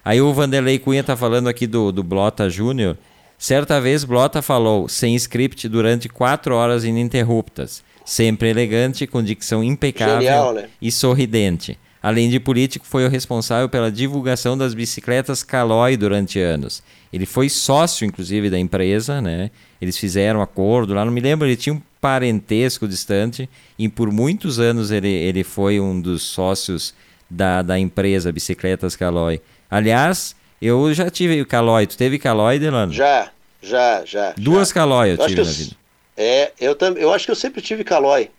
Aí 0.03 0.19
o 0.21 0.33
Vanderlei 0.33 0.79
Cunha 0.79 1.03
tá 1.03 1.15
falando 1.15 1.47
aqui 1.47 1.65
do, 1.67 1.91
do 1.91 2.03
Blota 2.03 2.49
Júnior. 2.49 2.97
Certa 3.37 3.79
vez, 3.79 4.03
Blota 4.03 4.41
falou 4.41 4.89
sem 4.89 5.15
script 5.15 5.69
durante 5.69 6.09
quatro 6.09 6.55
horas 6.55 6.83
ininterruptas, 6.83 7.81
sempre 8.03 8.49
elegante, 8.49 9.07
com 9.07 9.23
dicção 9.23 9.63
impecável 9.63 10.21
Genial, 10.21 10.53
né? 10.53 10.69
e 10.81 10.91
sorridente. 10.91 11.79
Além 12.01 12.29
de 12.29 12.39
político, 12.39 12.85
foi 12.85 13.05
o 13.05 13.09
responsável 13.09 13.69
pela 13.69 13.91
divulgação 13.91 14.57
das 14.57 14.73
bicicletas 14.73 15.43
Caloi 15.43 15.95
durante 15.95 16.39
anos. 16.39 16.81
Ele 17.11 17.25
foi 17.25 17.49
sócio, 17.49 18.05
inclusive, 18.05 18.49
da 18.49 18.57
empresa, 18.59 19.21
né? 19.21 19.51
Eles 19.81 19.97
fizeram 19.97 20.41
acordo 20.41 20.93
lá, 20.93 21.03
não 21.03 21.11
me 21.11 21.21
lembro, 21.21 21.47
ele 21.47 21.57
tinha 21.57 21.73
um 21.73 21.81
parentesco 22.01 22.87
distante 22.87 23.49
e 23.77 23.89
por 23.89 24.11
muitos 24.11 24.59
anos 24.59 24.91
ele, 24.91 25.09
ele 25.09 25.43
foi 25.43 25.79
um 25.79 25.99
dos 25.99 26.23
sócios 26.23 26.93
da, 27.29 27.61
da 27.61 27.77
empresa 27.77 28.31
Bicicletas 28.31 28.95
Caloi. 28.95 29.41
Aliás, 29.69 30.35
eu 30.61 30.93
já 30.93 31.09
tive 31.09 31.43
Calói. 31.45 31.85
Tu 31.85 31.97
teve 31.97 32.17
Calói, 32.17 32.57
Delano? 32.59 32.91
Já, 32.91 33.29
já, 33.61 34.03
já. 34.05 34.33
Duas 34.37 34.69
já. 34.69 34.73
Calói 34.73 35.11
eu, 35.11 35.15
eu 35.15 35.27
tive 35.27 35.41
na 35.41 35.47
eu, 35.47 35.53
vida. 35.53 35.75
É, 36.17 36.51
eu, 36.59 36.75
também. 36.75 37.03
eu 37.03 37.13
acho 37.13 37.25
que 37.25 37.31
eu 37.31 37.35
sempre 37.35 37.61
tive 37.61 37.83
Calói. 37.83 38.29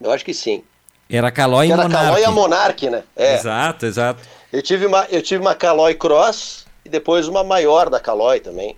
Eu 0.00 0.10
acho 0.10 0.24
que 0.24 0.34
sim. 0.34 0.62
Era 1.08 1.30
Calói 1.30 1.68
e 1.68 1.72
Era 1.72 1.88
Calói 1.88 2.20
e 2.22 2.24
a 2.24 2.30
Monark, 2.30 2.90
né? 2.90 3.04
É. 3.14 3.34
Exato, 3.34 3.86
exato. 3.86 4.22
Eu 4.52 4.62
tive 4.62 4.86
uma, 4.86 5.04
eu 5.10 5.22
tive 5.22 5.40
uma 5.40 5.54
Calói 5.54 5.94
Cross 5.94 6.66
e 6.84 6.88
depois 6.88 7.28
uma 7.28 7.44
maior 7.44 7.88
da 7.88 8.00
Calói 8.00 8.40
também. 8.40 8.76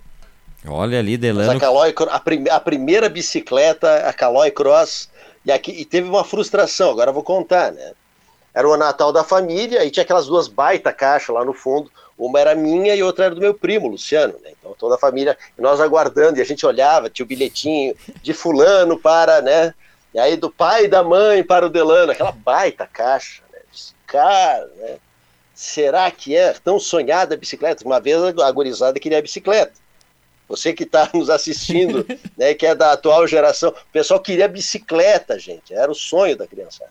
Olha 0.67 0.99
ali, 0.99 1.17
Delano. 1.17 1.47
Mas 1.47 1.57
a, 1.57 1.59
Calói, 1.59 1.93
a, 2.09 2.19
prim, 2.19 2.49
a 2.49 2.59
primeira 2.59 3.09
bicicleta, 3.09 4.07
a 4.07 4.13
Calói 4.13 4.51
Cross, 4.51 5.09
e, 5.45 5.51
aqui, 5.51 5.71
e 5.71 5.85
teve 5.85 6.09
uma 6.09 6.23
frustração, 6.23 6.91
agora 6.91 7.09
eu 7.09 7.13
vou 7.13 7.23
contar, 7.23 7.71
né? 7.71 7.93
Era 8.53 8.67
o 8.67 8.75
Natal 8.75 9.13
da 9.13 9.23
família 9.23 9.85
e 9.85 9.91
tinha 9.91 10.03
aquelas 10.03 10.25
duas 10.25 10.47
baita 10.47 10.91
caixas 10.91 11.33
lá 11.33 11.45
no 11.45 11.53
fundo. 11.53 11.91
Uma 12.17 12.39
era 12.39 12.55
minha 12.55 12.95
e 12.95 13.03
outra 13.03 13.25
era 13.25 13.35
do 13.35 13.39
meu 13.39 13.53
primo, 13.53 13.87
Luciano. 13.87 14.33
Né? 14.43 14.51
Então 14.59 14.75
toda 14.77 14.95
a 14.95 14.97
família, 14.97 15.37
nós 15.57 15.79
aguardando, 15.79 16.39
e 16.39 16.41
a 16.41 16.45
gente 16.45 16.65
olhava, 16.65 17.07
tinha 17.07 17.23
o 17.23 17.27
bilhetinho 17.27 17.95
de 18.23 18.33
fulano 18.33 18.97
para, 18.97 19.41
né? 19.41 19.75
E 20.11 20.19
aí 20.19 20.35
do 20.35 20.49
pai 20.49 20.85
e 20.85 20.87
da 20.87 21.03
mãe 21.03 21.43
para 21.43 21.67
o 21.67 21.69
Delano, 21.69 22.11
aquela 22.11 22.31
baita 22.31 22.89
caixa, 22.91 23.43
né? 23.53 23.59
Cara, 24.07 24.67
né? 24.77 24.97
Será 25.53 26.09
que 26.09 26.35
é 26.35 26.53
tão 26.53 26.79
sonhada 26.79 27.35
a 27.35 27.37
bicicleta? 27.37 27.85
Uma 27.85 27.99
vez 27.99 28.19
a 28.23 28.51
gurizada 28.51 28.99
queria 28.99 29.19
a 29.19 29.21
bicicleta. 29.21 29.73
Você 30.47 30.73
que 30.73 30.83
está 30.83 31.09
nos 31.13 31.29
assistindo, 31.29 32.05
né, 32.37 32.53
que 32.53 32.65
é 32.65 32.73
da 32.73 32.93
atual 32.93 33.27
geração, 33.27 33.69
o 33.69 33.91
pessoal 33.91 34.19
queria 34.19 34.47
bicicleta, 34.47 35.37
gente. 35.37 35.73
Era 35.73 35.91
o 35.91 35.95
sonho 35.95 36.37
da 36.37 36.47
criança. 36.47 36.85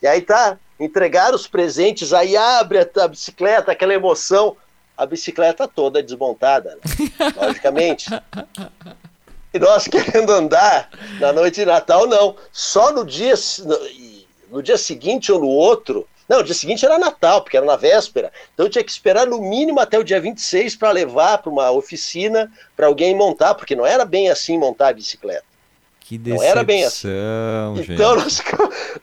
E 0.00 0.06
aí 0.06 0.20
tá, 0.20 0.58
entregar 0.78 1.34
os 1.34 1.46
presentes, 1.46 2.12
aí 2.12 2.36
abre 2.36 2.78
a, 2.78 3.08
bicicleta, 3.08 3.72
aquela 3.72 3.94
emoção, 3.94 4.56
a 4.96 5.06
bicicleta 5.06 5.68
toda 5.68 6.02
desmontada, 6.02 6.76
né? 6.76 7.10
logicamente. 7.36 8.06
E 9.54 9.58
nós 9.58 9.86
querendo 9.86 10.32
andar 10.32 10.88
na 11.20 11.32
noite 11.32 11.56
de 11.56 11.66
Natal, 11.66 12.06
não. 12.06 12.36
Só 12.52 12.92
no 12.92 13.04
dia, 13.04 13.34
no, 13.64 14.56
no 14.56 14.62
dia 14.62 14.78
seguinte 14.78 15.30
ou 15.30 15.40
no 15.40 15.48
outro. 15.48 16.08
Não, 16.28 16.40
o 16.40 16.42
dia 16.42 16.54
seguinte 16.54 16.84
era 16.84 16.98
Natal, 16.98 17.42
porque 17.42 17.56
era 17.56 17.66
na 17.66 17.76
véspera. 17.76 18.32
Então 18.54 18.66
eu 18.66 18.70
tinha 18.70 18.84
que 18.84 18.90
esperar 18.90 19.26
no 19.26 19.40
mínimo 19.40 19.80
até 19.80 19.98
o 19.98 20.04
dia 20.04 20.20
26 20.20 20.76
para 20.76 20.90
levar 20.90 21.38
para 21.38 21.50
uma 21.50 21.70
oficina 21.70 22.50
para 22.76 22.86
alguém 22.86 23.14
montar, 23.14 23.54
porque 23.54 23.76
não 23.76 23.86
era 23.86 24.04
bem 24.04 24.28
assim 24.30 24.58
montar 24.58 24.88
a 24.88 24.92
bicicleta. 24.92 25.52
Que 26.12 26.18
decepção, 26.18 26.44
Não 26.44 26.50
era 26.50 26.64
bem 26.64 26.84
assim. 26.84 27.08
Gente. 27.76 27.92
Então 27.92 28.16
nós, 28.16 28.42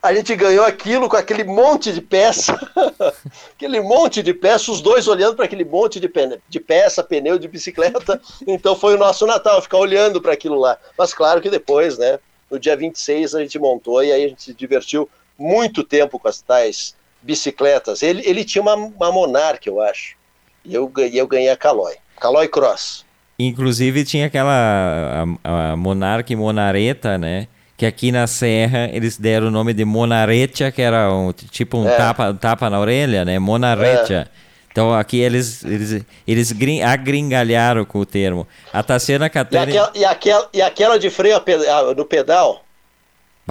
a 0.04 0.14
gente 0.14 0.36
ganhou 0.36 0.66
aquilo 0.66 1.10
com 1.10 1.16
aquele 1.16 1.44
monte 1.44 1.92
de 1.94 2.02
peça, 2.02 2.60
aquele 3.56 3.80
monte 3.82 4.22
de 4.22 4.34
peça, 4.34 4.72
os 4.72 4.82
dois 4.82 5.08
olhando 5.08 5.36
para 5.36 5.46
aquele 5.46 5.66
monte 5.66 6.00
de, 6.00 6.12
de 6.48 6.60
peça, 6.60 7.04
pneu 7.04 7.40
de 7.40 7.48
bicicleta. 7.48 8.22
Então 8.46 8.76
foi 8.76 8.96
o 8.96 8.98
nosso 8.98 9.26
Natal, 9.26 9.62
ficar 9.62 9.78
olhando 9.78 10.22
para 10.22 10.34
aquilo 10.34 10.60
lá. 10.60 10.78
Mas 10.98 11.14
claro 11.14 11.42
que 11.42 11.50
depois, 11.50 11.98
né, 11.98 12.20
no 12.52 12.60
dia 12.60 12.76
26 12.76 13.34
a 13.34 13.40
gente 13.40 13.58
montou 13.58 14.04
e 14.04 14.12
aí 14.12 14.26
a 14.26 14.28
gente 14.28 14.44
se 14.44 14.54
divertiu 14.54 15.10
muito 15.38 15.84
tempo 15.84 16.20
com 16.20 16.28
as 16.28 16.42
tais 16.42 16.96
bicicletas. 17.22 18.02
Ele, 18.02 18.22
ele 18.26 18.44
tinha 18.44 18.62
uma, 18.62 18.76
uma 18.76 19.12
Monarch, 19.12 19.68
eu 19.68 19.82
acho. 19.82 20.16
E 20.64 20.74
eu, 20.74 20.92
eu 21.14 21.28
ganhei 21.28 21.50
a 21.50 21.58
Caloi. 21.58 21.96
Caloi 22.20 22.48
Cross. 22.48 23.06
Inclusive 23.38 24.04
tinha 24.04 24.26
aquela 24.26 25.26
a, 25.44 25.72
a 25.72 25.76
Monarca 25.76 26.34
e 26.34 26.36
Monareta, 26.36 27.18
né? 27.18 27.48
Que 27.78 27.86
aqui 27.86 28.12
na 28.12 28.28
Serra 28.28 28.90
eles 28.92 29.18
deram 29.18 29.48
o 29.48 29.52
nome 29.52 29.74
de 29.74 29.86
Monaretia, 29.86 30.70
que 30.72 30.82
era 30.82 31.14
um, 31.14 31.32
tipo 31.32 31.78
um 31.78 31.88
é. 31.88 31.96
tapa, 31.96 32.34
tapa 32.34 32.70
na 32.70 32.78
orelha, 32.78 33.24
né? 33.24 33.40
Monaretia. 33.40 34.30
É. 34.36 34.50
Então 34.72 34.94
aqui 34.94 35.20
eles, 35.20 35.64
eles, 35.64 36.06
eles 36.28 36.52
gring, 36.52 36.82
agringalharam 36.82 37.86
com 37.86 38.00
o 38.00 38.06
termo. 38.06 38.46
A 38.74 38.84
Tassiana 38.84 39.30
Catarina... 39.30 39.72
E 39.72 39.78
aquela, 39.78 39.92
e 39.96 40.06
aquela, 40.06 40.50
e 40.54 40.62
aquela 40.62 41.00
de 41.00 41.10
freio 41.10 41.42
no 41.96 42.06
pedal? 42.06 42.66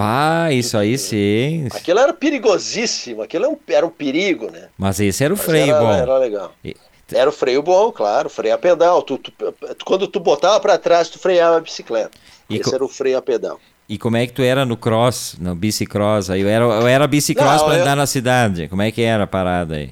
Ah, 0.01 0.51
isso 0.53 0.77
aí 0.77 0.97
sim. 0.97 1.67
Aquilo 1.71 1.99
era 1.99 2.13
perigosíssimo, 2.13 3.21
aquilo 3.21 3.45
era 3.45 3.53
um, 3.53 3.57
era 3.67 3.85
um 3.85 3.89
perigo, 3.89 4.49
né? 4.49 4.69
Mas 4.77 4.99
esse 5.01 5.23
era 5.23 5.33
o 5.33 5.37
Mas 5.37 5.45
freio, 5.45 5.75
era, 5.75 5.79
bom. 5.79 5.91
Era 5.91 6.17
legal. 6.17 6.53
Era 7.11 7.29
o 7.29 7.33
freio 7.33 7.61
bom, 7.61 7.91
claro, 7.91 8.29
freio 8.29 8.55
a 8.55 8.57
pedal. 8.57 9.01
Tu, 9.01 9.17
tu, 9.17 9.33
quando 9.83 10.07
tu 10.07 10.21
botava 10.21 10.57
para 10.61 10.77
trás, 10.77 11.09
tu 11.09 11.19
freava 11.19 11.57
a 11.57 11.59
bicicleta. 11.59 12.11
E 12.49 12.55
Esse 12.55 12.73
era 12.73 12.83
o 12.83 12.87
freio 12.87 13.17
a 13.17 13.21
pedal. 13.21 13.59
E 13.89 13.97
como 13.97 14.15
é 14.15 14.25
que 14.25 14.31
tu 14.31 14.41
era 14.41 14.65
no 14.65 14.77
cross, 14.77 15.35
no 15.37 15.53
bicicross? 15.53 16.29
Aí 16.29 16.41
eu 16.41 16.47
era, 16.47 16.63
eu 16.63 16.87
era 16.87 17.05
bicicross 17.05 17.61
para 17.63 17.81
andar 17.81 17.91
eu... 17.91 17.97
na 17.97 18.05
cidade. 18.05 18.67
Como 18.69 18.81
é 18.81 18.91
que 18.91 19.01
era 19.01 19.23
a 19.23 19.27
parada 19.27 19.75
aí? 19.75 19.89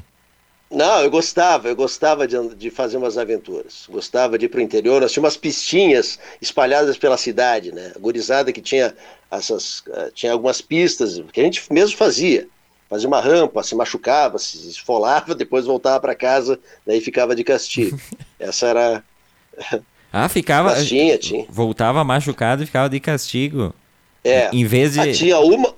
Não, 0.69 1.01
eu 1.01 1.09
gostava, 1.09 1.69
eu 1.69 1.75
gostava 1.75 2.27
de, 2.27 2.55
de 2.55 2.69
fazer 2.69 2.97
umas 2.97 3.17
aventuras. 3.17 3.85
Gostava 3.89 4.37
de 4.37 4.45
ir 4.45 4.49
para 4.49 4.59
o 4.59 4.63
interior. 4.63 5.01
Nós 5.01 5.13
tínhamos 5.13 5.33
umas 5.33 5.37
pistinhas 5.37 6.19
espalhadas 6.41 6.97
pela 6.97 7.15
cidade, 7.15 7.71
né? 7.71 7.93
A 7.95 7.99
gurizada 7.99 8.51
que 8.51 8.61
tinha 8.61 8.93
essas. 9.31 9.79
Uh, 9.79 10.11
tinha 10.13 10.33
algumas 10.33 10.59
pistas 10.59 11.21
que 11.31 11.39
a 11.39 11.43
gente 11.43 11.63
mesmo 11.71 11.95
fazia. 11.95 12.47
Fazia 12.89 13.07
uma 13.07 13.19
rampa, 13.21 13.63
se 13.63 13.75
machucava, 13.75 14.37
se 14.37 14.69
esfolava, 14.69 15.33
depois 15.35 15.65
voltava 15.65 15.99
para 16.01 16.15
casa, 16.15 16.59
daí 16.85 16.99
ficava 16.99 17.33
de 17.33 17.43
castigo. 17.43 17.99
Essa 18.37 18.67
era. 18.67 19.03
Ah, 20.11 20.27
ficava. 20.27 20.71
Mas 20.71 20.87
tinha, 20.87 21.17
tinha. 21.17 21.45
Voltava 21.49 22.03
machucado 22.03 22.63
e 22.63 22.65
ficava 22.65 22.89
de 22.89 22.99
castigo. 22.99 23.73
É. 24.21 24.49
Em 24.51 24.65
vez 24.65 24.93
de. 24.93 24.99
Ah, 24.99 25.13
tinha 25.13 25.39
uma, 25.39 25.73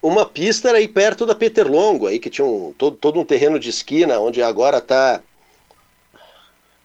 uma 0.00 0.24
pista 0.24 0.68
era 0.68 0.78
aí 0.78 0.86
perto 0.86 1.26
da 1.26 1.34
Peterlongo, 1.34 2.06
aí 2.06 2.18
que 2.18 2.30
tinha 2.30 2.46
um, 2.46 2.72
todo, 2.76 2.96
todo 2.96 3.18
um 3.18 3.24
terreno 3.24 3.58
de 3.58 3.68
esquina, 3.68 4.20
onde 4.20 4.42
agora 4.42 4.78
está 4.78 5.20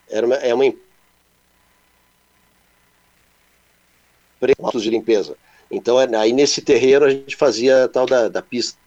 era 0.09 0.26
uma, 0.26 0.36
é 0.36 0.53
uma 0.53 0.66
empresa 0.66 0.80
de 4.80 4.89
limpeza. 4.89 5.38
Então 5.70 5.99
é, 5.99 6.16
aí 6.16 6.34
nesse 6.34 6.61
terreno 6.61 7.05
a 7.05 7.09
gente 7.09 7.36
fazia 7.36 7.88
tal 7.88 8.05
da, 8.05 8.28
da 8.28 8.41
pista. 8.41 8.78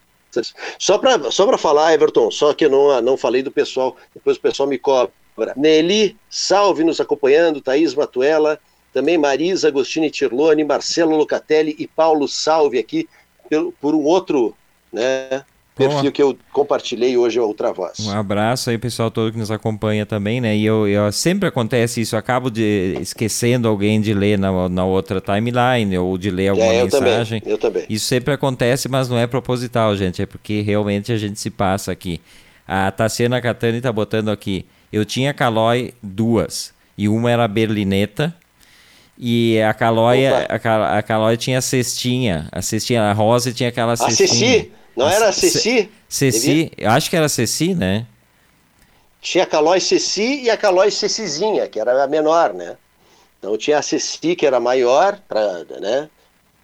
Só 0.79 0.99
para 0.99 1.31
só 1.31 1.57
falar, 1.57 1.95
Everton, 1.95 2.31
só 2.31 2.53
que 2.53 2.67
eu 2.67 2.71
não, 2.71 3.01
não 3.01 3.17
falei 3.17 3.43
do 3.43 3.51
pessoal, 3.51 3.97
depois 4.13 4.37
o 4.37 4.41
pessoal 4.41 4.69
me 4.69 4.79
cobra. 4.79 5.13
Nelly, 5.57 6.17
salve 6.29 6.85
nos 6.85 7.01
acompanhando, 7.01 7.61
Thaís 7.61 7.95
Matuela, 7.95 8.59
também 8.93 9.17
Marisa 9.17 9.69
Agostini 9.69 10.11
Tirlone, 10.11 10.65
Marcelo 10.65 11.17
Locatelli 11.17 11.75
e 11.79 11.87
Paulo 11.87 12.29
Salve 12.29 12.79
aqui 12.79 13.09
por, 13.49 13.73
por 13.81 13.95
um 13.95 14.03
outro 14.03 14.55
né, 14.93 15.43
perfil 15.77 16.11
que 16.11 16.23
eu 16.23 16.37
compartilhei 16.53 17.17
hoje 17.17 17.39
a 17.39 17.43
outra 17.43 17.73
voz. 17.73 18.01
Um 18.01 18.11
abraço 18.11 18.71
aí, 18.71 18.79
pessoal 18.79 19.11
todo 19.11 19.31
que 19.31 19.39
nos 19.39 19.51
acompanha 19.51 20.07
também, 20.07 20.41
né? 20.41 20.57
E 20.57 20.65
eu, 20.65 20.89
eu 20.89 21.13
sempre 21.13 21.49
acontece 21.49 22.01
isso, 22.01 22.15
eu 22.15 22.19
acabo 22.19 22.51
de 22.51 22.97
esquecendo 23.01 23.69
alguém 23.69 24.01
de 24.01 24.15
ler 24.15 24.39
na, 24.39 24.69
na 24.69 24.85
outra 24.85 25.21
timeline 25.21 25.99
ou 25.99 26.17
de 26.17 26.31
ler 26.31 26.49
alguma 26.49 26.73
é, 26.73 26.81
eu 26.81 26.85
mensagem. 26.85 27.41
Também, 27.41 27.53
eu 27.53 27.59
também. 27.59 27.85
Isso 27.91 28.07
sempre 28.07 28.33
acontece, 28.33 28.89
mas 28.89 29.09
não 29.09 29.19
é 29.19 29.27
proposital, 29.27 29.95
gente. 29.97 30.23
É 30.23 30.27
porque 30.27 30.63
realmente 30.63 31.13
a 31.13 31.17
gente 31.19 31.39
se 31.39 31.51
passa 31.51 31.93
aqui. 31.93 32.21
A 32.67 32.91
Tassiana 32.91 33.41
Catani 33.41 33.81
tá 33.81 33.93
botando 33.93 34.31
aqui. 34.31 34.65
Eu 34.93 35.05
tinha 35.05 35.35
Calói 35.35 35.93
duas. 36.03 36.75
E 36.99 37.09
uma 37.09 37.31
era 37.31 37.47
berlineta 37.47 38.35
e 39.19 39.61
a 39.63 39.73
Calói, 39.73 40.27
a, 40.27 40.99
a 40.99 41.03
Calói 41.03 41.37
tinha 41.37 41.59
a 41.59 41.63
cestinha. 41.63 42.49
A 42.53 42.61
cestinha, 42.61 43.03
a 43.05 43.13
Rosa 43.13 43.53
tinha 43.53 43.69
aquela 43.69 43.97
cestinha. 43.97 44.27
A 44.27 44.29
Ceci? 44.29 44.73
Não 44.97 45.07
a 45.07 45.13
era 45.13 45.29
a 45.29 45.33
Ceci? 45.33 45.91
Ceci, 46.09 46.71
eu 46.77 46.91
acho 46.91 47.11
que 47.11 47.17
era 47.17 47.27
a 47.27 47.29
Ceci, 47.29 47.75
né? 47.75 48.07
Tinha 49.21 49.45
a 49.45 49.47
Calói 49.47 49.81
Ceci 49.81 50.43
e 50.43 50.51
a 50.51 50.57
Calói 50.57 50.91
Cecizinha, 50.91 51.67
que 51.67 51.81
era 51.81 52.05
a 52.05 52.07
menor, 52.07 52.55
né? 52.55 52.77
Então 53.39 53.57
tinha 53.57 53.79
a 53.79 53.83
Ceci, 53.83 54.37
que 54.37 54.47
era 54.47 54.61
maior, 54.61 55.19
pra, 55.29 55.65
né? 55.81 56.09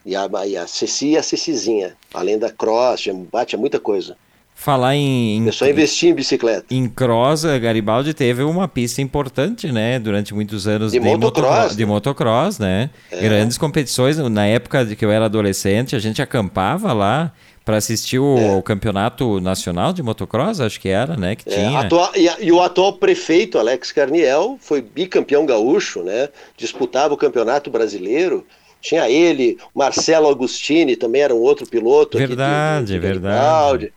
E 0.05 0.17
a, 0.17 0.29
e 0.47 0.57
a 0.57 0.67
Ceci 0.67 1.11
e 1.11 1.17
a 1.17 1.23
Cecizinha. 1.23 1.97
Além 2.13 2.39
da 2.39 2.51
Cross, 2.51 3.01
tinha, 3.01 3.15
tinha 3.47 3.59
muita 3.59 3.81
coisa. 3.81 4.17
Falar 4.63 4.95
em. 4.95 5.45
Eu 5.45 5.53
só 5.53 5.67
investi 5.67 6.07
em 6.07 6.15
bicicleta. 6.15 6.65
Em 6.71 6.89
cross, 6.89 7.43
Garibaldi 7.61 8.15
teve 8.15 8.45
uma 8.45 8.69
pista 8.69 9.03
importante, 9.03 9.73
né? 9.73 9.99
Durante 9.99 10.33
muitos 10.33 10.69
anos 10.69 10.93
de, 10.93 11.01
de 11.01 11.05
motocross. 11.05 11.63
Moto, 11.65 11.77
de 11.77 11.85
motocross, 11.85 12.59
né? 12.61 12.91
É. 13.11 13.21
Grandes 13.21 13.59
competições. 13.59 14.19
Na 14.19 14.47
época 14.47 14.85
de 14.85 14.95
que 14.95 15.05
eu 15.05 15.11
era 15.11 15.25
adolescente, 15.25 15.97
a 15.97 15.99
gente 15.99 16.23
acampava 16.23 16.93
lá 16.93 17.33
para 17.65 17.77
assistir 17.77 18.21
o, 18.21 18.39
é. 18.39 18.53
o, 18.53 18.63
campeonato 18.63 19.41
nacional 19.41 19.93
de 19.93 20.01
motocross, 20.01 20.61
acho 20.61 20.79
que 20.79 20.89
era, 20.89 21.17
né? 21.17 21.35
Que 21.35 21.49
é, 21.49 21.57
tinha. 21.57 21.81
Atual, 21.81 22.13
e, 22.15 22.31
e, 22.47 22.53
o 22.53 22.63
atual 22.63 22.93
prefeito, 22.93 23.59
Alex 23.59 23.91
Carniel, 23.91 24.59
foi 24.61 24.81
bicampeão 24.81 25.45
gaúcho, 25.45 26.05
né? 26.05 26.29
Disputava 26.57 27.13
o 27.13 27.17
campeonato 27.17 27.69
brasileiro. 27.69 28.47
Tinha 28.81 29.11
ele, 29.11 29.59
Marcelo 29.75 30.29
Agostini, 30.29 30.95
também 30.95 31.23
era 31.23 31.35
um 31.35 31.41
outro 31.41 31.67
piloto. 31.67 32.17
Verdade, 32.17 32.87
de, 32.87 32.93
de 32.93 32.99
verdade. 33.01 33.35
Garibaldi. 33.35 33.93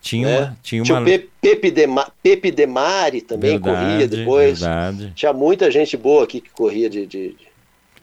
Tinha, 0.00 0.28
né? 0.28 0.38
uma, 0.38 0.58
tinha, 0.62 0.82
tinha 0.82 0.98
uma... 0.98 1.02
o 1.02 1.04
Pepe, 1.40 1.70
de, 1.70 1.86
Pepe 2.22 2.50
de 2.50 2.66
Mari 2.66 3.20
também 3.20 3.52
verdade, 3.52 3.76
corria 3.76 4.08
depois. 4.08 4.60
Verdade. 4.60 5.12
Tinha 5.14 5.32
muita 5.32 5.70
gente 5.70 5.96
boa 5.96 6.24
aqui 6.24 6.40
que 6.40 6.50
corria 6.50 6.88
de. 6.88 7.06
de, 7.06 7.28
de 7.30 7.48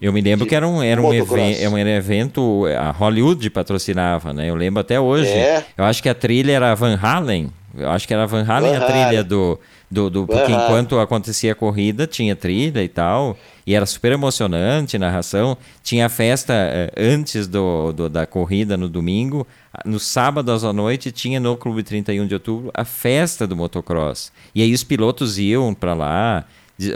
eu 0.01 0.11
me 0.11 0.21
lembro 0.21 0.45
que 0.45 0.53
era 0.53 0.67
um, 0.67 0.83
era, 0.83 1.01
um 1.01 1.13
evento, 1.13 1.61
era 1.61 1.69
um 1.69 1.77
evento, 1.77 2.65
a 2.77 2.91
Hollywood 2.91 3.49
patrocinava, 3.49 4.33
né? 4.33 4.49
Eu 4.49 4.55
lembro 4.55 4.81
até 4.81 4.99
hoje. 4.99 5.31
É. 5.31 5.63
Eu 5.77 5.85
acho 5.85 6.03
que 6.03 6.09
a 6.09 6.13
trilha 6.13 6.51
era 6.51 6.75
Van 6.75 6.99
Halen. 7.01 7.49
Eu 7.77 7.89
acho 7.89 8.05
que 8.07 8.13
era 8.13 8.27
Van 8.27 8.43
Halen 8.45 8.73
Van 8.73 8.77
a 8.77 8.85
trilha 8.85 9.05
Halen. 9.05 9.23
do, 9.23 9.59
do, 9.89 10.09
do 10.09 10.27
porque 10.27 10.51
enquanto 10.51 10.99
acontecia 10.99 11.53
a 11.53 11.55
corrida 11.55 12.05
tinha 12.05 12.35
trilha 12.35 12.83
e 12.83 12.89
tal 12.89 13.37
e 13.66 13.74
era 13.74 13.86
super 13.86 14.11
emocionante 14.11 14.97
narração 14.97 15.57
tinha 15.84 16.07
festa 16.09 16.53
eh, 16.53 16.91
antes 16.97 17.47
do, 17.47 17.91
do, 17.91 18.09
da 18.09 18.26
corrida 18.26 18.78
no 18.78 18.88
domingo 18.88 19.45
no 19.84 19.99
sábado 19.99 20.51
à 20.51 20.74
noite 20.74 21.11
tinha 21.11 21.39
no 21.39 21.57
Clube 21.57 21.84
31 21.84 22.28
de 22.28 22.34
Outubro 22.34 22.72
a 22.74 22.86
festa 22.86 23.45
do 23.45 23.55
motocross 23.55 24.32
e 24.53 24.61
aí 24.61 24.74
os 24.74 24.84
pilotos 24.84 25.38
iam 25.38 25.74
para 25.74 25.93
lá 25.93 26.45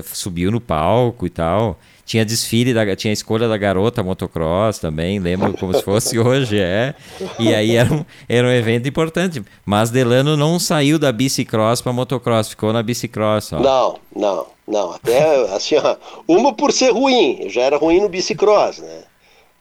subiu 0.03 0.51
no 0.51 0.59
palco 0.59 1.25
e 1.25 1.29
tal 1.29 1.79
tinha 2.09 2.25
desfile, 2.25 2.73
da, 2.73 2.95
tinha 2.95 3.11
a 3.11 3.13
escolha 3.13 3.47
da 3.47 3.55
garota 3.55 4.01
motocross 4.01 4.79
também, 4.79 5.19
lembro 5.19 5.53
como 5.53 5.75
se 5.75 5.83
fosse 5.83 6.17
hoje, 6.17 6.59
é. 6.59 6.95
E 7.37 7.53
aí 7.53 7.75
era 7.75 7.93
um, 7.93 8.03
era 8.27 8.47
um 8.47 8.51
evento 8.51 8.89
importante. 8.89 9.43
Mas 9.63 9.91
Delano 9.91 10.35
não 10.35 10.57
saiu 10.57 10.97
da 10.97 11.11
bicicross 11.11 11.83
para 11.83 11.93
motocross, 11.93 12.49
ficou 12.49 12.73
na 12.73 12.81
bicicross. 12.81 13.53
Ó. 13.53 13.59
Não, 13.59 13.99
não, 14.15 14.47
não. 14.69 14.91
Até 14.91 15.53
assim, 15.53 15.75
ó, 15.75 15.95
uma 16.27 16.53
por 16.53 16.71
ser 16.71 16.91
ruim, 16.91 17.49
já 17.49 17.61
era 17.61 17.77
ruim 17.77 17.99
no 17.99 18.09
bicicross, 18.09 18.79
né? 18.79 19.03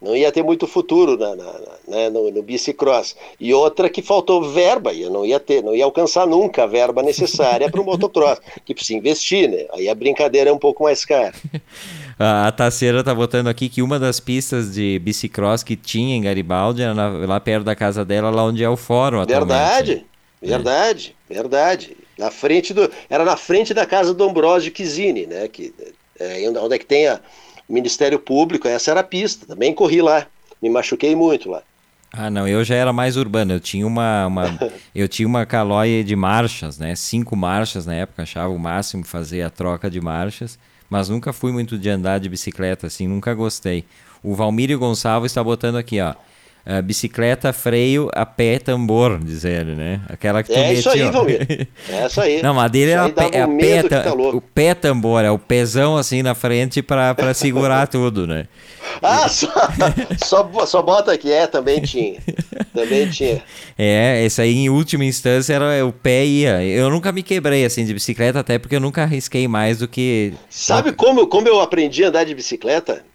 não 0.00 0.16
ia 0.16 0.30
ter 0.30 0.42
muito 0.42 0.66
futuro 0.66 1.16
na, 1.16 1.34
na, 1.34 1.44
na, 1.44 1.60
né, 1.88 2.10
no, 2.10 2.30
no 2.30 2.42
bicicross. 2.42 3.16
E 3.38 3.52
outra 3.52 3.90
que 3.90 4.00
faltou 4.00 4.42
verba, 4.50 4.92
eu 4.94 5.10
não 5.10 5.26
ia 5.26 5.40
ter, 5.40 5.62
não 5.62 5.74
ia 5.74 5.84
alcançar 5.84 6.26
nunca 6.26 6.62
a 6.62 6.66
verba 6.66 7.02
necessária 7.02 7.70
para 7.70 7.80
o 7.80 7.84
motocross, 7.84 8.40
que 8.64 8.74
precisa 8.74 8.98
investir, 8.98 9.50
né? 9.50 9.66
Aí 9.72 9.88
a 9.88 9.94
brincadeira 9.94 10.50
é 10.50 10.52
um 10.52 10.58
pouco 10.58 10.84
mais 10.84 11.04
cara. 11.04 11.34
a 12.18 12.50
Taceira 12.52 13.02
tá 13.02 13.14
botando 13.14 13.48
aqui 13.48 13.68
que 13.68 13.82
uma 13.82 13.98
das 13.98 14.20
pistas 14.20 14.72
de 14.72 14.98
bicicross 15.00 15.64
que 15.64 15.74
tinha 15.74 16.14
em 16.14 16.22
Garibaldi 16.22 16.82
era 16.82 16.94
lá 16.94 17.40
perto 17.40 17.64
da 17.64 17.74
casa 17.74 18.04
dela, 18.04 18.30
lá 18.30 18.44
onde 18.44 18.62
é 18.62 18.68
o 18.68 18.76
fórum 18.76 19.24
Verdade, 19.26 20.06
verdade, 20.40 21.16
é. 21.28 21.34
verdade. 21.34 21.96
Na 22.18 22.30
frente 22.30 22.74
do, 22.74 22.90
era 23.08 23.24
na 23.24 23.36
frente 23.36 23.72
da 23.72 23.86
casa 23.86 24.12
do 24.12 24.24
Ambrosio 24.24 24.72
Chizini, 24.74 25.26
né? 25.26 25.46
Que, 25.48 25.72
é, 26.18 26.48
onde 26.50 26.74
é 26.74 26.78
que 26.78 26.84
tem 26.86 27.06
a 27.06 27.20
Ministério 27.68 28.18
Público, 28.18 28.66
essa 28.66 28.90
era 28.90 29.00
a 29.00 29.04
pista, 29.04 29.46
também 29.46 29.74
corri 29.74 30.02
lá, 30.02 30.26
me 30.60 30.68
machuquei 30.68 31.14
muito 31.14 31.50
lá. 31.50 31.62
Ah, 32.10 32.30
não, 32.30 32.48
eu 32.48 32.64
já 32.64 32.74
era 32.74 32.92
mais 32.92 33.18
urbano, 33.18 33.52
eu 33.52 33.60
tinha 33.60 33.86
uma, 33.86 34.26
uma 34.26 34.58
eu 34.94 35.06
tinha 35.06 35.28
uma 35.28 35.44
calóia 35.44 36.02
de 36.02 36.16
marchas, 36.16 36.78
né, 36.78 36.96
cinco 36.96 37.36
marchas 37.36 37.84
na 37.84 37.94
época, 37.94 38.22
achava 38.22 38.48
o 38.48 38.58
máximo 38.58 39.04
fazer 39.04 39.42
a 39.42 39.50
troca 39.50 39.90
de 39.90 40.00
marchas, 40.00 40.58
mas 40.88 41.10
nunca 41.10 41.34
fui 41.34 41.52
muito 41.52 41.78
de 41.78 41.90
andar 41.90 42.18
de 42.18 42.28
bicicleta, 42.28 42.86
assim, 42.86 43.06
nunca 43.06 43.34
gostei. 43.34 43.84
O 44.22 44.34
Valmírio 44.34 44.78
Gonçalves 44.78 45.30
está 45.30 45.44
botando 45.44 45.76
aqui, 45.76 46.00
ó, 46.00 46.14
Uh, 46.68 46.82
bicicleta, 46.82 47.50
freio, 47.50 48.10
a 48.12 48.26
pé, 48.26 48.58
tambor, 48.58 49.18
diz 49.18 49.42
ele, 49.42 49.74
né? 49.74 50.02
Aquela 50.06 50.42
que 50.42 50.52
tu 50.52 50.58
É 50.58 50.74
isso 50.74 50.90
aí, 50.90 51.10
Valmir. 51.10 51.66
É 51.88 52.04
isso 52.04 52.20
aí. 52.20 52.42
Não, 52.42 52.52
mas 52.52 52.70
dele 52.70 52.90
é, 52.90 52.96
a 52.96 53.08
pé, 53.08 53.30
é 53.32 53.40
a 53.40 53.48
pé, 53.48 53.82
tá 53.84 54.12
o 54.12 54.38
pé 54.42 54.74
tambor, 54.74 55.24
é 55.24 55.30
o 55.30 55.38
pezão 55.38 55.96
assim 55.96 56.22
na 56.22 56.34
frente 56.34 56.82
para 56.82 57.32
segurar 57.32 57.88
tudo, 57.88 58.26
né? 58.26 58.46
Ah, 59.02 59.26
só, 59.30 59.50
só, 60.22 60.66
só 60.66 60.82
bota 60.82 61.10
aqui, 61.10 61.32
é, 61.32 61.46
também 61.46 61.80
tinha. 61.80 62.20
Também 62.74 63.08
tinha. 63.08 63.42
É, 63.78 64.22
esse 64.26 64.42
aí 64.42 64.54
em 64.54 64.68
última 64.68 65.06
instância 65.06 65.54
era 65.54 65.86
o 65.86 65.92
pé 65.92 66.26
ia. 66.26 66.62
Eu 66.62 66.90
nunca 66.90 67.10
me 67.12 67.22
quebrei 67.22 67.64
assim 67.64 67.86
de 67.86 67.94
bicicleta, 67.94 68.40
até 68.40 68.58
porque 68.58 68.76
eu 68.76 68.80
nunca 68.80 69.04
arrisquei 69.04 69.48
mais 69.48 69.78
do 69.78 69.88
que. 69.88 70.34
Sabe 70.50 70.92
como, 70.92 71.26
como 71.26 71.48
eu 71.48 71.60
aprendi 71.60 72.04
a 72.04 72.08
andar 72.08 72.24
de 72.24 72.34
bicicleta? 72.34 73.07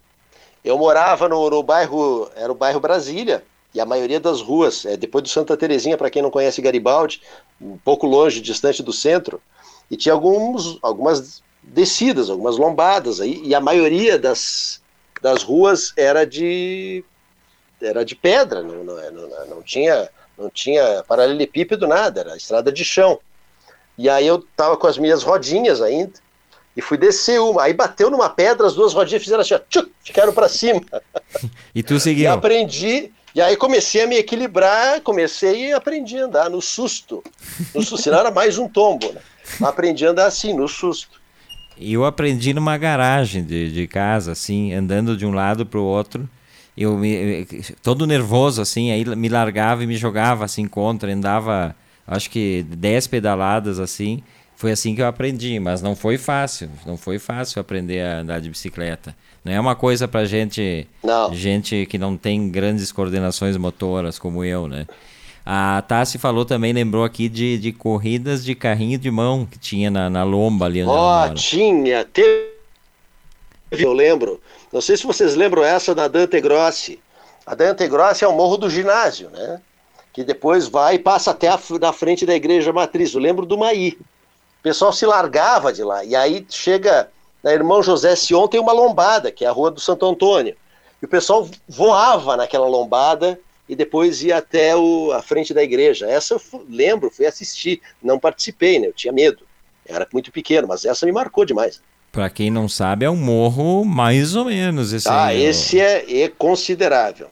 Eu 0.64 0.78
morava 0.78 1.28
no, 1.28 1.50
no 1.50 1.62
bairro, 1.62 2.30
era 2.34 2.50
o 2.50 2.54
bairro 2.54 2.80
Brasília, 2.80 3.44
e 3.74 3.80
a 3.80 3.84
maioria 3.84 4.18
das 4.18 4.40
ruas, 4.40 4.86
é, 4.86 4.96
depois 4.96 5.22
do 5.22 5.28
Santa 5.28 5.56
Terezinha, 5.56 5.98
para 5.98 6.08
quem 6.08 6.22
não 6.22 6.30
conhece 6.30 6.62
Garibaldi, 6.62 7.20
um 7.60 7.76
pouco 7.76 8.06
longe, 8.06 8.40
distante 8.40 8.82
do 8.82 8.92
centro, 8.92 9.42
e 9.90 9.96
tinha 9.96 10.14
alguns, 10.14 10.78
algumas 10.80 11.42
descidas, 11.62 12.30
algumas 12.30 12.56
lombadas 12.56 13.20
aí, 13.20 13.42
e 13.44 13.54
a 13.54 13.60
maioria 13.60 14.18
das, 14.18 14.80
das 15.20 15.42
ruas 15.42 15.92
era 15.96 16.24
de 16.24 17.04
era 17.82 18.04
de 18.04 18.14
pedra, 18.14 18.62
não, 18.62 18.82
não, 18.82 19.12
não, 19.12 19.46
não 19.46 19.62
tinha 19.62 20.08
não 20.38 20.48
tinha 20.48 21.04
paralelepípedo 21.06 21.86
nada, 21.86 22.20
era 22.20 22.36
estrada 22.36 22.72
de 22.72 22.84
chão. 22.84 23.20
E 23.96 24.08
aí 24.08 24.26
eu 24.26 24.42
tava 24.56 24.76
com 24.76 24.86
as 24.86 24.96
minhas 24.96 25.22
rodinhas 25.22 25.80
ainda 25.80 26.23
e 26.76 26.82
fui 26.82 26.98
descer 26.98 27.40
uma. 27.40 27.62
Aí 27.62 27.72
bateu 27.72 28.10
numa 28.10 28.28
pedra, 28.28 28.66
as 28.66 28.74
duas 28.74 28.92
rodinhas 28.92 29.22
fizeram 29.22 29.42
assim, 29.42 29.54
ó, 29.54 29.60
tchuc, 29.68 29.90
ficaram 30.02 30.32
para 30.32 30.48
cima. 30.48 30.80
E 31.74 31.82
tu 31.82 31.98
seguiu? 31.98 32.24
E 32.24 32.26
aprendi. 32.28 33.10
E 33.34 33.40
aí 33.40 33.56
comecei 33.56 34.04
a 34.04 34.06
me 34.06 34.16
equilibrar, 34.16 35.00
comecei 35.00 35.70
e 35.70 35.72
aprendi 35.72 36.16
a 36.16 36.26
andar 36.26 36.48
no 36.48 36.62
susto. 36.62 37.24
No 37.74 37.82
susto, 37.82 37.98
senão 37.98 38.20
era 38.20 38.30
mais 38.30 38.58
um 38.58 38.68
tombo, 38.68 39.12
né? 39.12 39.20
Aprendi 39.60 40.06
a 40.06 40.10
andar 40.10 40.26
assim, 40.26 40.54
no 40.54 40.68
susto. 40.68 41.20
Eu 41.76 42.04
aprendi 42.04 42.54
numa 42.54 42.78
garagem 42.78 43.44
de, 43.44 43.72
de 43.72 43.88
casa, 43.88 44.30
assim, 44.30 44.72
andando 44.72 45.16
de 45.16 45.26
um 45.26 45.32
lado 45.32 45.66
para 45.66 45.80
o 45.80 45.84
outro. 45.84 46.28
Eu 46.76 46.96
me, 46.96 47.46
todo 47.82 48.06
nervoso, 48.06 48.62
assim, 48.62 48.92
aí 48.92 49.04
me 49.04 49.28
largava 49.28 49.82
e 49.82 49.86
me 49.86 49.96
jogava 49.96 50.44
assim 50.44 50.66
contra, 50.66 51.12
andava, 51.12 51.74
acho 52.06 52.30
que 52.30 52.64
10 52.68 53.08
pedaladas 53.08 53.80
assim. 53.80 54.22
Foi 54.56 54.72
assim 54.72 54.94
que 54.94 55.02
eu 55.02 55.06
aprendi, 55.06 55.58
mas 55.58 55.82
não 55.82 55.96
foi 55.96 56.16
fácil. 56.16 56.70
Não 56.86 56.96
foi 56.96 57.18
fácil 57.18 57.60
aprender 57.60 58.00
a 58.00 58.20
andar 58.20 58.40
de 58.40 58.48
bicicleta. 58.48 59.14
Não 59.44 59.52
é 59.52 59.60
uma 59.60 59.74
coisa 59.74 60.08
para 60.08 60.24
gente, 60.24 60.88
não. 61.02 61.34
gente 61.34 61.84
que 61.86 61.98
não 61.98 62.16
tem 62.16 62.48
grandes 62.50 62.90
coordenações 62.90 63.56
motoras 63.56 64.18
como 64.18 64.44
eu, 64.44 64.66
né? 64.66 64.86
A 65.44 65.82
Tassi 65.82 66.16
falou 66.16 66.46
também, 66.46 66.72
lembrou 66.72 67.04
aqui 67.04 67.28
de, 67.28 67.58
de 67.58 67.70
corridas 67.70 68.42
de 68.42 68.54
carrinho 68.54 68.98
de 68.98 69.10
mão 69.10 69.44
que 69.44 69.58
tinha 69.58 69.90
na, 69.90 70.08
na 70.08 70.24
lomba 70.24 70.64
ali. 70.64 70.82
Ó, 70.82 71.26
oh, 71.26 71.34
tinha, 71.34 72.02
teve, 72.06 72.54
eu 73.70 73.92
lembro. 73.92 74.40
Não 74.72 74.80
sei 74.80 74.96
se 74.96 75.04
vocês 75.06 75.34
lembram 75.34 75.62
essa 75.62 75.94
da 75.94 76.08
Dante 76.08 76.40
Grossi. 76.40 76.98
A 77.46 77.54
Dante 77.54 77.86
Grossi 77.86 78.24
é 78.24 78.28
o 78.28 78.34
morro 78.34 78.56
do 78.56 78.70
ginásio, 78.70 79.28
né? 79.30 79.60
Que 80.12 80.24
depois 80.24 80.66
vai 80.66 80.94
e 80.94 80.98
passa 80.98 81.32
até 81.32 81.48
a, 81.48 81.60
na 81.78 81.92
frente 81.92 82.24
da 82.24 82.34
igreja 82.34 82.72
matriz. 82.72 83.12
Eu 83.12 83.20
lembro 83.20 83.44
do 83.44 83.58
Maí. 83.58 83.98
O 84.64 84.68
pessoal 84.72 84.94
se 84.94 85.04
largava 85.04 85.70
de 85.70 85.82
lá. 85.82 86.02
E 86.02 86.16
aí 86.16 86.46
chega 86.48 87.10
na 87.42 87.52
Irmão 87.52 87.82
José 87.82 88.16
Sion, 88.16 88.48
tem 88.48 88.58
uma 88.58 88.72
lombada, 88.72 89.30
que 89.30 89.44
é 89.44 89.48
a 89.48 89.52
Rua 89.52 89.70
do 89.70 89.78
Santo 89.78 90.06
Antônio. 90.06 90.56
E 91.02 91.04
o 91.04 91.08
pessoal 91.08 91.46
voava 91.68 92.34
naquela 92.34 92.66
lombada 92.66 93.38
e 93.68 93.76
depois 93.76 94.22
ia 94.22 94.38
até 94.38 94.74
o, 94.74 95.12
a 95.12 95.20
frente 95.20 95.52
da 95.52 95.62
igreja. 95.62 96.06
Essa 96.06 96.32
eu 96.32 96.64
lembro, 96.66 97.10
fui 97.10 97.26
assistir, 97.26 97.82
não 98.02 98.18
participei, 98.18 98.78
né? 98.78 98.86
Eu 98.86 98.94
tinha 98.94 99.12
medo. 99.12 99.40
era 99.84 100.08
muito 100.10 100.32
pequeno, 100.32 100.66
mas 100.66 100.86
essa 100.86 101.04
me 101.04 101.12
marcou 101.12 101.44
demais. 101.44 101.82
Para 102.10 102.30
quem 102.30 102.50
não 102.50 102.66
sabe, 102.66 103.04
é 103.04 103.10
um 103.10 103.16
morro 103.16 103.84
mais 103.84 104.34
ou 104.34 104.46
menos. 104.46 104.94
Esse 104.94 105.08
ah, 105.10 105.26
aí, 105.26 105.44
esse 105.44 105.78
é, 105.78 106.22
é, 106.22 106.28
considerável. 106.30 107.28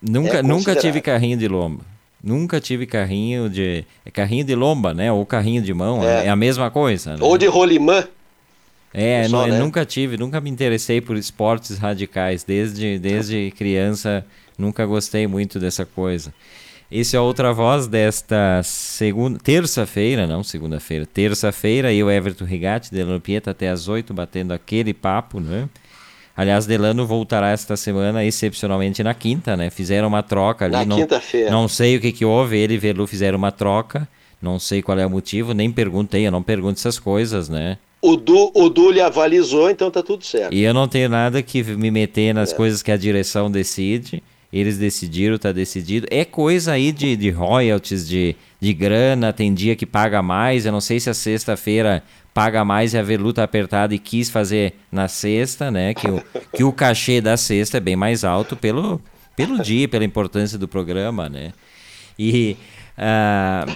Nunca, 0.00 0.38
é 0.38 0.42
nunca 0.44 0.76
tive 0.76 1.00
carrinho 1.00 1.36
de 1.36 1.48
lomba. 1.48 1.82
Nunca 2.22 2.60
tive 2.60 2.86
carrinho 2.86 3.48
de. 3.48 3.84
É 4.04 4.10
carrinho 4.10 4.44
de 4.44 4.54
lomba, 4.54 4.92
né? 4.92 5.12
Ou 5.12 5.24
carrinho 5.24 5.62
de 5.62 5.72
mão. 5.72 6.02
É, 6.02 6.26
é 6.26 6.28
a 6.28 6.36
mesma 6.36 6.70
coisa. 6.70 7.12
Né? 7.12 7.18
Ou 7.20 7.38
de 7.38 7.46
rolimã. 7.46 8.06
É, 8.92 9.22
Pessoal, 9.22 9.46
não, 9.46 9.54
né? 9.54 9.58
nunca 9.60 9.84
tive, 9.84 10.16
nunca 10.16 10.40
me 10.40 10.50
interessei 10.50 11.00
por 11.00 11.16
esportes 11.16 11.78
radicais. 11.78 12.42
Desde, 12.42 12.98
desde 12.98 13.52
criança 13.56 14.24
Nunca 14.58 14.84
gostei 14.84 15.28
muito 15.28 15.60
dessa 15.60 15.86
coisa. 15.86 16.34
Esse 16.90 17.14
é 17.14 17.20
outra 17.20 17.52
voz 17.52 17.86
desta 17.86 18.60
segunda, 18.64 19.38
terça-feira, 19.38 20.26
não 20.26 20.42
segunda-feira, 20.42 21.06
terça-feira, 21.06 21.92
e 21.92 22.02
o 22.02 22.10
Everton 22.10 22.44
Rigatti, 22.44 22.90
Delano 22.90 23.20
Pieta, 23.20 23.52
até 23.52 23.68
às 23.68 23.86
oito, 23.86 24.12
batendo 24.12 24.52
aquele 24.52 24.92
papo, 24.92 25.38
né? 25.38 25.68
Aliás, 26.38 26.66
Delano 26.66 27.04
voltará 27.04 27.50
esta 27.50 27.76
semana, 27.76 28.24
excepcionalmente 28.24 29.02
na 29.02 29.12
quinta, 29.12 29.56
né? 29.56 29.70
Fizeram 29.70 30.06
uma 30.06 30.22
troca 30.22 30.66
ali. 30.66 30.86
Na 30.86 30.94
quinta-feira. 30.94 31.50
Não 31.50 31.66
sei 31.66 31.96
o 31.96 32.00
que, 32.00 32.12
que 32.12 32.24
houve, 32.24 32.56
ele 32.56 32.74
e 32.74 32.78
Velu 32.78 33.08
fizeram 33.08 33.36
uma 33.36 33.50
troca, 33.50 34.06
não 34.40 34.56
sei 34.56 34.80
qual 34.80 34.96
é 35.00 35.04
o 35.04 35.10
motivo, 35.10 35.52
nem 35.52 35.68
perguntei, 35.68 36.24
eu 36.24 36.30
não 36.30 36.40
pergunto 36.40 36.78
essas 36.78 36.96
coisas, 36.96 37.48
né? 37.48 37.76
O 38.00 38.14
Du, 38.14 38.52
o 38.54 38.68
du 38.68 38.92
lhe 38.92 39.00
avalizou, 39.00 39.68
então 39.68 39.90
tá 39.90 40.00
tudo 40.00 40.24
certo. 40.24 40.54
E 40.54 40.62
eu 40.62 40.72
não 40.72 40.86
tenho 40.86 41.08
nada 41.08 41.42
que 41.42 41.60
me 41.64 41.90
meter 41.90 42.32
nas 42.32 42.52
é. 42.52 42.54
coisas 42.54 42.84
que 42.84 42.92
a 42.92 42.96
direção 42.96 43.50
decide. 43.50 44.22
Eles 44.52 44.78
decidiram, 44.78 45.36
tá 45.36 45.52
decidido. 45.52 46.06
É 46.10 46.24
coisa 46.24 46.72
aí 46.72 46.90
de, 46.90 47.16
de 47.16 47.30
royalties, 47.30 48.08
de, 48.08 48.34
de 48.58 48.72
grana, 48.72 49.32
tem 49.32 49.52
dia 49.52 49.76
que 49.76 49.84
paga 49.84 50.22
mais. 50.22 50.64
Eu 50.64 50.72
não 50.72 50.80
sei 50.80 50.98
se 50.98 51.10
a 51.10 51.14
sexta-feira 51.14 52.02
paga 52.32 52.64
mais 52.64 52.94
e 52.94 52.98
a 52.98 53.02
Velu 53.02 53.32
tá 53.32 53.44
apertada 53.44 53.94
e 53.94 53.98
quis 53.98 54.30
fazer 54.30 54.74
na 54.90 55.06
sexta, 55.06 55.70
né? 55.70 55.92
Que 55.92 56.08
o, 56.08 56.24
que 56.54 56.64
o 56.64 56.72
cachê 56.72 57.20
da 57.20 57.36
sexta 57.36 57.76
é 57.76 57.80
bem 57.80 57.96
mais 57.96 58.24
alto 58.24 58.56
pelo, 58.56 59.00
pelo 59.36 59.58
dia, 59.60 59.86
pela 59.86 60.04
importância 60.04 60.56
do 60.56 60.66
programa, 60.66 61.28
né? 61.28 61.52
E 62.18 62.56
uh, 62.96 63.70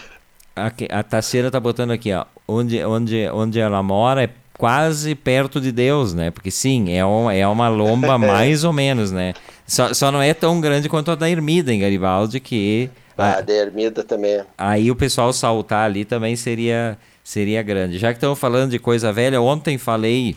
a, 0.56 0.72
a 0.98 1.02
Tassiana 1.02 1.50
tá 1.50 1.60
botando 1.60 1.90
aqui, 1.90 2.12
ó. 2.12 2.24
Onde, 2.48 2.82
onde, 2.84 3.28
onde 3.30 3.60
ela 3.60 3.82
mora 3.82 4.24
é 4.24 4.30
quase 4.62 5.16
perto 5.16 5.60
de 5.60 5.72
Deus, 5.72 6.14
né? 6.14 6.30
Porque 6.30 6.48
sim, 6.48 6.92
é, 6.92 7.04
um, 7.04 7.28
é 7.28 7.44
uma 7.48 7.68
lomba 7.68 8.14
mais 8.16 8.62
ou 8.62 8.72
menos, 8.72 9.10
né? 9.10 9.34
Só, 9.66 9.92
só 9.92 10.12
não 10.12 10.22
é 10.22 10.32
tão 10.32 10.60
grande 10.60 10.88
quanto 10.88 11.10
a 11.10 11.16
da 11.16 11.28
Ermida 11.28 11.74
em 11.74 11.80
Garibaldi, 11.80 12.38
que. 12.38 12.88
Ah, 13.18 13.38
a 13.38 13.40
da 13.40 13.52
Ermida 13.52 14.04
também. 14.04 14.34
É. 14.34 14.46
Aí 14.56 14.88
o 14.88 14.94
pessoal 14.94 15.32
saltar 15.32 15.86
ali 15.86 16.04
também 16.04 16.36
seria, 16.36 16.96
seria 17.24 17.60
grande. 17.60 17.98
Já 17.98 18.12
que 18.12 18.18
estamos 18.18 18.38
falando 18.38 18.70
de 18.70 18.78
coisa 18.78 19.12
velha, 19.12 19.42
ontem 19.42 19.78
falei 19.78 20.36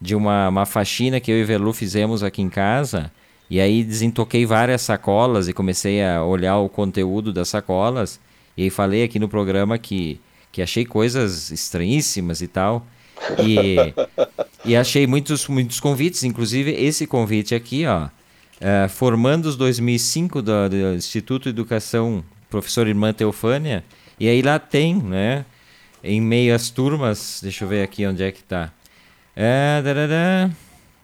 de 0.00 0.14
uma, 0.14 0.48
uma 0.48 0.64
faxina 0.64 1.20
que 1.20 1.30
eu 1.30 1.36
e 1.36 1.44
Velu 1.44 1.74
fizemos 1.74 2.22
aqui 2.22 2.40
em 2.40 2.48
casa. 2.48 3.12
E 3.50 3.60
aí 3.60 3.84
desentoquei 3.84 4.46
várias 4.46 4.80
sacolas 4.80 5.48
e 5.48 5.52
comecei 5.52 6.02
a 6.02 6.24
olhar 6.24 6.56
o 6.56 6.70
conteúdo 6.70 7.30
das 7.30 7.50
sacolas. 7.50 8.18
E 8.56 8.62
aí 8.62 8.70
falei 8.70 9.04
aqui 9.04 9.18
no 9.18 9.28
programa 9.28 9.76
que, 9.76 10.18
que 10.50 10.62
achei 10.62 10.86
coisas 10.86 11.50
estranhíssimas 11.50 12.40
e 12.40 12.48
tal. 12.48 12.86
E, 13.38 13.94
e 14.64 14.76
achei 14.76 15.06
muitos, 15.06 15.46
muitos 15.48 15.80
convites, 15.80 16.22
inclusive 16.24 16.70
esse 16.72 17.06
convite 17.06 17.54
aqui, 17.54 17.86
ó. 17.86 18.08
Uh, 18.56 18.88
formandos 18.88 19.54
2005 19.54 20.40
do, 20.40 20.68
do, 20.70 20.94
Instituto 20.94 21.44
de 21.44 21.50
Educação 21.50 22.24
Professor 22.48 22.86
Irmã 22.88 23.12
Teofânia, 23.12 23.84
e 24.18 24.28
aí 24.28 24.40
lá 24.40 24.58
tem, 24.58 24.94
né, 24.94 25.44
em 26.02 26.22
meio 26.22 26.54
às 26.54 26.70
turmas, 26.70 27.40
deixa 27.42 27.64
eu 27.64 27.68
ver 27.68 27.82
aqui 27.82 28.06
onde 28.06 28.22
é 28.22 28.32
que 28.32 28.42
tá. 28.42 28.72
É, 29.34 29.82
darará, 29.82 30.50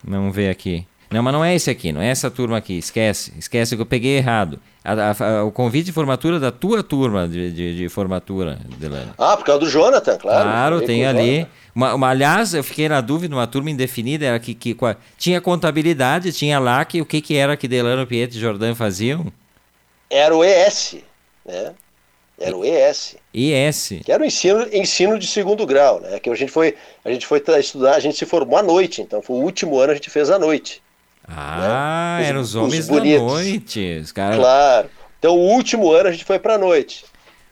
vamos 0.03 0.35
ver 0.35 0.49
aqui. 0.49 0.87
Não, 1.11 1.23
mas 1.23 1.33
não 1.35 1.45
é 1.45 1.55
esse 1.55 1.69
aqui, 1.69 1.93
não 1.93 2.01
é 2.01 2.09
essa 2.09 2.31
turma 2.31 2.57
aqui, 2.57 2.79
esquece, 2.79 3.35
esquece 3.39 3.77
que 3.77 3.83
eu 3.83 3.87
peguei 3.87 4.17
errado. 4.17 4.59
A, 4.83 4.93
a, 4.93 5.39
a, 5.41 5.45
o 5.45 5.53
convite 5.53 5.87
de 5.87 5.93
formatura 5.93 6.41
da 6.41 6.51
tua 6.51 6.83
turma 6.83 7.29
de, 7.29 7.53
de, 7.53 7.77
de 7.77 7.89
formatura, 7.91 8.59
Delane. 8.79 9.11
Ah, 9.19 9.37
por 9.37 9.45
causa 9.45 9.61
do 9.61 9.69
Jonathan, 9.69 10.17
claro. 10.17 10.43
Claro, 10.43 10.81
tem 10.81 11.05
ali. 11.05 11.47
Uma, 11.75 11.95
uma, 11.95 12.11
aliás, 12.11 12.53
eu 12.53 12.63
fiquei 12.63 12.89
na 12.89 13.01
dúvida, 13.01 13.35
uma 13.35 13.47
turma 13.47 13.71
indefinida, 13.71 14.27
era 14.27 14.39
que, 14.39 14.55
que, 14.55 14.77
tinha 15.17 15.41
contabilidade, 15.41 16.33
tinha 16.33 16.59
lá 16.59 16.85
que 16.85 17.01
o 17.01 17.07
que, 17.07 17.21
que 17.21 17.37
era 17.37 17.57
que 17.57 17.67
Delano, 17.67 18.07
Pietro 18.07 18.37
e 18.37 18.41
Jordan 18.41 18.75
faziam? 18.75 19.33
Era 20.11 20.37
o 20.37 20.45
ES, 20.45 20.97
né? 21.47 21.73
Era 22.39 22.57
o 22.57 22.65
ES. 22.65 23.17
ES. 23.33 23.93
Que 24.05 24.13
era 24.13 24.23
o 24.23 24.27
ensino, 24.27 24.69
ensino 24.73 25.19
de 25.19 25.27
segundo 25.27 25.65
grau, 25.65 26.01
né? 26.01 26.19
Que 26.19 26.29
a 26.29 26.35
gente 26.35 26.51
foi, 26.51 26.77
a 27.05 27.11
gente 27.11 27.27
foi 27.27 27.43
estudar, 27.59 27.95
a 27.95 28.01
gente 28.01 28.19
se 28.19 28.27
formou 28.27 28.59
à 28.59 28.63
noite, 28.63 29.01
então 29.01 29.23
foi 29.23 29.37
o 29.37 29.41
último 29.41 29.79
ano 29.79 29.93
a 29.93 29.95
gente 29.95 30.11
fez 30.11 30.29
à 30.29 30.39
noite. 30.39 30.83
Ah, 31.27 32.19
né? 32.21 32.29
eram 32.29 32.41
os, 32.41 32.55
homens 32.55 32.89
os 32.91 32.97
da 32.97 33.03
noite. 33.03 34.01
Os 34.03 34.13
cara... 34.13 34.37
Claro. 34.37 34.91
Então 35.19 35.37
o 35.37 35.53
último 35.53 35.91
ano 35.93 36.09
a 36.09 36.13
gente 36.13 36.25
foi 36.25 36.39
para 36.39 36.59
noite. 36.59 37.05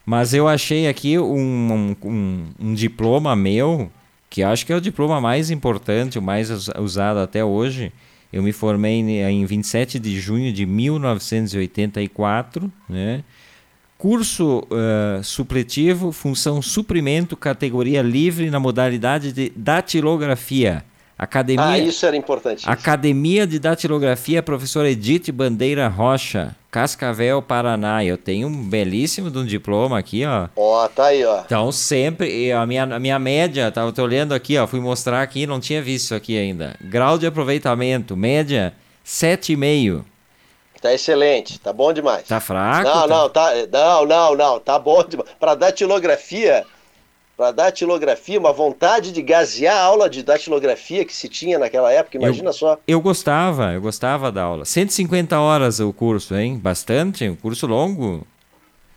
Mas 0.04 0.34
eu 0.34 0.48
achei 0.48 0.88
aqui 0.88 1.18
um, 1.18 1.96
um, 2.02 2.46
um 2.58 2.74
diploma 2.74 3.36
meu 3.36 3.90
que 4.30 4.42
acho 4.44 4.64
que 4.64 4.72
é 4.72 4.76
o 4.76 4.80
diploma 4.80 5.20
mais 5.20 5.50
importante, 5.50 6.18
o 6.18 6.22
mais 6.22 6.48
usado 6.78 7.18
até 7.18 7.44
hoje. 7.44 7.92
Eu 8.32 8.44
me 8.44 8.52
formei 8.52 9.00
em 9.00 9.44
27 9.44 9.98
de 9.98 10.20
junho 10.20 10.52
de 10.52 10.64
1984, 10.64 12.72
né? 12.88 13.24
Curso 13.98 14.62
uh, 14.70 15.20
supletivo, 15.22 16.12
função 16.12 16.62
suprimento, 16.62 17.36
categoria 17.36 18.00
livre 18.00 18.48
na 18.48 18.60
modalidade 18.60 19.32
de 19.32 19.52
datilografia. 19.54 20.82
Academia, 21.22 21.66
ah, 21.66 21.78
isso 21.78 22.06
era 22.06 22.16
importante. 22.16 22.66
Academia 22.66 23.46
de 23.46 23.58
Datilografia, 23.58 24.42
professor 24.42 24.86
Edith 24.86 25.30
Bandeira 25.30 25.86
Rocha, 25.86 26.56
Cascavel, 26.70 27.42
Paraná. 27.42 28.02
Eu 28.02 28.16
tenho 28.16 28.48
um 28.48 28.66
belíssimo 28.66 29.30
de 29.30 29.36
um 29.36 29.44
diploma 29.44 29.98
aqui, 29.98 30.24
ó. 30.24 30.48
Ó, 30.56 30.88
tá 30.88 31.08
aí, 31.08 31.22
ó. 31.22 31.42
Então, 31.44 31.70
sempre, 31.70 32.50
a 32.50 32.66
minha, 32.66 32.84
a 32.84 32.98
minha 32.98 33.18
média, 33.18 33.70
tava 33.70 33.92
tô 33.92 34.02
olhando 34.02 34.32
aqui, 34.32 34.56
ó, 34.56 34.66
fui 34.66 34.80
mostrar 34.80 35.20
aqui, 35.20 35.46
não 35.46 35.60
tinha 35.60 35.82
visto 35.82 36.06
isso 36.06 36.14
aqui 36.14 36.38
ainda. 36.38 36.74
Grau 36.80 37.18
de 37.18 37.26
aproveitamento, 37.26 38.16
média, 38.16 38.72
7,5. 39.04 40.02
Tá 40.80 40.94
excelente, 40.94 41.60
tá 41.60 41.70
bom 41.70 41.92
demais. 41.92 42.26
Tá 42.26 42.40
fraco? 42.40 42.88
Não, 42.88 43.02
tá... 43.02 43.06
não, 43.06 43.28
tá, 43.28 43.52
não, 43.70 44.06
não, 44.06 44.34
não, 44.34 44.58
tá 44.58 44.78
bom 44.78 45.04
demais. 45.04 45.28
Para 45.38 45.54
datilografia, 45.54 46.64
para 47.40 47.52
datilografia, 47.52 48.38
uma 48.38 48.52
vontade 48.52 49.12
de 49.12 49.22
gasear 49.22 49.74
a 49.74 49.80
aula 49.80 50.10
de 50.10 50.22
datilografia 50.22 51.06
que 51.06 51.14
se 51.16 51.26
tinha 51.26 51.58
naquela 51.58 51.90
época, 51.90 52.18
imagina 52.18 52.50
eu, 52.50 52.52
só. 52.52 52.78
Eu 52.86 53.00
gostava, 53.00 53.72
eu 53.72 53.80
gostava 53.80 54.30
da 54.30 54.42
aula. 54.42 54.66
150 54.66 55.40
horas 55.40 55.80
o 55.80 55.90
curso, 55.90 56.34
hein? 56.34 56.58
Bastante, 56.58 57.26
um 57.26 57.34
curso 57.34 57.66
longo. 57.66 58.26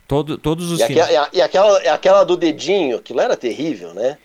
Todo, 0.06 0.38
todos 0.38 0.74
os 0.74 0.82
e, 0.82 0.84
aquela, 0.84 1.30
e 1.32 1.42
aquela, 1.42 1.78
aquela 1.94 2.24
do 2.26 2.36
dedinho, 2.36 2.98
aquilo 2.98 3.22
era 3.22 3.38
terrível, 3.38 3.94
né? 3.94 4.18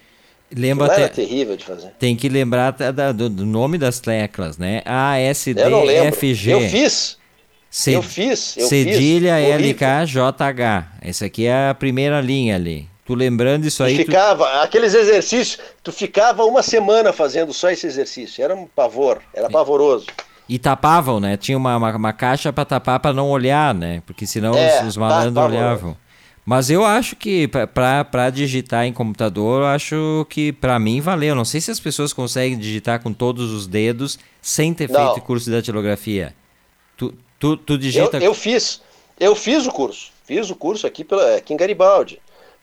Lembra 0.52 0.86
até, 0.86 1.02
era 1.02 1.08
terrível 1.08 1.56
de 1.56 1.64
fazer. 1.64 1.90
Tem 1.96 2.16
que 2.16 2.28
lembrar 2.28 2.72
da, 2.72 3.12
do, 3.12 3.30
do, 3.30 3.46
nome 3.46 3.78
das 3.78 4.00
teclas, 4.00 4.58
né? 4.58 4.82
A, 4.84 5.16
S, 5.16 5.54
D, 5.54 5.62
F, 5.62 6.34
G. 6.34 6.54
Eu 6.54 6.60
fiz. 6.62 7.16
C, 7.70 7.94
eu 7.94 8.02
fiz. 8.02 8.56
Eu 8.56 8.66
cedilha 8.66 9.36
fiz. 9.36 9.48
L, 9.48 9.74
K, 9.74 10.04
J, 10.06 10.44
H. 10.44 10.88
Essa 11.02 11.26
aqui 11.26 11.46
é 11.46 11.68
a 11.68 11.74
primeira 11.74 12.20
linha 12.20 12.56
ali. 12.56 12.88
Tu 13.08 13.14
lembrando 13.14 13.64
isso 13.64 13.82
aí. 13.82 13.96
Tu 13.96 14.04
ficava, 14.04 14.44
tu... 14.44 14.58
aqueles 14.58 14.92
exercícios, 14.92 15.58
tu 15.82 15.90
ficava 15.90 16.44
uma 16.44 16.62
semana 16.62 17.10
fazendo 17.10 17.54
só 17.54 17.70
esse 17.70 17.86
exercício. 17.86 18.44
Era 18.44 18.54
um 18.54 18.66
pavor, 18.66 19.22
era 19.32 19.48
pavoroso. 19.48 20.04
E 20.46 20.58
tapavam, 20.58 21.18
né? 21.18 21.34
Tinha 21.38 21.56
uma, 21.56 21.74
uma, 21.78 21.96
uma 21.96 22.12
caixa 22.12 22.52
para 22.52 22.66
tapar 22.66 23.00
para 23.00 23.14
não 23.14 23.30
olhar, 23.30 23.74
né? 23.74 24.02
Porque 24.04 24.26
senão 24.26 24.54
é, 24.54 24.82
os, 24.82 24.88
os 24.88 24.96
malandros 24.98 25.42
olhavam. 25.42 25.96
Mas 26.44 26.68
eu 26.68 26.84
acho 26.84 27.16
que 27.16 27.48
para 27.48 28.28
digitar 28.28 28.84
em 28.84 28.92
computador, 28.92 29.62
eu 29.62 29.68
acho 29.68 30.26
que 30.28 30.52
para 30.52 30.78
mim 30.78 31.00
valeu. 31.00 31.34
Não 31.34 31.46
sei 31.46 31.62
se 31.62 31.70
as 31.70 31.80
pessoas 31.80 32.12
conseguem 32.12 32.58
digitar 32.58 33.02
com 33.02 33.10
todos 33.10 33.50
os 33.52 33.66
dedos 33.66 34.18
sem 34.42 34.74
ter 34.74 34.90
não. 34.90 35.14
feito 35.14 35.24
curso 35.24 35.46
de 35.46 35.52
datilografia. 35.52 36.34
Tu, 36.94 37.14
tu, 37.38 37.56
tu 37.56 37.78
digita. 37.78 38.18
Eu, 38.18 38.24
eu, 38.24 38.34
fiz. 38.34 38.82
Eu 39.18 39.34
fiz 39.34 39.66
o 39.66 39.72
curso. 39.72 40.12
Fiz 40.26 40.50
o 40.50 40.54
curso 40.54 40.86
aqui, 40.86 41.04
pela, 41.04 41.36
aqui 41.36 41.54
em 41.54 41.56
Garibaldi. 41.56 42.20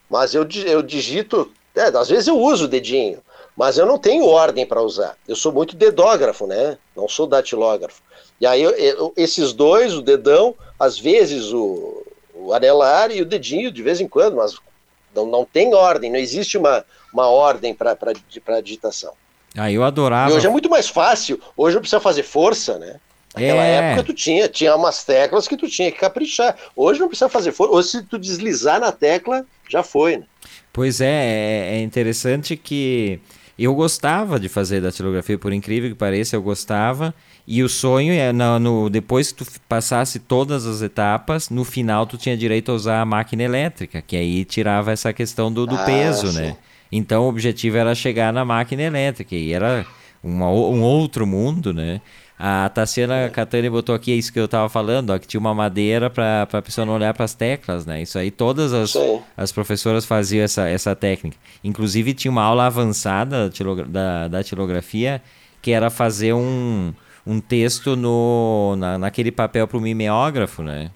Mas 0.10 0.34
eu, 0.34 0.48
eu 0.66 0.82
digito. 0.82 1.52
É, 1.76 1.84
às 1.84 2.10
vezes 2.10 2.28
eu 2.28 2.40
uso 2.40 2.66
o 2.66 2.70
dedinho. 2.70 3.20
Mas 3.56 3.78
eu 3.78 3.86
não 3.86 3.98
tenho 3.98 4.26
ordem 4.26 4.66
para 4.66 4.82
usar. 4.82 5.16
Eu 5.28 5.36
sou 5.36 5.52
muito 5.52 5.76
dedógrafo, 5.76 6.46
né? 6.46 6.78
Não 6.96 7.08
sou 7.08 7.26
datilógrafo. 7.26 8.02
E 8.40 8.46
aí 8.46 8.62
eu, 8.62 8.72
eu, 8.72 9.14
esses 9.16 9.54
dois, 9.54 9.94
o 9.94 10.02
dedão, 10.02 10.54
às 10.78 11.00
vezes 11.00 11.54
o 11.54 12.06
o 12.46 12.54
anelar 12.54 13.12
e 13.12 13.22
o 13.22 13.26
dedinho 13.26 13.72
de 13.72 13.82
vez 13.82 14.00
em 14.00 14.08
quando, 14.08 14.36
mas 14.36 14.56
não, 15.16 15.26
não 15.26 15.46
tem 15.46 15.74
ordem, 15.74 16.12
não 16.12 16.20
existe 16.20 16.58
uma, 16.58 16.86
uma 17.12 17.28
ordem 17.28 17.74
para 17.74 18.62
digitação. 18.62 19.14
Ah, 19.58 19.72
eu 19.72 19.84
adorava. 19.84 20.32
E 20.32 20.36
hoje 20.36 20.46
é 20.46 20.50
muito 20.50 20.70
mais 20.70 20.88
fácil, 20.88 21.42
hoje 21.58 21.76
não 21.76 21.82
precisa 21.82 22.00
fazer 22.00 22.24
força, 22.24 22.78
né? 22.78 23.00
Naquela 23.36 23.64
é. 23.64 23.72
época 23.72 24.04
tu 24.04 24.14
tinha, 24.14 24.48
tinha 24.48 24.76
umas 24.76 25.04
teclas 25.04 25.48
que 25.48 25.58
tu 25.58 25.68
tinha 25.68 25.92
que 25.92 26.00
caprichar. 26.00 26.56
Hoje 26.76 27.00
não 27.00 27.08
precisa 27.08 27.30
fazer 27.30 27.52
força, 27.52 27.74
hoje 27.74 27.90
se 27.90 28.04
tu 28.04 28.18
deslizar 28.18 28.80
na 28.80 28.92
tecla, 28.92 29.46
já 29.70 29.84
foi, 29.84 30.18
né? 30.18 30.24
Pois 30.72 31.02
é, 31.02 31.06
é, 31.06 31.76
é 31.76 31.82
interessante 31.82 32.56
que 32.56 33.20
eu 33.58 33.74
gostava 33.74 34.40
de 34.40 34.50
fazer 34.50 34.82
datilografia, 34.82 35.38
por 35.38 35.54
incrível 35.54 35.90
que 35.90 35.96
pareça, 35.96 36.36
eu 36.36 36.42
gostava. 36.42 37.14
E 37.48 37.64
o 37.64 37.70
sonho 37.70 38.12
é, 38.12 38.34
no, 38.34 38.60
no, 38.60 38.90
depois 38.90 39.32
que 39.32 39.46
tu 39.46 39.52
passasse 39.70 40.20
todas 40.20 40.66
as 40.66 40.82
etapas, 40.82 41.50
no 41.50 41.64
final 41.64 42.06
tu 42.06 42.18
tinha 42.18 42.36
direito 42.36 42.72
a 42.72 42.76
usar 42.76 43.02
a 43.02 43.06
máquina 43.06 43.44
elétrica, 43.44 44.02
que 44.02 44.18
aí 44.18 44.44
tirava 44.44 44.92
essa 44.92 45.14
questão 45.14 45.52
do, 45.52 45.66
do 45.66 45.76
ah, 45.76 45.86
peso, 45.86 46.32
sim. 46.32 46.40
né? 46.40 46.58
Então 46.92 47.24
o 47.24 47.30
objetivo 47.30 47.78
era 47.78 47.96
chegar 47.96 48.34
na 48.34 48.44
máquina 48.44 48.82
elétrica, 48.82 49.36
e 49.36 49.54
era 49.54 49.86
uma, 50.24 50.50
um 50.50 50.82
outro 50.82 51.26
mundo, 51.26 51.74
né? 51.74 52.02
A 52.38 52.68
Tassiana 52.68 53.30
Catani 53.30 53.70
botou 53.70 53.96
aqui 53.96 54.12
isso 54.12 54.32
que 54.32 54.40
eu 54.40 54.46
estava 54.46 54.68
falando, 54.68 55.12
ó, 55.12 55.18
que 55.18 55.26
tinha 55.26 55.40
uma 55.40 55.54
madeira 55.54 56.10
para 56.10 56.42
a 56.52 56.62
pessoa 56.62 56.86
não 56.86 56.94
olhar 56.94 57.14
para 57.14 57.24
as 57.24 57.34
teclas, 57.34 57.86
né? 57.86 58.02
Isso 58.02 58.20
aí 58.20 58.30
todas 58.30 58.74
as, 58.74 58.94
as 59.38 59.54
professoras 59.54 60.06
faziam 60.06 60.44
essa, 60.44 60.68
essa 60.68 60.94
técnica. 60.94 61.38
Inclusive 61.64 62.14
tinha 62.14 62.30
uma 62.32 62.44
aula 62.44 62.66
avançada 62.66 63.50
da, 63.88 64.28
da 64.28 64.44
tilografia 64.44 65.22
que 65.62 65.72
era 65.72 65.90
fazer 65.90 66.34
um, 66.34 66.94
um 67.26 67.40
texto 67.40 67.96
no, 67.96 68.76
na, 68.78 68.98
naquele 68.98 69.32
papel 69.32 69.66
para 69.66 69.78
o 69.78 69.82
mimeógrafo, 69.82 70.62
né? 70.62 70.92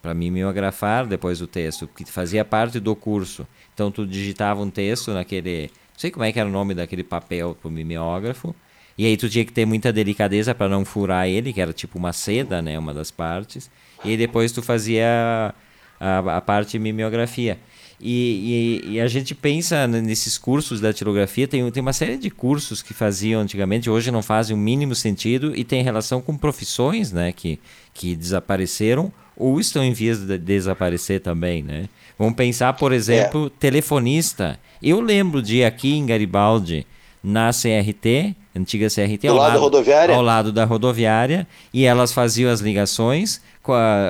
Para 0.00 0.14
mimeografar 0.14 1.06
depois 1.06 1.42
o 1.42 1.46
texto, 1.48 1.88
que 1.88 2.04
fazia 2.04 2.44
parte 2.44 2.78
do 2.78 2.94
curso. 2.94 3.46
Então 3.74 3.90
tu 3.90 4.06
digitava 4.06 4.62
um 4.62 4.70
texto 4.70 5.12
naquele, 5.12 5.70
não 5.92 5.98
sei 5.98 6.12
como 6.12 6.24
é 6.24 6.30
que 6.30 6.38
era 6.38 6.48
o 6.48 6.52
nome 6.52 6.72
daquele 6.72 7.02
papel 7.02 7.56
para 7.60 7.68
o 7.68 7.70
mimeógrafo, 7.70 8.54
e 8.96 9.06
aí 9.06 9.16
tu 9.16 9.28
tinha 9.28 9.44
que 9.44 9.52
ter 9.52 9.66
muita 9.66 9.92
delicadeza 9.92 10.54
para 10.54 10.68
não 10.68 10.84
furar 10.84 11.28
ele, 11.28 11.52
que 11.52 11.60
era 11.60 11.72
tipo 11.72 11.98
uma 11.98 12.12
seda, 12.12 12.62
né, 12.62 12.78
uma 12.78 12.94
das 12.94 13.10
partes. 13.10 13.70
E 14.04 14.16
depois 14.16 14.52
tu 14.52 14.62
fazia 14.62 15.54
a, 15.98 16.36
a 16.36 16.40
parte 16.40 16.72
de 16.72 16.78
mimeografia. 16.78 17.58
E, 18.00 18.82
e, 18.84 18.94
e, 18.94 19.00
a 19.00 19.06
gente 19.06 19.34
pensa 19.34 19.86
nesses 19.86 20.36
cursos 20.36 20.80
da 20.80 20.88
datilografia, 20.88 21.48
tem, 21.48 21.70
tem 21.70 21.80
uma 21.80 21.92
série 21.92 22.16
de 22.16 22.28
cursos 22.28 22.82
que 22.82 22.92
faziam 22.92 23.40
antigamente, 23.40 23.88
hoje 23.88 24.10
não 24.10 24.20
fazem 24.20 24.54
o 24.54 24.58
mínimo 24.58 24.94
sentido 24.94 25.56
e 25.56 25.64
tem 25.64 25.82
relação 25.82 26.20
com 26.20 26.36
profissões 26.36 27.12
né, 27.12 27.32
que, 27.32 27.58
que 27.94 28.14
desapareceram 28.14 29.12
ou 29.36 29.58
estão 29.58 29.82
em 29.82 29.92
vias 29.92 30.20
de 30.20 30.36
desaparecer 30.36 31.20
também. 31.20 31.62
Né? 31.62 31.88
Vamos 32.18 32.34
pensar, 32.34 32.72
por 32.74 32.92
exemplo, 32.92 33.46
é. 33.46 33.58
telefonista. 33.58 34.58
Eu 34.82 35.00
lembro 35.00 35.40
de 35.40 35.64
aqui 35.64 35.94
em 35.94 36.04
Garibaldi, 36.04 36.86
na 37.24 37.50
CRT, 37.50 38.36
antiga 38.54 38.88
CRT, 38.88 39.28
ao 39.28 39.36
lado, 39.36 39.58
lado 39.58 40.12
ao 40.12 40.22
lado 40.22 40.52
da 40.52 40.66
rodoviária, 40.66 41.46
e 41.72 41.86
elas 41.86 42.12
faziam 42.12 42.52
as 42.52 42.60
ligações, 42.60 43.40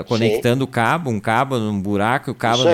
conectando 0.09 0.65
o 0.65 0.67
cabo, 0.67 1.11
um 1.11 1.21
cabo 1.21 1.57
num 1.59 1.81
buraco, 1.81 2.33
o 2.33 2.35
cabo. 2.35 2.65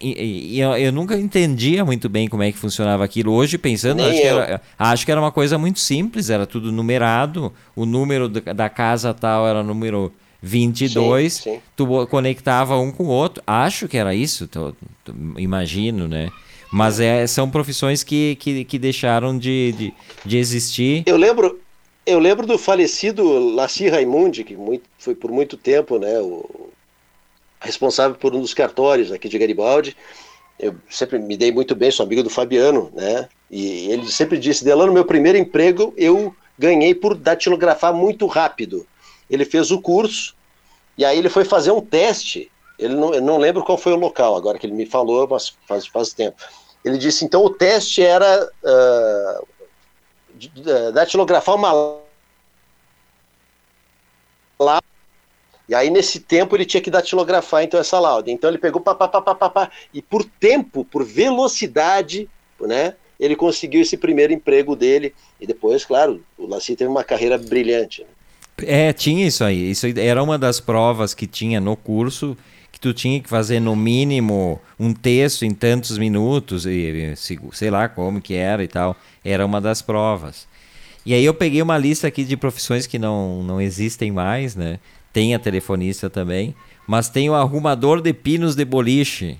E, 0.00 0.54
e 0.54 0.60
eu, 0.60 0.76
eu, 0.76 0.92
nunca 0.92 1.18
entendia 1.18 1.84
muito 1.84 2.08
bem 2.08 2.28
como 2.28 2.42
é 2.42 2.50
que 2.50 2.56
funcionava 2.56 3.04
aquilo. 3.04 3.32
Hoje, 3.32 3.58
pensando, 3.58 4.02
acho 4.02 4.12
que, 4.12 4.22
era, 4.22 4.60
acho 4.78 5.04
que, 5.04 5.10
era, 5.10 5.20
uma 5.20 5.32
coisa 5.32 5.58
muito 5.58 5.80
simples, 5.80 6.30
era 6.30 6.46
tudo 6.46 6.70
numerado, 6.72 7.52
o 7.74 7.84
número 7.84 8.28
da 8.28 8.68
casa 8.68 9.12
tal 9.12 9.46
era 9.46 9.62
número 9.62 10.12
22, 10.40 11.32
sim, 11.32 11.42
sim. 11.42 11.60
tu 11.76 12.06
conectava 12.06 12.78
um 12.78 12.92
com 12.92 13.04
o 13.04 13.08
outro. 13.08 13.42
Acho 13.46 13.88
que 13.88 13.96
era 13.96 14.14
isso, 14.14 14.46
tô, 14.46 14.72
tô, 15.04 15.12
imagino, 15.36 16.06
né? 16.06 16.30
Mas 16.70 17.00
é, 17.00 17.26
são 17.26 17.50
profissões 17.50 18.02
que, 18.02 18.36
que, 18.36 18.64
que 18.64 18.78
deixaram 18.78 19.38
de, 19.38 19.72
de, 19.72 19.94
de, 20.24 20.38
existir. 20.38 21.02
Eu 21.06 21.16
lembro, 21.16 21.58
eu 22.04 22.18
lembro 22.18 22.46
do 22.46 22.58
falecido 22.58 23.54
Laci 23.54 23.88
Raimundi, 23.88 24.44
que 24.44 24.56
muito, 24.56 24.84
foi 24.98 25.14
por 25.14 25.30
muito 25.30 25.56
tempo 25.56 25.98
né, 25.98 26.18
o 26.20 26.68
responsável 27.60 28.16
por 28.16 28.34
um 28.34 28.40
dos 28.40 28.54
cartórios 28.54 29.10
aqui 29.10 29.28
de 29.28 29.38
Garibaldi. 29.38 29.96
Eu 30.58 30.74
sempre 30.90 31.18
me 31.18 31.36
dei 31.36 31.52
muito 31.52 31.74
bem, 31.74 31.90
sou 31.90 32.04
amigo 32.04 32.22
do 32.22 32.30
Fabiano, 32.30 32.90
né? 32.92 33.28
E 33.50 33.90
ele 33.90 34.10
sempre 34.10 34.36
disse: 34.36 34.64
Delano, 34.64 34.92
meu 34.92 35.04
primeiro 35.04 35.38
emprego 35.38 35.94
eu 35.96 36.34
ganhei 36.58 36.94
por 36.94 37.14
datilografar 37.14 37.94
muito 37.94 38.26
rápido. 38.26 38.86
Ele 39.30 39.44
fez 39.44 39.70
o 39.70 39.80
curso 39.80 40.34
e 40.96 41.04
aí 41.04 41.16
ele 41.16 41.28
foi 41.28 41.44
fazer 41.44 41.70
um 41.70 41.80
teste 41.80 42.50
ele 42.78 42.94
não, 42.94 43.12
eu 43.12 43.20
não 43.20 43.38
lembro 43.38 43.64
qual 43.64 43.76
foi 43.76 43.92
o 43.92 43.96
local, 43.96 44.36
agora 44.36 44.58
que 44.58 44.66
ele 44.66 44.74
me 44.74 44.86
falou, 44.86 45.26
mas 45.28 45.56
faz, 45.66 45.86
faz 45.86 46.12
tempo. 46.12 46.36
Ele 46.84 46.96
disse, 46.96 47.24
então, 47.24 47.44
o 47.44 47.50
teste 47.50 48.02
era 48.02 48.48
uh, 48.62 49.48
datilografar 50.92 51.56
uma 51.56 51.72
lauda. 54.58 54.84
E 55.68 55.74
aí, 55.74 55.90
nesse 55.90 56.20
tempo, 56.20 56.56
ele 56.56 56.64
tinha 56.64 56.80
que 56.80 56.90
datilografar, 56.90 57.64
então, 57.64 57.80
essa 57.80 57.98
lauda. 57.98 58.30
Então, 58.30 58.48
ele 58.48 58.58
pegou, 58.58 58.80
pá, 58.80 58.94
pá, 58.94 59.08
pá, 59.08 59.20
pá, 59.20 59.50
pá, 59.50 59.70
e 59.92 60.00
por 60.00 60.24
tempo, 60.24 60.84
por 60.84 61.04
velocidade, 61.04 62.30
né, 62.60 62.94
ele 63.18 63.34
conseguiu 63.34 63.82
esse 63.82 63.96
primeiro 63.96 64.32
emprego 64.32 64.76
dele. 64.76 65.12
E 65.40 65.46
depois, 65.46 65.84
claro, 65.84 66.22
o 66.38 66.46
Laci 66.46 66.76
teve 66.76 66.88
uma 66.88 67.02
carreira 67.02 67.36
brilhante. 67.36 68.02
Né? 68.02 68.08
É, 68.62 68.92
tinha 68.92 69.26
isso 69.26 69.42
aí. 69.42 69.70
Isso 69.70 69.86
era 69.98 70.22
uma 70.22 70.38
das 70.38 70.60
provas 70.60 71.12
que 71.12 71.26
tinha 71.26 71.60
no 71.60 71.76
curso 71.76 72.36
que 72.70 72.80
tu 72.80 72.92
tinha 72.92 73.20
que 73.20 73.28
fazer 73.28 73.60
no 73.60 73.74
mínimo 73.74 74.60
um 74.78 74.92
texto 74.92 75.44
em 75.44 75.52
tantos 75.52 75.98
minutos, 75.98 76.66
e, 76.66 77.14
sei 77.52 77.70
lá 77.70 77.88
como 77.88 78.20
que 78.20 78.34
era 78.34 78.62
e 78.62 78.68
tal. 78.68 78.96
Era 79.24 79.44
uma 79.44 79.60
das 79.60 79.82
provas. 79.82 80.46
E 81.04 81.14
aí 81.14 81.24
eu 81.24 81.34
peguei 81.34 81.62
uma 81.62 81.78
lista 81.78 82.06
aqui 82.06 82.24
de 82.24 82.36
profissões 82.36 82.86
que 82.86 82.98
não, 82.98 83.42
não 83.42 83.60
existem 83.60 84.12
mais, 84.12 84.54
né? 84.54 84.78
Tem 85.12 85.34
a 85.34 85.38
telefonista 85.38 86.10
também, 86.10 86.54
mas 86.86 87.08
tem 87.08 87.30
o 87.30 87.34
arrumador 87.34 88.00
de 88.00 88.12
pinos 88.12 88.54
de 88.54 88.64
boliche. 88.64 89.38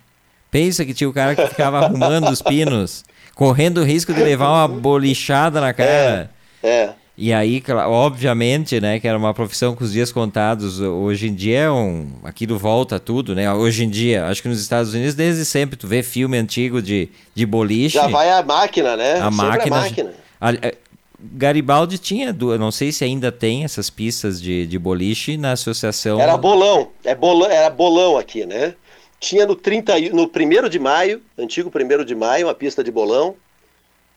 Pensa 0.51 0.85
que 0.85 0.95
tinha 0.95 1.09
o 1.09 1.13
cara 1.13 1.37
que 1.37 1.47
ficava 1.47 1.79
arrumando 1.79 2.29
os 2.31 2.41
pinos, 2.41 3.05
correndo 3.35 3.83
o 3.83 3.85
risco 3.85 4.15
de 4.15 4.23
levar 4.23 4.49
uma 4.49 4.69
bolichada 4.69 5.61
na 5.61 5.75
cara. 5.75 6.31
É, 6.63 6.69
é. 6.69 6.95
E 7.21 7.33
aí, 7.33 7.61
obviamente, 7.89 8.81
né, 8.81 9.01
que 9.01 9.09
era 9.09 9.19
uma 9.19 9.35
profissão 9.35 9.75
com 9.75 9.83
os 9.83 9.91
dias 9.91 10.13
contados. 10.13 10.79
Hoje 10.79 11.27
em 11.27 11.35
dia 11.35 11.59
é 11.63 11.71
um. 11.71 12.13
Aquilo 12.23 12.57
volta 12.57 13.01
tudo, 13.01 13.35
né? 13.35 13.53
Hoje 13.53 13.85
em 13.85 13.91
dia, 13.91 14.27
acho 14.27 14.41
que 14.41 14.49
nos 14.49 14.61
Estados 14.61 14.95
Unidos, 14.95 15.17
desde 15.17 15.45
sempre, 15.45 15.77
tu 15.77 15.89
vê 15.89 16.01
filme 16.05 16.39
antigo 16.39 16.81
de, 16.81 17.09
de 17.35 17.45
boliche. 17.45 17.97
Já 17.97 18.07
vai 18.07 18.31
a 18.31 18.41
máquina, 18.41 18.97
né? 18.97 19.15
A 19.15 19.33
sempre 19.33 19.37
máquina. 19.37 19.77
A 19.77 19.81
máquina. 19.81 20.13
A, 20.41 20.51
a, 20.51 20.73
Garibaldi 21.21 21.99
tinha, 21.99 22.33
não 22.33 22.71
sei 22.71 22.93
se 22.93 23.03
ainda 23.03 23.33
tem 23.33 23.65
essas 23.65 23.91
pistas 23.91 24.41
de, 24.41 24.65
de 24.69 24.79
boliche 24.79 25.37
na 25.37 25.51
associação. 25.51 26.21
Era 26.21 26.37
bolão, 26.37 26.91
é 27.03 27.17
bolão, 27.17 27.51
era 27.51 27.69
bolão 27.69 28.17
aqui, 28.17 28.47
né? 28.47 28.77
Tinha 29.19 29.45
no 29.45 29.57
30, 29.57 29.99
no 30.13 30.31
1 30.33 30.69
de 30.69 30.79
maio, 30.79 31.21
antigo 31.37 31.69
1 31.75 32.05
de 32.05 32.15
maio, 32.15 32.47
uma 32.47 32.55
pista 32.55 32.85
de 32.85 32.93
bolão 32.93 33.35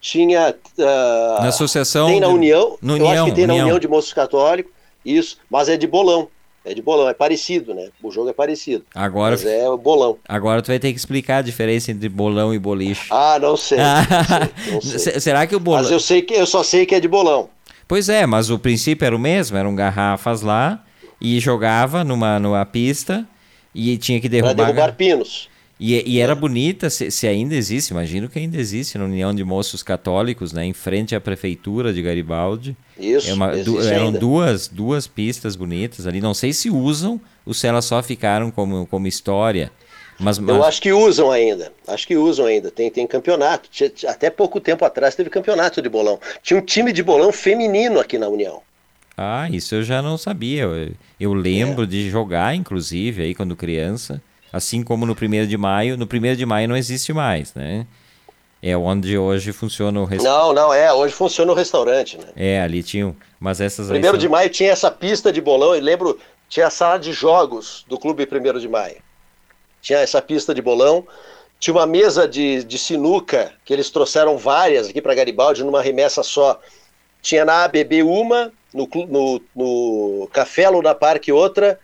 tinha. 0.02 0.56
Uh, 0.78 1.42
na 1.42 1.48
associação. 1.48 2.08
Tem 2.08 2.20
na 2.20 2.28
de... 2.28 2.34
União. 2.34 2.78
No 2.82 2.98
eu 2.98 3.06
União, 3.06 3.12
acho 3.12 3.26
que 3.26 3.32
tem 3.36 3.44
União. 3.46 3.58
na 3.58 3.64
União 3.64 3.80
de 3.80 3.88
Moços 3.88 4.12
Católicos, 4.12 4.74
isso, 5.06 5.38
mas 5.50 5.70
é 5.70 5.78
de 5.78 5.88
bolão. 5.88 6.28
É 6.64 6.76
de 6.76 6.82
bolão, 6.82 7.10
é 7.10 7.14
parecido, 7.14 7.74
né? 7.74 7.90
O 8.04 8.12
jogo 8.12 8.30
é 8.30 8.34
parecido. 8.34 8.86
Agora, 8.94 9.32
mas 9.32 9.46
é 9.46 9.66
bolão. 9.78 10.18
Agora 10.28 10.62
tu 10.62 10.68
vai 10.68 10.78
ter 10.78 10.92
que 10.92 11.00
explicar 11.00 11.38
a 11.38 11.42
diferença 11.42 11.92
entre 11.92 12.08
bolão 12.08 12.54
e 12.54 12.60
boliche. 12.60 13.08
Ah, 13.10 13.40
não 13.42 13.58
sei. 13.58 13.80
não 13.80 13.96
sei, 14.04 14.74
não 14.74 14.82
sei. 14.82 15.18
Será 15.22 15.48
que 15.48 15.56
o 15.56 15.60
bolão. 15.60 15.82
Mas 15.82 15.92
eu 15.92 16.00
sei 16.00 16.22
que 16.22 16.36
eu 16.36 16.46
só 16.46 16.62
sei 16.62 16.86
que 16.86 16.94
é 16.94 17.00
de 17.00 17.08
bolão. 17.08 17.50
Pois 17.88 18.10
é, 18.10 18.28
mas 18.28 18.52
o 18.52 18.60
princípio 18.60 19.06
era 19.06 19.16
o 19.16 19.20
mesmo, 19.20 19.58
eram 19.58 19.76
garrafas 19.76 20.44
lá 20.44 20.84
e 21.20 21.40
jogava 21.40 22.04
numa, 22.04 22.40
numa 22.40 22.66
pista 22.66 23.28
e 23.74 23.98
tinha 23.98 24.22
que 24.22 24.30
derrubar. 24.30 24.56
Pra 24.56 24.66
derrubar 24.66 24.96
pinos. 24.96 25.50
E, 25.84 26.04
e 26.06 26.20
era 26.20 26.36
bonita, 26.36 26.92
se, 26.92 27.10
se, 27.10 27.28
ainda 27.28 27.56
existe, 27.56 27.90
imagino 27.90 28.30
que 28.30 28.38
ainda 28.38 28.56
existe, 28.56 29.00
na 29.00 29.06
União 29.06 29.34
de 29.34 29.44
Moços 29.44 29.82
Católicos, 29.82 30.54
né, 30.54 30.64
em 30.64 30.74
frente 30.74 31.16
à 31.16 31.20
prefeitura 31.20 31.92
de 31.92 32.04
Garibaldi. 32.04 32.78
Isso, 33.00 33.28
é 33.28 33.34
uma, 33.34 33.58
du, 33.58 33.82
Eram 33.82 34.12
duas, 34.12 34.68
duas 34.68 35.08
pistas 35.08 35.56
bonitas 35.56 36.06
ali, 36.06 36.22
não 36.22 36.36
sei 36.36 36.54
se 36.54 36.70
usam 36.70 37.20
ou 37.44 37.52
se 37.52 37.66
elas 37.66 37.86
só 37.86 38.04
ficaram 38.04 38.52
como, 38.52 38.86
como 38.86 39.08
história. 39.08 39.72
Mas, 40.20 40.38
mas... 40.38 40.56
Eu 40.56 40.64
acho 40.64 40.80
que 40.80 40.94
usam 40.94 41.32
ainda, 41.32 41.74
acho 41.88 42.06
que 42.06 42.16
usam 42.16 42.46
ainda, 42.46 42.70
tem, 42.70 42.92
tem 42.92 43.08
campeonato, 43.08 43.68
até 44.08 44.30
pouco 44.30 44.60
tempo 44.60 44.86
atrás 44.86 45.16
teve 45.16 45.32
campeonato 45.32 45.82
de 45.82 45.90
bolão. 45.90 46.20
Tinha 46.44 46.60
um 46.60 46.64
time 46.64 46.94
de 46.94 47.02
bolão 47.02 47.32
feminino 47.32 48.00
aqui 48.00 48.20
na 48.20 48.28
União. 48.28 48.62
Ah, 49.18 49.50
isso 49.52 49.74
eu 49.74 49.82
já 49.82 50.00
não 50.00 50.16
sabia, 50.16 50.62
eu, 50.62 50.92
eu 51.20 51.34
lembro 51.34 51.86
é. 51.86 51.88
de 51.88 52.08
jogar, 52.08 52.54
inclusive, 52.54 53.24
aí 53.24 53.34
quando 53.34 53.56
criança. 53.56 54.22
Assim 54.52 54.84
como 54.84 55.06
no 55.06 55.16
primeiro 55.16 55.48
de 55.48 55.58
maio, 55.58 55.98
no 55.98 56.06
primeiro 56.06 56.36
de 56.36 56.46
maio 56.46 56.68
não 56.68 56.76
existe 56.76 57.14
mais, 57.14 57.54
né? 57.54 57.86
É 58.62 58.78
onde 58.78 59.18
hoje 59.18 59.52
funciona 59.52 60.00
o 60.00 60.06
restaurante. 60.06 60.40
Não, 60.40 60.54
não, 60.54 60.74
é, 60.74 60.94
hoje 60.94 61.14
funciona 61.14 61.52
o 61.52 61.56
restaurante, 61.56 62.18
né? 62.18 62.26
É, 62.36 62.62
ali 62.62 62.84
tinham, 62.84 63.16
mas 63.40 63.60
essas 63.60 63.88
Primeiro 63.88 64.16
são... 64.16 64.20
de 64.20 64.30
maio 64.30 64.50
tinha 64.50 64.72
essa 64.72 64.92
pista 64.92 65.32
de 65.32 65.42
bolão, 65.42 65.76
e 65.76 65.80
lembro, 65.80 66.20
tinha 66.48 66.68
a 66.68 66.70
sala 66.70 67.00
de 67.00 67.12
jogos 67.12 67.86
do 67.88 67.98
Clube 67.98 68.26
Primeiro 68.26 68.60
de 68.60 68.68
Maio. 68.68 68.98
Tinha 69.82 70.00
essa 70.00 70.22
pista 70.22 70.54
de 70.54 70.62
bolão, 70.62 71.08
tinha 71.60 71.74
uma 71.74 71.88
mesa 71.88 72.28
de, 72.28 72.64
de 72.64 72.78
sinuca, 72.78 73.54
que 73.64 73.72
eles 73.72 73.90
trouxeram 73.90 74.38
várias 74.38 74.90
aqui 74.90 75.02
para 75.02 75.16
Garibaldi, 75.16 75.64
numa 75.64 75.82
remessa 75.82 76.22
só. 76.22 76.60
Tinha 77.22 77.46
na 77.46 77.64
ABB 77.64 78.04
uma, 78.04 78.52
no, 78.74 78.88
no, 79.08 79.42
no 79.56 80.30
Café 80.32 80.70
Luna 80.70 80.94
Parque 80.94 81.32
outra, 81.32 81.80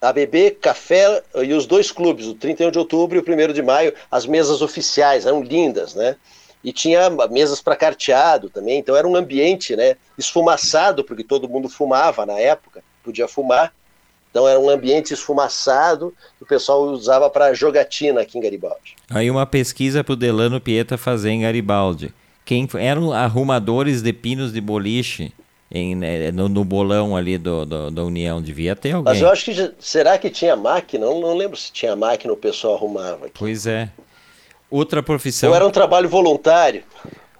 ABB, 0.00 0.58
Café 0.60 1.22
e 1.42 1.52
os 1.54 1.66
dois 1.66 1.90
clubes, 1.90 2.26
o 2.26 2.34
31 2.34 2.70
de 2.70 2.78
outubro 2.78 3.16
e 3.16 3.20
o 3.20 3.50
1 3.50 3.52
de 3.52 3.62
maio, 3.62 3.92
as 4.10 4.26
mesas 4.26 4.62
oficiais, 4.62 5.26
eram 5.26 5.42
lindas, 5.42 5.94
né? 5.94 6.16
E 6.62 6.72
tinha 6.72 7.08
mesas 7.30 7.60
para 7.60 7.76
carteado 7.76 8.50
também, 8.50 8.78
então 8.78 8.96
era 8.96 9.06
um 9.06 9.14
ambiente, 9.14 9.76
né, 9.76 9.94
esfumaçado, 10.18 11.04
porque 11.04 11.22
todo 11.22 11.48
mundo 11.48 11.68
fumava 11.68 12.26
na 12.26 12.38
época, 12.38 12.82
podia 13.04 13.28
fumar. 13.28 13.72
Então 14.30 14.46
era 14.46 14.58
um 14.58 14.68
ambiente 14.68 15.14
esfumaçado 15.14 16.12
que 16.36 16.42
o 16.42 16.46
pessoal 16.46 16.82
usava 16.82 17.30
para 17.30 17.54
jogatina 17.54 18.20
aqui 18.20 18.36
em 18.36 18.40
Garibaldi. 18.40 18.96
Aí 19.08 19.30
uma 19.30 19.46
pesquisa 19.46 20.04
para 20.04 20.12
o 20.12 20.16
Delano 20.16 20.60
Pieta 20.60 20.98
fazer 20.98 21.30
em 21.30 21.42
Garibaldi. 21.42 22.12
Quem 22.44 22.68
eram 22.78 23.12
arrumadores 23.12 24.02
de 24.02 24.12
pinos 24.12 24.52
de 24.52 24.60
boliche 24.60 25.32
em, 25.76 25.94
né, 25.94 26.30
no, 26.32 26.48
no, 26.48 26.64
bolão 26.64 27.16
ali 27.16 27.38
do, 27.38 27.64
do, 27.64 27.90
da 27.90 28.04
União. 28.04 28.40
Devia 28.40 28.74
ter 28.74 28.92
alguém. 28.92 29.12
Mas 29.12 29.22
eu 29.22 29.30
acho 29.30 29.44
que. 29.44 29.72
Será 29.78 30.18
que 30.18 30.30
tinha 30.30 30.56
máquina? 30.56 31.06
Não, 31.06 31.20
não 31.20 31.34
lembro 31.36 31.56
se 31.56 31.72
tinha 31.72 31.94
máquina 31.94 32.32
o 32.32 32.36
pessoal 32.36 32.74
arrumava. 32.74 33.26
Aqui. 33.26 33.34
Pois 33.34 33.66
é. 33.66 33.88
Outra 34.70 35.02
profissão. 35.02 35.50
Ou 35.50 35.56
era 35.56 35.66
um 35.66 35.70
trabalho 35.70 36.08
voluntário. 36.08 36.82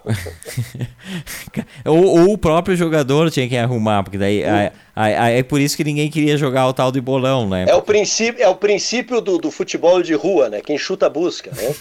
ou, 1.84 2.04
ou, 2.04 2.32
o 2.32 2.38
próprio 2.38 2.76
jogador 2.76 3.30
tinha 3.30 3.48
que 3.48 3.56
arrumar, 3.56 4.02
porque 4.02 4.16
daí 4.16 4.42
hum. 4.44 4.70
é 4.94 5.42
por 5.42 5.60
isso 5.60 5.76
que 5.76 5.82
ninguém 5.82 6.08
queria 6.08 6.36
jogar 6.36 6.68
o 6.68 6.72
tal 6.72 6.92
de 6.92 7.00
bolão, 7.00 7.48
né? 7.48 7.66
É 7.68 7.74
o 7.74 7.82
princípio, 7.82 8.42
é 8.42 8.48
o 8.48 8.54
princípio 8.54 9.20
do, 9.20 9.38
do 9.38 9.50
futebol 9.50 10.02
de 10.02 10.14
rua, 10.14 10.48
né? 10.48 10.60
Quem 10.60 10.78
chuta 10.78 11.10
busca, 11.10 11.50
né? 11.50 11.74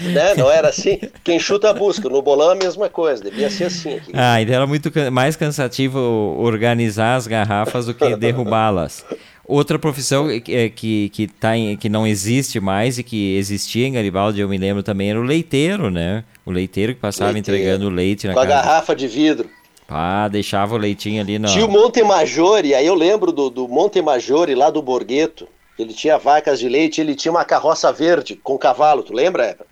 né? 0.12 0.34
Não 0.36 0.50
era 0.50 0.68
assim? 0.68 0.98
Quem 1.22 1.38
chuta 1.38 1.72
busca. 1.72 2.08
No 2.08 2.20
bolão 2.20 2.50
é 2.50 2.52
a 2.54 2.56
mesma 2.56 2.88
coisa, 2.88 3.22
devia 3.22 3.48
ser 3.48 3.64
assim. 3.64 3.94
Aqui. 3.94 4.10
Ah, 4.12 4.42
então 4.42 4.54
era 4.54 4.66
muito 4.66 4.90
mais 5.12 5.36
cansativo 5.36 5.98
organizar 6.38 7.14
as 7.14 7.26
garrafas 7.26 7.86
do 7.86 7.94
que 7.94 8.14
derrubá-las. 8.16 9.04
Outra 9.50 9.80
profissão 9.80 10.28
que, 10.40 10.70
que, 10.70 11.08
que, 11.08 11.26
tá 11.26 11.56
em, 11.56 11.76
que 11.76 11.88
não 11.88 12.06
existe 12.06 12.60
mais 12.60 12.98
e 12.98 13.02
que 13.02 13.36
existia 13.36 13.84
em 13.84 13.92
Garibaldi, 13.92 14.40
eu 14.40 14.48
me 14.48 14.56
lembro 14.56 14.80
também, 14.80 15.10
era 15.10 15.18
o 15.18 15.24
leiteiro, 15.24 15.90
né? 15.90 16.22
O 16.50 16.52
leiteiro 16.52 16.94
que 16.94 17.00
passava 17.00 17.30
leiteiro. 17.30 17.60
entregando 17.60 17.88
leite 17.88 18.26
na 18.26 18.34
Com 18.34 18.40
casa. 18.40 18.52
a 18.52 18.56
garrafa 18.56 18.94
de 18.94 19.06
vidro. 19.06 19.48
Ah, 19.88 20.28
deixava 20.28 20.74
o 20.74 20.78
leitinho 20.78 21.20
ali 21.20 21.38
no... 21.38 21.48
Tinha 21.48 21.64
o 21.64 21.70
Monte 21.70 22.02
Majore, 22.02 22.74
aí 22.74 22.86
eu 22.86 22.94
lembro 22.94 23.32
do, 23.32 23.50
do 23.50 23.66
Monte 23.66 24.00
Majore 24.00 24.54
lá 24.54 24.70
do 24.70 24.80
Borgheto. 24.80 25.48
Ele 25.78 25.92
tinha 25.92 26.18
vacas 26.18 26.60
de 26.60 26.68
leite, 26.68 27.00
ele 27.00 27.14
tinha 27.14 27.32
uma 27.32 27.44
carroça 27.44 27.92
verde 27.92 28.36
com 28.36 28.56
cavalo, 28.58 29.02
tu 29.02 29.12
lembra, 29.12 29.44
Everton? 29.44 29.64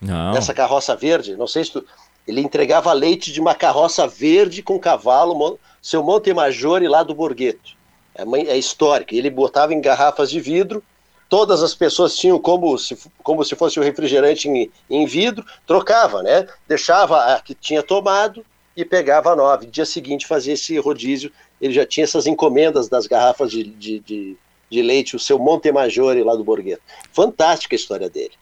Não. 0.00 0.36
Essa 0.36 0.54
carroça 0.54 0.94
verde, 0.94 1.36
não 1.36 1.46
sei 1.46 1.64
se 1.64 1.72
tu... 1.72 1.84
Ele 2.28 2.40
entregava 2.40 2.92
leite 2.92 3.32
de 3.32 3.40
uma 3.40 3.54
carroça 3.54 4.06
verde 4.06 4.62
com 4.62 4.78
cavalo, 4.78 5.58
seu 5.82 6.02
Monte 6.02 6.32
Majore 6.32 6.86
lá 6.86 7.02
do 7.02 7.14
Borgheto 7.14 7.80
é, 8.14 8.52
é 8.52 8.58
histórico. 8.58 9.14
Ele 9.14 9.30
botava 9.30 9.72
em 9.74 9.80
garrafas 9.80 10.30
de 10.30 10.40
vidro, 10.40 10.82
todas 11.30 11.62
as 11.62 11.74
pessoas 11.74 12.16
tinham 12.16 12.38
como 12.40 12.76
se, 12.76 12.98
como 13.22 13.42
se 13.44 13.54
fosse 13.54 13.78
o 13.78 13.82
um 13.82 13.84
refrigerante 13.84 14.48
em, 14.48 14.68
em, 14.90 15.06
vidro, 15.06 15.46
trocava, 15.64 16.22
né? 16.24 16.46
Deixava 16.68 17.34
a 17.36 17.40
que 17.40 17.54
tinha 17.54 17.84
tomado 17.84 18.44
e 18.76 18.84
pegava 18.84 19.30
a 19.30 19.36
nova. 19.36 19.64
No 19.64 19.70
dia 19.70 19.86
seguinte 19.86 20.26
fazia 20.26 20.54
esse 20.54 20.76
rodízio, 20.78 21.30
ele 21.60 21.72
já 21.72 21.86
tinha 21.86 22.02
essas 22.02 22.26
encomendas 22.26 22.88
das 22.88 23.06
garrafas 23.06 23.52
de, 23.52 23.62
de, 23.62 24.00
de, 24.00 24.36
de 24.68 24.82
leite, 24.82 25.14
o 25.14 25.20
seu 25.20 25.38
Montemajore 25.38 26.24
lá 26.24 26.34
do 26.34 26.42
Borgheto. 26.42 26.82
Fantástica 27.12 27.76
a 27.76 27.78
história 27.78 28.10
dele. 28.10 28.32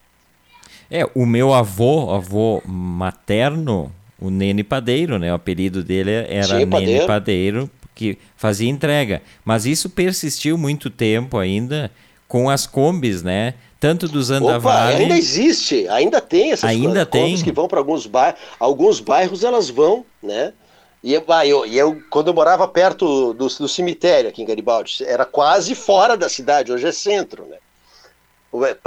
É, 0.89 1.07
o 1.13 1.27
meu 1.27 1.53
avô, 1.53 2.11
avô 2.11 2.63
materno, 2.65 3.93
o 4.19 4.31
Nene 4.31 4.63
Padeiro, 4.63 5.19
né? 5.19 5.31
O 5.31 5.35
apelido 5.35 5.83
dele 5.83 6.11
era 6.11 6.47
Sim, 6.47 6.53
Nene 6.55 6.71
Padeiro. 6.71 7.05
Padeiro, 7.05 7.71
que 7.93 8.17
fazia 8.35 8.67
entrega. 8.67 9.21
Mas 9.45 9.67
isso 9.67 9.91
persistiu 9.91 10.57
muito 10.57 10.89
tempo 10.89 11.37
ainda 11.37 11.91
com 12.29 12.47
as 12.47 12.67
combis, 12.67 13.23
né? 13.23 13.55
Tanto 13.79 14.07
dos 14.07 14.29
Andavale... 14.29 15.03
ainda 15.03 15.17
existe, 15.17 15.87
ainda 15.87 16.21
tem 16.21 16.51
essas 16.51 16.69
ainda 16.69 17.05
combis 17.05 17.39
tem. 17.39 17.43
que 17.43 17.51
vão 17.51 17.67
para 17.67 17.79
alguns 17.79 18.05
bairros. 18.05 18.39
Alguns 18.59 18.99
bairros 18.99 19.43
elas 19.43 19.69
vão, 19.69 20.05
né? 20.21 20.53
E 21.01 21.13
eu, 21.13 21.25
eu, 21.45 21.65
eu, 21.65 22.01
quando 22.09 22.27
eu 22.27 22.33
morava 22.33 22.67
perto 22.67 23.33
do, 23.33 23.47
do, 23.47 23.67
cemitério 23.67 24.29
aqui 24.29 24.41
em 24.41 24.45
Garibaldi, 24.45 25.03
era 25.05 25.25
quase 25.25 25.73
fora 25.73 26.15
da 26.15 26.29
cidade, 26.29 26.71
hoje 26.71 26.85
é 26.85 26.91
centro, 26.91 27.45
né? 27.45 27.57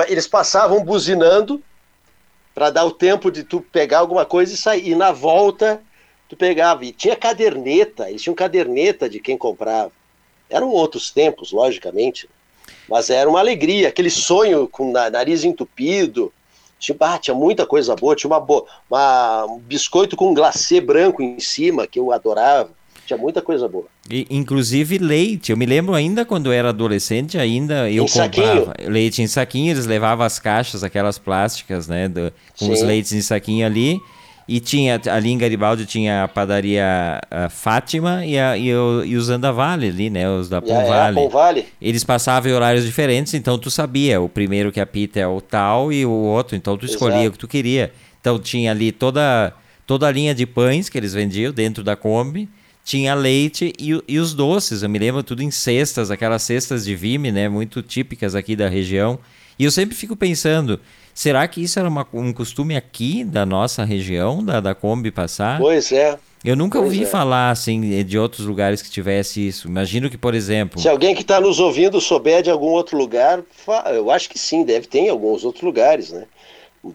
Eles 0.09 0.26
passavam 0.26 0.84
buzinando 0.84 1.62
para 2.55 2.70
dar 2.70 2.84
o 2.84 2.93
tempo 2.93 3.30
de 3.30 3.43
tu 3.43 3.61
pegar 3.61 4.01
alguma 4.01 4.26
coisa 4.26 4.53
e 4.53 4.57
sair. 4.57 4.90
E 4.90 4.95
na 4.95 5.11
volta 5.11 5.80
tu 6.28 6.36
pegava, 6.36 6.84
e 6.84 6.93
tinha 6.93 7.16
caderneta, 7.16 8.09
eles 8.09 8.22
tinham 8.22 8.34
caderneta 8.34 9.09
de 9.09 9.18
quem 9.18 9.36
comprava. 9.36 9.93
Eram 10.49 10.68
outros 10.68 11.11
tempos, 11.11 11.51
logicamente, 11.51 12.28
mas 12.89 13.11
era 13.11 13.29
uma 13.29 13.39
alegria, 13.39 13.89
aquele 13.89 14.11
sonho 14.11 14.68
com 14.68 14.91
o 14.91 14.93
nariz 14.93 15.45
entupido, 15.45 16.33
tinha, 16.79 16.97
ah, 17.01 17.18
tinha 17.18 17.35
muita 17.35 17.64
coisa 17.64 17.95
boa, 17.95 18.16
tinha 18.16 18.29
uma, 18.29 18.41
boa, 18.41 18.66
uma, 18.91 19.47
um 19.47 19.59
biscoito 19.59 20.16
com 20.16 20.35
glacê 20.35 20.81
branco 20.81 21.23
em 21.23 21.39
cima, 21.39 21.87
que 21.87 21.99
eu 21.99 22.12
adorava, 22.12 22.70
tinha 23.07 23.16
muita 23.16 23.41
coisa 23.41 23.68
boa. 23.68 23.87
E, 24.11 24.27
inclusive 24.29 24.99
leite, 24.99 25.53
eu 25.53 25.57
me 25.57 25.64
lembro 25.64 25.95
ainda 25.95 26.25
quando 26.25 26.47
eu 26.47 26.53
era 26.53 26.70
adolescente, 26.70 27.39
ainda 27.39 27.89
eu 27.89 28.05
em 28.05 28.09
comprava 28.09 28.64
saquinho. 28.66 28.91
leite 28.91 29.23
em 29.23 29.27
saquinho, 29.29 29.70
eles 29.70 29.87
levavam 29.87 30.27
as 30.27 30.41
caixas, 30.41 30.83
aquelas 30.83 31.18
plásticas, 31.18 31.87
né, 31.87 32.09
do, 32.09 32.33
com 32.59 32.66
Sim. 32.66 32.73
os 32.73 32.83
leites 32.83 33.12
em 33.12 33.23
saquinho 33.23 33.64
ali, 33.64 34.01
e 34.47 34.61
tinha, 34.61 35.01
ali 35.11 35.30
em 35.30 35.38
Garibaldi 35.38 35.86
tinha 35.86 36.24
a 36.24 36.28
padaria 36.28 37.20
a 37.30 37.49
Fátima 37.49 38.26
e, 38.26 38.38
a, 38.38 38.57
e, 38.57 38.74
o, 38.74 39.05
e 39.05 39.16
os 39.16 39.30
Andavale 39.30 39.88
ali, 39.88 40.11
né? 40.11 40.28
Os 40.28 40.49
da 40.49 40.61
Pão 40.61 40.86
Vale. 40.86 41.61
É. 41.61 41.66
Eles 41.80 42.03
passavam 42.03 42.51
em 42.51 42.55
horários 42.55 42.84
diferentes, 42.84 43.34
então 43.34 43.59
tu 43.59 43.70
sabia. 43.70 44.20
O 44.20 44.28
primeiro 44.28 44.72
que 44.72 44.80
apita 44.80 45.20
é 45.20 45.26
o 45.26 45.40
tal 45.40 45.93
e 45.93 46.05
o 46.05 46.11
outro, 46.11 46.57
então 46.57 46.76
tu 46.76 46.84
escolhia 46.84 47.20
Exato. 47.20 47.28
o 47.28 47.32
que 47.32 47.38
tu 47.38 47.49
queria. 47.49 47.93
Então 48.20 48.38
tinha 48.38 48.72
ali 48.72 48.90
toda, 48.90 49.53
toda 49.86 50.07
a 50.07 50.11
linha 50.11 50.34
de 50.34 50.45
pães 50.45 50.88
que 50.88 50.99
eles 50.99 51.14
vendiam 51.14 51.53
dentro 51.53 51.84
da 51.84 51.95
Kombi. 51.97 52.49
Tinha 52.84 53.14
leite 53.14 53.72
e, 53.78 54.03
e 54.09 54.18
os 54.18 54.34
doces, 54.34 54.82
eu 54.82 54.88
me 54.88 54.99
lembro 54.99 55.22
tudo 55.22 55.40
em 55.40 55.53
cestas, 55.53 56.11
aquelas 56.11 56.43
cestas 56.43 56.84
de 56.84 56.97
vime, 56.97 57.30
né? 57.30 57.49
Muito 57.49 57.80
típicas 57.80 58.34
aqui 58.34 58.57
da 58.57 58.68
região. 58.68 59.20
E 59.57 59.64
eu 59.64 59.70
sempre 59.70 59.95
fico 59.95 60.16
pensando, 60.16 60.80
Será 61.15 61.47
que 61.47 61.63
isso 61.63 61.79
era 61.79 61.89
uma, 61.89 62.07
um 62.13 62.33
costume 62.33 62.77
aqui 62.77 63.23
da 63.23 63.45
nossa 63.45 63.85
região, 63.85 64.43
da, 64.43 64.61
da 64.61 64.75
Kombi 64.75 65.11
passar? 65.11 65.59
Pois 65.59 65.93
é. 65.93 66.19
Eu 66.45 66.57
nunca 66.57 66.79
pois 66.79 66.91
ouvi 66.91 67.05
é. 67.05 67.07
falar 67.07 67.51
assim 67.51 68.03
de 68.03 68.19
outros 68.19 68.47
lugares 68.47 68.83
que 68.83 68.91
tivesse 68.91 69.47
isso. 69.47 69.69
Imagino 69.69 70.11
que, 70.11 70.19
por 70.19 70.35
exemplo. 70.35 70.81
Se 70.81 70.89
alguém 70.89 71.15
que 71.15 71.23
está 71.23 71.41
nos 71.41 71.61
ouvindo 71.61 72.01
souber 72.01 72.43
de 72.43 72.51
algum 72.51 72.71
outro 72.71 72.99
lugar, 72.99 73.43
eu 73.95 74.11
acho 74.11 74.29
que 74.29 74.39
sim, 74.39 74.65
deve 74.65 74.87
ter 74.87 75.01
em 75.01 75.09
alguns 75.09 75.45
outros 75.45 75.63
lugares, 75.63 76.11
né? 76.11 76.25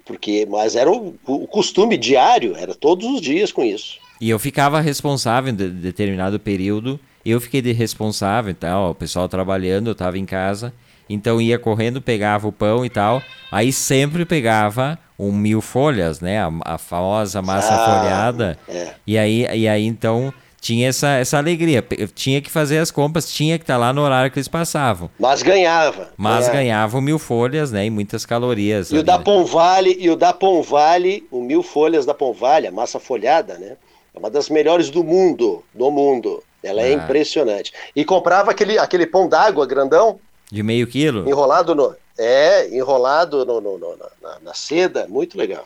Porque, 0.04 0.46
mas 0.50 0.76
era 0.76 0.92
o, 0.92 1.16
o 1.26 1.48
costume 1.48 1.96
diário, 1.96 2.58
era 2.58 2.76
todos 2.76 3.08
os 3.08 3.22
dias 3.22 3.54
com 3.54 3.64
isso. 3.64 4.00
E 4.20 4.30
eu 4.30 4.38
ficava 4.38 4.82
responsável 4.82 5.54
em 5.54 5.56
de 5.56 5.70
determinado 5.70 6.40
período. 6.40 7.00
Eu 7.26 7.40
fiquei 7.40 7.62
de 7.62 7.72
responsável 7.72 8.52
e 8.52 8.54
tal, 8.54 8.92
o 8.92 8.96
pessoal 8.96 9.30
trabalhando, 9.30 9.88
eu 9.88 9.94
estava 9.94 10.18
em 10.18 10.26
casa. 10.26 10.74
Então 11.10 11.42
ia 11.42 11.58
correndo, 11.58 12.02
pegava 12.02 12.48
o 12.48 12.52
pão 12.52 12.86
e 12.86 12.90
tal. 12.90 13.22
Aí 13.52 13.72
sempre 13.72 14.26
pegava 14.26 15.00
um 15.18 15.32
mil 15.32 15.62
folhas, 15.62 16.20
né? 16.20 16.42
A, 16.42 16.52
a 16.66 16.78
famosa 16.78 17.42
massa 17.42 17.74
ah, 17.74 17.86
folhada. 17.86 18.58
É. 18.68 18.94
E, 19.06 19.18
aí, 19.18 19.48
e 19.54 19.68
aí 19.68 19.86
então 19.86 20.34
tinha 20.60 20.90
essa, 20.90 21.10
essa 21.10 21.38
alegria. 21.38 21.84
tinha 22.14 22.42
que 22.42 22.50
fazer 22.50 22.80
as 22.80 22.92
compras, 22.92 23.32
tinha 23.32 23.58
que 23.58 23.64
estar 23.64 23.76
tá 23.76 23.80
lá 23.80 23.94
no 23.94 24.02
horário 24.02 24.30
que 24.32 24.38
eles 24.38 24.48
passavam. 24.48 25.10
Mas 25.20 25.42
ganhava. 25.42 26.10
Mas 26.18 26.50
ganhava 26.50 27.02
mil 27.02 27.18
folhas, 27.18 27.72
né? 27.72 27.86
E 27.86 27.90
muitas 27.90 28.26
calorias. 28.26 28.92
E 28.92 28.96
ali, 28.96 29.02
o 29.02 29.04
da 29.04 29.18
Pão 29.20 29.46
Vale, 29.46 29.96
e 30.00 30.10
o 30.10 30.16
da 30.16 30.34
Pão 30.34 30.62
Vale, 30.62 31.26
o 31.32 31.42
mil 31.42 31.64
folhas 31.64 32.06
da 32.06 32.14
Pão 32.14 32.34
Vale, 32.34 32.68
a 32.68 32.72
massa 32.72 33.00
folhada, 33.00 33.58
né? 33.58 33.78
É 34.14 34.20
uma 34.20 34.30
das 34.30 34.50
melhores 34.50 34.90
do 34.90 35.04
mundo, 35.04 35.64
do 35.74 35.90
mundo. 35.92 36.44
Ela 36.64 36.82
é 36.82 36.86
ah. 36.86 36.90
é 36.90 36.94
impressionante. 36.94 37.72
E 37.96 38.04
comprava 38.04 38.52
aquele, 38.52 38.78
aquele 38.78 39.06
pão 39.06 39.30
d'água 39.30 39.66
grandão. 39.66 40.20
De 40.52 40.64
meio 40.64 40.88
quilo? 40.88 41.28
Enrolado 41.28 41.76
no. 41.76 41.96
É, 42.18 42.68
enrolado 42.76 43.46
no, 43.46 43.62
no, 43.62 43.78
no 43.78 43.98
na, 44.22 44.40
na, 44.44 44.54
seda, 44.54 45.06
muito 45.08 45.38
legal. 45.38 45.66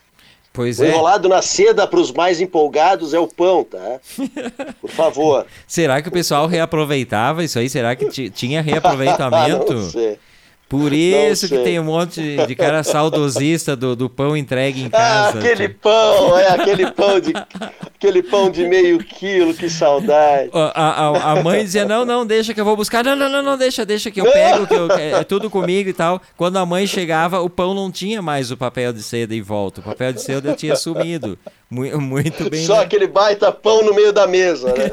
Pois 0.51 0.79
o 0.79 0.83
é. 0.83 0.89
enrolado 0.89 1.29
na 1.29 1.41
seda 1.41 1.87
para 1.87 1.99
os 1.99 2.11
mais 2.11 2.41
empolgados 2.41 3.13
é 3.13 3.19
o 3.19 3.27
pão, 3.27 3.63
tá? 3.63 3.99
Por 4.81 4.89
favor. 4.89 5.45
Será 5.65 6.01
que 6.01 6.09
o 6.09 6.11
pessoal 6.11 6.45
reaproveitava 6.47 7.43
isso 7.43 7.57
aí? 7.57 7.69
Será 7.69 7.95
que 7.95 8.29
tinha 8.29 8.61
reaproveitamento? 8.61 9.71
Não 9.73 9.89
sei. 9.89 10.19
Por 10.71 10.93
isso 10.93 11.49
que 11.49 11.57
tem 11.57 11.77
um 11.81 11.83
monte 11.83 12.37
de 12.47 12.55
cara 12.55 12.81
saudosista 12.81 13.75
do, 13.75 13.93
do 13.93 14.09
pão 14.09 14.37
entregue 14.37 14.83
em 14.83 14.85
ah, 14.85 14.89
casa. 14.89 15.37
Ah, 15.37 15.41
aquele 15.41 15.67
tipo. 15.67 15.79
pão, 15.81 16.39
é 16.39 16.47
aquele 16.55 16.91
pão 16.91 17.19
de 17.19 17.33
aquele 17.93 18.23
pão 18.23 18.49
de 18.49 18.65
meio 18.65 18.99
quilo, 18.99 19.53
que 19.53 19.69
saudade. 19.69 20.49
A, 20.53 21.09
a, 21.09 21.31
a, 21.33 21.43
mãe 21.43 21.65
dizia: 21.65 21.83
Não, 21.83 22.05
não, 22.05 22.25
deixa 22.25 22.53
que 22.53 22.61
eu 22.61 22.63
vou 22.63 22.77
buscar. 22.77 23.03
Não, 23.03 23.17
não, 23.17 23.27
não, 23.27 23.43
não 23.43 23.57
deixa, 23.57 23.85
deixa 23.85 24.09
que 24.09 24.21
eu 24.21 24.31
pego, 24.31 24.65
que 24.65 24.73
eu, 24.73 24.89
é 24.93 25.25
tudo 25.25 25.49
comigo 25.49 25.89
e 25.89 25.93
tal. 25.93 26.21
Quando 26.37 26.55
a 26.55 26.65
mãe 26.65 26.87
chegava, 26.87 27.41
o 27.41 27.49
pão 27.49 27.73
não 27.73 27.91
tinha 27.91 28.21
mais 28.21 28.49
o 28.49 28.55
papel 28.55 28.93
de 28.93 29.03
seda 29.03 29.35
em 29.35 29.41
volta. 29.41 29.81
O 29.81 29.83
papel 29.83 30.13
de 30.13 30.21
seda 30.21 30.53
tinha 30.53 30.77
sumido. 30.77 31.37
Muito, 31.71 31.99
muito 32.01 32.49
bem. 32.49 32.65
Só 32.65 32.75
né? 32.75 32.83
aquele 32.83 33.07
baita 33.07 33.49
pão 33.49 33.81
no 33.83 33.95
meio 33.95 34.11
da 34.11 34.27
mesa, 34.27 34.67
né? 34.73 34.91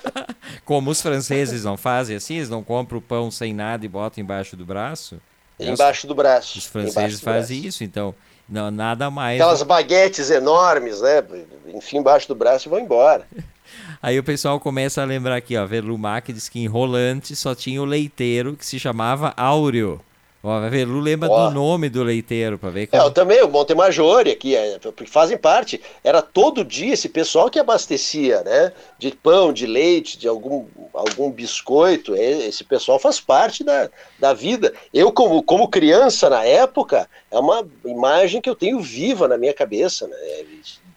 Como 0.66 0.90
os 0.90 1.00
franceses 1.00 1.64
não 1.64 1.78
fazem 1.78 2.14
assim, 2.16 2.36
eles 2.36 2.50
não 2.50 2.62
compram 2.62 2.98
o 2.98 3.02
pão 3.02 3.30
sem 3.30 3.54
nada 3.54 3.84
e 3.84 3.88
botam 3.88 4.22
embaixo 4.22 4.56
do 4.56 4.64
braço. 4.64 5.18
Embaixo 5.58 6.06
do 6.06 6.14
braço. 6.14 6.58
Os 6.58 6.66
franceses 6.66 7.20
fazem 7.20 7.62
braço. 7.62 7.68
isso, 7.68 7.84
então 7.84 8.14
não, 8.48 8.70
nada 8.70 9.10
mais. 9.10 9.40
Aquelas 9.40 9.62
baguetes 9.62 10.30
enormes, 10.30 11.00
né? 11.00 11.24
Enfim, 11.68 11.98
embaixo 11.98 12.28
do 12.28 12.34
braço 12.34 12.68
e 12.68 12.70
vão 12.70 12.80
embora. 12.80 13.26
Aí 14.02 14.18
o 14.18 14.24
pessoal 14.24 14.58
começa 14.58 15.00
a 15.00 15.04
lembrar 15.04 15.36
aqui, 15.36 15.56
ó. 15.56 15.64
Verlumac 15.64 16.32
diz 16.32 16.48
que 16.48 16.58
em 16.58 16.66
Rolante 16.66 17.36
só 17.36 17.54
tinha 17.54 17.80
o 17.80 17.84
leiteiro 17.84 18.56
que 18.56 18.66
se 18.66 18.78
chamava 18.78 19.32
Áureo. 19.36 20.00
Ó, 20.42 20.58
vai 20.58 20.70
ver, 20.70 20.86
Lu 20.86 21.00
lembra 21.00 21.28
Ó. 21.28 21.48
do 21.48 21.54
nome 21.54 21.90
do 21.90 22.02
leiteiro 22.02 22.58
para 22.58 22.70
ver. 22.70 22.86
Como... 22.86 23.02
É, 23.02 23.04
eu 23.04 23.10
também, 23.10 23.42
o 23.42 23.48
Montemajore 23.48 24.30
aqui, 24.30 24.56
é, 24.56 24.78
fazem 25.06 25.36
parte. 25.36 25.80
Era 26.02 26.22
todo 26.22 26.64
dia 26.64 26.94
esse 26.94 27.10
pessoal 27.10 27.50
que 27.50 27.58
abastecia, 27.58 28.42
né? 28.42 28.72
De 28.98 29.10
pão, 29.10 29.52
de 29.52 29.66
leite, 29.66 30.18
de 30.18 30.26
algum, 30.26 30.64
algum 30.94 31.30
biscoito. 31.30 32.14
É, 32.14 32.46
esse 32.46 32.64
pessoal 32.64 32.98
faz 32.98 33.20
parte 33.20 33.62
da, 33.62 33.90
da 34.18 34.32
vida. 34.32 34.72
Eu, 34.94 35.12
como, 35.12 35.42
como 35.42 35.68
criança 35.68 36.30
na 36.30 36.42
época, 36.42 37.06
é 37.30 37.38
uma 37.38 37.66
imagem 37.84 38.40
que 38.40 38.48
eu 38.48 38.54
tenho 38.54 38.80
viva 38.80 39.28
na 39.28 39.36
minha 39.36 39.52
cabeça, 39.52 40.08
né? 40.08 40.16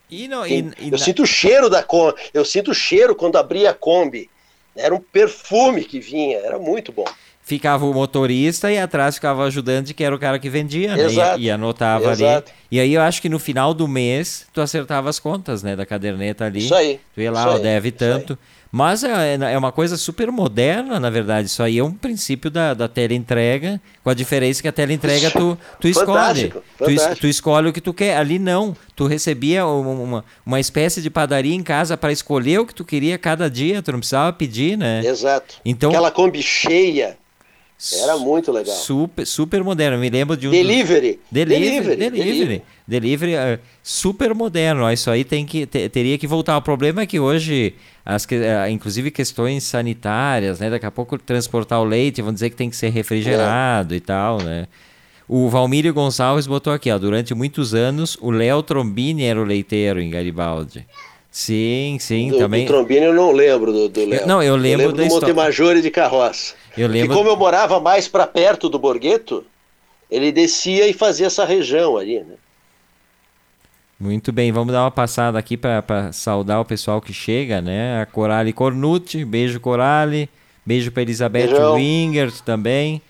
E 0.10 0.28
não, 0.28 0.48
e, 0.48 0.72
e, 0.80 0.92
eu 0.92 0.98
sinto 0.98 1.24
o 1.24 1.28
cheiro 1.28 1.70
da 1.70 1.84
Kombi. 1.84 2.14
Eu 2.34 2.46
sinto 2.46 2.72
o 2.72 2.76
cheiro 2.76 3.14
quando 3.14 3.38
abria 3.38 3.72
a 3.72 3.74
Kombi. 3.74 4.30
Era 4.74 4.96
um 4.96 5.02
perfume 5.02 5.84
que 5.84 6.00
vinha, 6.00 6.38
era 6.38 6.58
muito 6.58 6.94
bom 6.94 7.06
ficava 7.44 7.86
o 7.86 7.94
motorista 7.94 8.72
e 8.72 8.80
atrás 8.80 9.16
ficava 9.16 9.42
o 9.42 9.44
ajudante, 9.44 9.94
que 9.94 10.04
era 10.04 10.16
o 10.16 10.20
cara 10.20 10.40
que 10.40 10.50
vendia, 10.50 10.96
né? 10.96 11.08
E, 11.38 11.44
e, 11.44 11.52
anotava 11.52 12.12
Exato. 12.12 12.50
ali. 12.50 12.58
E 12.72 12.80
aí 12.80 12.94
eu 12.94 13.02
acho 13.02 13.22
que 13.22 13.30
no 13.30 13.38
final 13.38 13.74
do 13.74 13.88
mês 13.88 14.48
tu 14.54 14.62
acertava 14.62 15.10
as 15.10 15.20
contas, 15.20 15.62
né? 15.62 15.76
Da 15.76 15.86
caderneta 15.86 16.46
ali. 16.46 16.60
Isso 16.60 16.74
aí. 16.74 17.00
Tu 17.14 17.22
ia 17.22 17.32
lá, 17.32 17.54
ó, 17.54 17.60
deve 17.60 17.92
tanto. 17.92 18.38
Mas 18.76 19.04
é, 19.04 19.36
é 19.36 19.56
uma 19.56 19.72
coisa 19.72 19.96
super 19.98 20.32
moderna, 20.32 21.00
na 21.00 21.12
verdade. 21.12 21.48
Isso 21.48 21.62
aí 21.62 21.78
é 21.78 21.84
um 21.84 21.92
princípio 21.92 22.50
da, 22.50 22.74
da 22.74 22.90
entrega 23.12 23.80
com 24.04 24.10
a 24.10 24.16
diferença 24.16 24.64
que 24.64 24.68
a 24.68 24.72
teleentrega 24.72 25.30
tu, 25.30 25.56
tu 25.80 25.88
escolhe. 25.88 26.08
Fantástico, 26.08 26.64
fantástico. 26.80 27.16
Tu, 27.16 27.22
tu, 27.22 27.28
escolhe 27.28 27.70
o 27.70 27.74
que 27.74 27.80
tu 27.80 27.94
quer. 27.94 28.18
Ali 28.18 28.40
não. 28.40 28.76
Tu 28.96 29.06
recebia 29.06 29.64
uma, 29.68 30.26
uma 30.44 30.60
espécie 30.60 31.04
de 31.04 31.10
padaria 31.12 31.54
em 31.54 31.62
casa 31.62 31.96
para 31.96 32.12
escolher 32.12 32.62
o 32.62 32.66
que 32.66 32.74
tu 32.74 32.84
queria 32.84 33.16
cada 33.16 33.48
dia. 33.48 33.80
Tu 33.84 33.92
não 33.92 34.00
precisava 34.00 34.34
pedir, 34.34 34.76
né? 34.76 35.06
Exato. 35.06 35.58
Então, 35.64 35.92
Aquela 35.92 36.10
Kombi 36.10 36.42
cheia 36.42 37.16
era 37.92 38.18
muito 38.18 38.52
legal. 38.52 38.76
Super, 38.76 39.26
super 39.26 39.64
moderno. 39.64 39.98
me 39.98 40.10
lembro 40.10 40.38
de 40.38 40.48
um. 40.48 40.52
Delivery. 40.52 41.14
Dos... 41.14 41.20
Delivery. 41.32 41.72
Delivery. 41.72 41.96
Delivery. 41.96 42.24
Delivery. 42.24 42.62
Delivery 42.88 43.36
uh, 43.36 43.60
super 43.82 44.34
moderno. 44.34 44.90
Isso 44.92 45.10
aí 45.10 45.24
tem 45.24 45.46
que, 45.46 45.66
teria 45.66 46.18
que 46.18 46.26
voltar. 46.26 46.58
O 46.58 46.62
problema 46.62 47.02
é 47.02 47.06
que 47.06 47.20
hoje, 47.20 47.76
as, 48.06 48.24
uh, 48.24 48.70
inclusive 48.70 49.12
questões 49.12 49.64
sanitárias, 49.64 50.60
né? 50.60 50.70
Daqui 50.70 50.86
a 50.86 50.92
pouco 50.92 51.18
transportar 51.18 51.82
o 51.82 51.84
leite, 51.84 52.22
vão 52.22 52.34
dizer 52.34 52.50
que 52.50 52.56
tem 52.56 52.70
que 52.70 52.76
ser 52.76 52.90
refrigerado 52.90 53.94
é. 53.94 53.98
e 53.98 54.00
tal, 54.00 54.42
né? 54.42 54.68
O 55.28 55.50
Valmírio 55.50 55.94
Gonçalves 55.94 56.46
botou 56.46 56.72
aqui, 56.72 56.92
ó, 56.92 56.98
durante 56.98 57.34
muitos 57.34 57.74
anos, 57.74 58.18
o 58.22 58.30
Léo 58.30 58.62
Trombini 58.62 59.24
era 59.24 59.40
o 59.40 59.44
leiteiro 59.44 60.02
em 60.02 60.10
Garibaldi. 60.10 60.86
Sim, 61.34 61.98
sim, 62.00 62.30
do, 62.30 62.38
também. 62.38 62.64
Do 62.64 62.68
Trombini 62.68 63.08
eu 63.08 63.14
não 63.14 63.32
lembro 63.32 63.74
do, 63.74 63.90
do 63.90 64.06
Léo. 64.06 64.28
Não, 64.28 64.44
eu 64.44 64.56
lembro, 64.56 64.84
eu 64.84 64.92
lembro 64.92 65.04
do 65.04 65.10
Montemajore 65.10 65.82
de 65.82 65.90
carroça. 65.90 66.54
Eu 66.78 66.88
lembro... 66.88 67.12
E 67.12 67.18
como 67.18 67.28
eu 67.28 67.36
morava 67.36 67.80
mais 67.80 68.08
para 68.08 68.28
perto 68.28 68.70
do 68.70 68.78
Borgheto, 68.78 69.44
ele 70.12 70.32
descia 70.32 70.88
e 70.88 70.94
fazia 70.94 71.26
essa 71.26 71.44
região 71.44 71.98
ali, 71.98 72.20
né? 72.20 72.36
Muito 74.00 74.32
bem, 74.32 74.52
vamos 74.52 74.74
dar 74.74 74.84
uma 74.84 74.92
passada 74.92 75.40
aqui 75.40 75.58
para 75.58 76.12
saudar 76.12 76.62
o 76.62 76.66
pessoal 76.66 77.02
que 77.02 77.12
chega, 77.12 77.64
né? 77.64 78.00
A 78.00 78.06
Corale 78.06 78.54
Cornucci, 78.54 79.26
beijo 79.26 79.60
Corale, 79.60 80.30
beijo 80.64 80.92
para 80.92 81.02
Elizabeth 81.02 81.48
Beijão. 81.48 81.74
Wingert 81.74 82.42
também. 82.42 83.02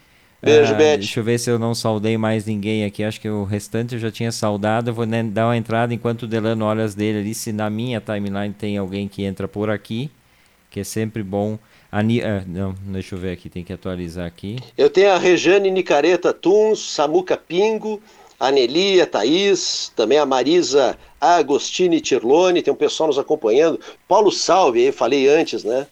Beijo, 0.44 0.74
ah, 0.74 0.78
Beth. 0.78 0.98
Deixa 0.98 1.20
eu 1.20 1.24
ver 1.24 1.39
se 1.39 1.50
eu 1.50 1.58
não 1.58 1.74
saudei 1.74 2.18
mais 2.18 2.46
ninguém 2.46 2.84
aqui. 2.84 3.04
Acho 3.04 3.20
que 3.20 3.30
o 3.30 3.44
restante 3.44 3.96
eu 3.96 4.00
já 4.00 4.12
tinha 4.12 4.32
saudado. 4.32 4.89
Eu 4.89 4.94
vou 4.94 5.06
né, 5.06 5.24
dar 5.24 5.48
uma 5.48 5.58
entrada 5.58 5.94
enquanto 5.94 6.24
o 6.24 6.28
Delano 6.28 6.66
olha 6.66 6.84
as 6.84 6.94
dele 6.94 7.20
ali. 7.20 7.34
Se 7.34 7.54
na 7.54 7.70
minha 7.70 8.02
timeline 8.02 8.54
tem 8.54 8.78
alguém 8.78 9.08
que 9.08 9.24
entra 9.24 9.48
por 9.48 9.70
aqui, 9.70 10.12
que 10.70 10.82
é 10.82 10.84
sempre 10.84 11.24
bom 11.24 11.58
Ani... 11.94 12.24
Ah, 12.24 12.44
não, 12.48 12.74
deixa 12.88 13.14
eu 13.14 13.20
ver 13.20 13.34
aqui, 13.34 13.50
tem 13.50 13.64
que 13.64 13.72
atualizar 13.72 14.26
aqui. 14.26 14.58
Eu 14.76 14.89
tenho 14.89 15.12
a 15.12 15.18
Rejane 15.20 15.70
Nicareta 15.70 16.34
Tuns, 16.34 16.91
Samuca 16.91 17.38
Pingo, 17.38 18.02
a 18.39 18.50
Nelia, 18.50 19.06
Thaís, 19.06 19.91
também 19.96 20.18
a 20.18 20.26
Marisa 20.26 20.98
Agostini 21.22 22.02
Tirlone, 22.02 22.64
tem 22.64 22.74
um 22.74 22.76
pessoal 22.76 23.10
nos 23.10 23.20
acompanhando. 23.20 23.80
Paulo 24.08 24.32
Salve, 24.32 24.84
eu 24.84 24.91
falei 24.91 25.30
antes, 25.30 25.64
né? 25.64 25.86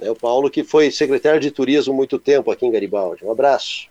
É 0.00 0.08
o 0.08 0.14
Paulo 0.14 0.48
que 0.48 0.62
foi 0.62 0.88
secretário 0.92 1.40
de 1.40 1.50
turismo 1.50 1.92
muito 1.92 2.16
tempo 2.16 2.52
aqui 2.52 2.64
em 2.64 2.70
Garibaldi. 2.70 3.24
Um 3.24 3.32
abraço. 3.32 3.89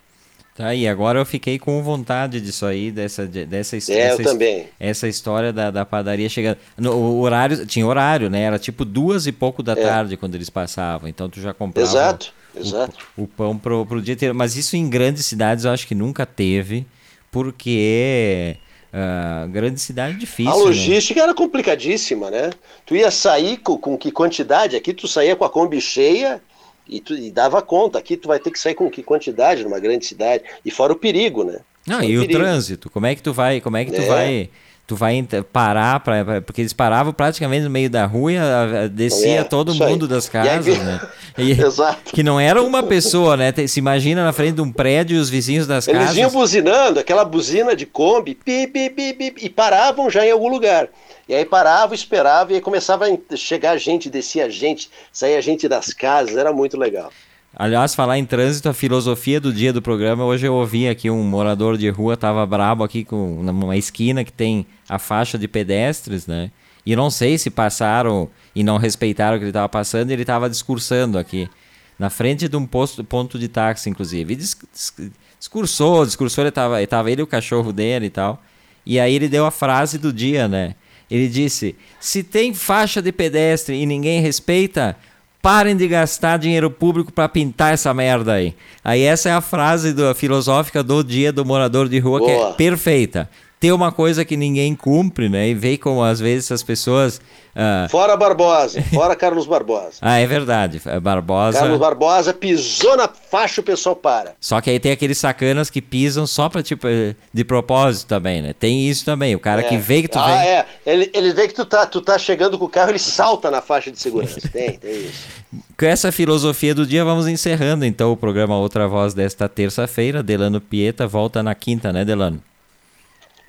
Tá 0.59 0.67
aí, 0.67 0.89
agora 0.89 1.17
eu 1.17 1.25
fiquei 1.25 1.57
com 1.57 1.81
vontade 1.81 2.41
disso 2.41 2.65
aí, 2.65 2.91
dessa, 2.91 3.25
dessa, 3.25 3.77
é, 3.77 3.77
essa, 3.77 4.21
eu 4.21 4.25
também. 4.25 4.67
essa 4.77 5.07
história 5.07 5.53
da, 5.53 5.71
da 5.71 5.85
padaria 5.85 6.27
chegando. 6.27 6.57
No, 6.77 6.91
o 6.95 7.21
horário, 7.21 7.65
tinha 7.65 7.87
horário, 7.87 8.29
né? 8.29 8.41
Era 8.41 8.59
tipo 8.59 8.83
duas 8.83 9.25
e 9.25 9.31
pouco 9.31 9.63
da 9.63 9.71
é. 9.71 9.75
tarde 9.75 10.17
quando 10.17 10.35
eles 10.35 10.49
passavam. 10.49 11.07
Então 11.07 11.29
tu 11.29 11.39
já 11.39 11.53
comprava 11.53 11.87
exato, 11.87 12.33
o, 12.53 12.59
exato. 12.59 13.07
O, 13.15 13.23
o, 13.23 13.27
pão 13.27 13.57
pro, 13.57 13.85
pro 13.85 14.01
dia 14.01 14.15
inteiro. 14.15 14.35
Mas 14.35 14.57
isso 14.57 14.75
em 14.75 14.89
grandes 14.89 15.25
cidades 15.25 15.63
eu 15.63 15.71
acho 15.71 15.87
que 15.87 15.95
nunca 15.95 16.25
teve, 16.25 16.85
porque. 17.31 18.57
Uh, 18.91 19.47
grande 19.47 19.79
cidade 19.79 20.15
é 20.15 20.19
difícil. 20.19 20.51
A 20.51 20.57
né? 20.57 20.61
logística 20.61 21.21
né? 21.21 21.23
era 21.23 21.33
complicadíssima, 21.33 22.29
né? 22.29 22.49
Tu 22.85 22.97
ia 22.97 23.09
sair 23.09 23.55
com, 23.59 23.77
com 23.77 23.97
que 23.97 24.11
quantidade? 24.11 24.75
Aqui 24.75 24.91
tu 24.93 25.07
saía 25.07 25.37
com 25.37 25.45
a 25.45 25.49
Kombi 25.49 25.79
cheia 25.79 26.41
e, 26.89 26.99
tu, 26.99 27.13
e 27.13 27.31
dava 27.31 27.61
conta. 27.61 27.99
Aqui 27.99 28.17
tu 28.17 28.27
vai 28.27 28.39
ter 28.39 28.51
que 28.51 28.59
sair 28.59 28.75
com 28.75 28.89
que 28.89 29.03
quantidade 29.03 29.63
numa 29.63 29.79
grande 29.79 30.05
cidade? 30.05 30.43
E 30.65 30.71
fora 30.71 30.93
o 30.93 30.95
perigo, 30.95 31.43
né? 31.43 31.59
Não, 31.85 32.03
e 32.03 32.17
o, 32.17 32.23
o 32.23 32.27
trânsito? 32.27 32.89
Como 32.89 33.05
é 33.05 33.15
que 33.15 33.23
tu 33.23 33.33
vai? 33.33 33.61
Como 33.61 33.77
é 33.77 33.85
que 33.85 33.91
tu 33.91 34.01
é. 34.01 34.05
vai? 34.05 34.49
Tu 34.89 34.95
vai 34.95 35.23
parar 35.53 35.99
para 35.99 36.41
porque 36.41 36.61
eles 36.61 36.73
paravam 36.73 37.13
praticamente 37.13 37.63
no 37.63 37.69
meio 37.69 37.91
da 37.91 38.07
rua, 38.07 38.31
e 38.31 38.89
descia 38.89 39.41
é, 39.41 39.43
todo 39.43 39.75
mundo 39.75 40.05
aí. 40.05 40.09
das 40.09 40.27
casas, 40.27 40.65
aí, 40.67 40.83
né? 40.83 40.99
E, 41.37 41.51
Exato. 41.51 42.11
Que 42.11 42.23
não 42.23 42.39
era 42.39 42.59
uma 42.59 42.81
pessoa, 42.81 43.37
né? 43.37 43.53
Se 43.67 43.77
imagina 43.77 44.23
na 44.23 44.33
frente 44.33 44.55
de 44.55 44.61
um 44.61 44.71
prédio 44.71 45.17
e 45.17 45.19
os 45.19 45.29
vizinhos 45.29 45.67
das 45.67 45.87
eles 45.87 45.99
casas. 45.99 46.17
Eles 46.17 46.23
iam 46.23 46.31
buzinando, 46.31 46.99
aquela 46.99 47.23
buzina 47.23 47.75
de 47.75 47.85
Kombi, 47.85 48.33
pi, 48.33 48.65
pi, 48.65 48.89
pi, 48.89 49.13
pi, 49.13 49.35
e 49.43 49.47
paravam 49.47 50.09
já 50.09 50.25
em 50.25 50.31
algum 50.31 50.49
lugar. 50.49 50.89
E 51.27 51.35
aí 51.35 51.45
parava, 51.45 51.93
esperava 51.93 52.51
e 52.51 52.55
aí 52.55 52.61
começava 52.61 53.05
a 53.05 53.35
chegar 53.37 53.77
gente, 53.77 54.09
descia 54.09 54.49
gente, 54.49 54.89
saía 55.13 55.39
gente 55.39 55.67
das 55.69 55.93
casas, 55.93 56.35
era 56.35 56.51
muito 56.51 56.79
legal. 56.79 57.11
Aliás, 57.55 57.95
falar 57.95 58.17
em 58.19 58.25
trânsito, 58.25 58.69
a 58.69 58.73
filosofia 58.73 59.39
do 59.41 59.51
dia 59.51 59.73
do 59.73 59.81
programa, 59.81 60.23
hoje 60.23 60.45
eu 60.45 60.53
ouvi 60.53 60.87
aqui 60.87 61.09
um 61.09 61.23
morador 61.23 61.77
de 61.77 61.89
rua, 61.89 62.15
tava 62.15 62.45
brabo 62.45 62.83
aqui 62.83 63.03
com 63.03 63.41
numa 63.41 63.75
esquina 63.75 64.23
que 64.23 64.31
tem 64.31 64.67
a 64.87 64.99
faixa 64.99 65.37
de 65.37 65.47
pedestres, 65.47 66.27
né? 66.27 66.51
E 66.85 66.95
não 66.95 67.09
sei 67.09 67.37
se 67.37 67.49
passaram 67.49 68.29
e 68.55 68.63
não 68.63 68.77
respeitaram 68.77 69.35
o 69.35 69.39
que 69.39 69.45
ele 69.45 69.49
estava 69.49 69.67
passando, 69.67 70.11
ele 70.11 70.21
estava 70.21 70.49
discursando 70.49 71.17
aqui. 71.17 71.49
Na 71.97 72.09
frente 72.09 72.47
de 72.47 72.55
um 72.55 72.65
posto, 72.65 73.03
ponto 73.03 73.37
de 73.37 73.47
táxi, 73.47 73.89
inclusive. 73.89 74.33
E 74.33 74.35
dis, 74.37 74.57
dis, 74.71 74.93
discursou, 75.37 76.05
discursou, 76.05 76.43
ele 76.43 76.49
estava 76.49 76.85
tava 76.87 77.11
ele 77.11 77.21
e 77.21 77.23
o 77.23 77.27
cachorro 77.27 77.73
dele 77.73 78.05
e 78.05 78.09
tal. 78.09 78.41
E 78.85 78.99
aí 78.99 79.13
ele 79.13 79.27
deu 79.27 79.45
a 79.45 79.51
frase 79.51 79.97
do 79.97 80.13
dia, 80.13 80.47
né? 80.47 80.75
Ele 81.09 81.27
disse: 81.27 81.75
se 81.99 82.23
tem 82.23 82.53
faixa 82.53 83.01
de 83.01 83.11
pedestre 83.11 83.75
e 83.75 83.85
ninguém 83.85 84.21
respeita, 84.21 84.95
parem 85.41 85.75
de 85.75 85.87
gastar 85.87 86.37
dinheiro 86.37 86.69
público 86.69 87.11
para 87.11 87.29
pintar 87.29 87.73
essa 87.73 87.93
merda 87.93 88.33
aí. 88.33 88.55
Aí 88.83 89.01
essa 89.01 89.29
é 89.29 89.31
a 89.31 89.41
frase 89.41 89.93
do, 89.93 90.13
filosófica 90.13 90.83
do 90.83 91.03
dia 91.03 91.31
do 91.31 91.45
morador 91.45 91.87
de 91.87 91.99
rua 91.99 92.19
Boa. 92.19 92.29
que 92.29 92.63
é 92.63 92.69
perfeita 92.69 93.29
ter 93.59 93.73
uma 93.73 93.91
coisa 93.91 94.23
que 94.23 94.37
ninguém 94.37 94.73
cumpre, 94.73 95.27
né? 95.27 95.49
E 95.49 95.53
ver 95.53 95.77
como 95.77 96.01
às 96.01 96.19
vezes 96.19 96.51
as 96.51 96.63
pessoas. 96.63 97.19
Uh... 97.53 97.89
Fora 97.89 98.15
Barbosa, 98.15 98.81
fora 98.83 99.15
Carlos 99.15 99.45
Barbosa. 99.45 99.97
ah, 100.01 100.17
é 100.17 100.25
verdade. 100.25 100.81
É 100.85 100.99
Barbosa. 100.99 101.59
Carlos 101.59 101.79
Barbosa 101.79 102.33
pisou 102.33 102.95
na 102.95 103.09
faixa, 103.09 103.59
o 103.59 103.63
pessoal 103.63 103.95
para. 103.95 104.33
Só 104.39 104.61
que 104.61 104.69
aí 104.69 104.79
tem 104.79 104.93
aqueles 104.93 105.17
sacanas 105.17 105.69
que 105.69 105.81
pisam 105.81 106.25
só 106.25 106.47
pra, 106.47 106.63
tipo, 106.63 106.87
de 107.33 107.43
propósito 107.43 108.07
também, 108.07 108.41
né? 108.41 108.53
Tem 108.53 108.87
isso 108.87 109.03
também. 109.03 109.35
O 109.35 109.39
cara 109.39 109.61
é. 109.61 109.63
que 109.65 109.77
vê 109.77 110.03
que 110.03 110.07
tu 110.07 110.19
ah, 110.19 110.25
vem. 110.25 110.35
Ah, 110.35 110.45
é. 110.45 110.65
Ele, 110.85 111.11
ele 111.13 111.33
vê 111.33 111.47
que 111.47 111.53
tu 111.53 111.65
tá, 111.65 111.85
tu 111.85 111.99
tá 111.99 112.17
chegando 112.17 112.57
com 112.57 112.65
o 112.65 112.69
carro, 112.69 112.91
ele 112.91 112.99
salta 112.99 113.51
na 113.51 113.61
faixa 113.61 113.91
de 113.91 113.99
segurança. 113.99 114.39
tem, 114.53 114.77
tem 114.77 115.05
isso. 115.05 115.39
Com 115.77 115.85
essa 115.85 116.11
filosofia 116.11 116.73
do 116.73 116.85
dia, 116.85 117.03
vamos 117.03 117.27
encerrando 117.27 117.83
então 117.83 118.11
o 118.11 118.17
programa 118.17 118.57
Outra 118.57 118.87
Voz 118.87 119.13
desta 119.13 119.49
terça-feira. 119.49 120.23
Delano 120.23 120.61
Pieta 120.61 121.07
volta 121.07 121.43
na 121.43 121.55
quinta, 121.55 121.91
né, 121.91 122.05
Delano? 122.05 122.41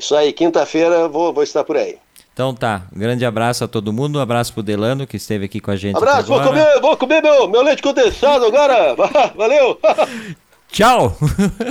Isso 0.01 0.17
aí, 0.17 0.33
quinta-feira 0.33 1.07
vou, 1.09 1.31
vou 1.31 1.43
estar 1.43 1.63
por 1.63 1.77
aí. 1.77 1.99
Então 2.33 2.55
tá, 2.55 2.85
um 2.95 2.99
grande 2.99 3.27
abraço 3.27 3.65
a 3.65 3.69
todo 3.69 3.93
mundo, 3.93 4.19
um 4.19 4.23
abraço 4.23 4.55
pro 4.55 4.63
Delano 4.63 5.07
que 5.07 5.19
esteve 5.19 5.45
aqui 5.45 5.61
com 5.61 5.71
a 5.71 5.77
gente. 5.77 5.99
Abraço, 5.99 6.27
vou 6.27 6.41
comer, 6.41 6.81
vou 6.81 6.97
comer 6.97 7.23
meu, 7.23 7.47
meu 7.47 7.63
leite 7.63 7.83
condensado 7.83 8.47
agora. 8.47 8.95
Valeu. 9.37 9.79
Tchau. 10.73 11.15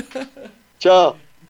Tchau. 0.78 1.18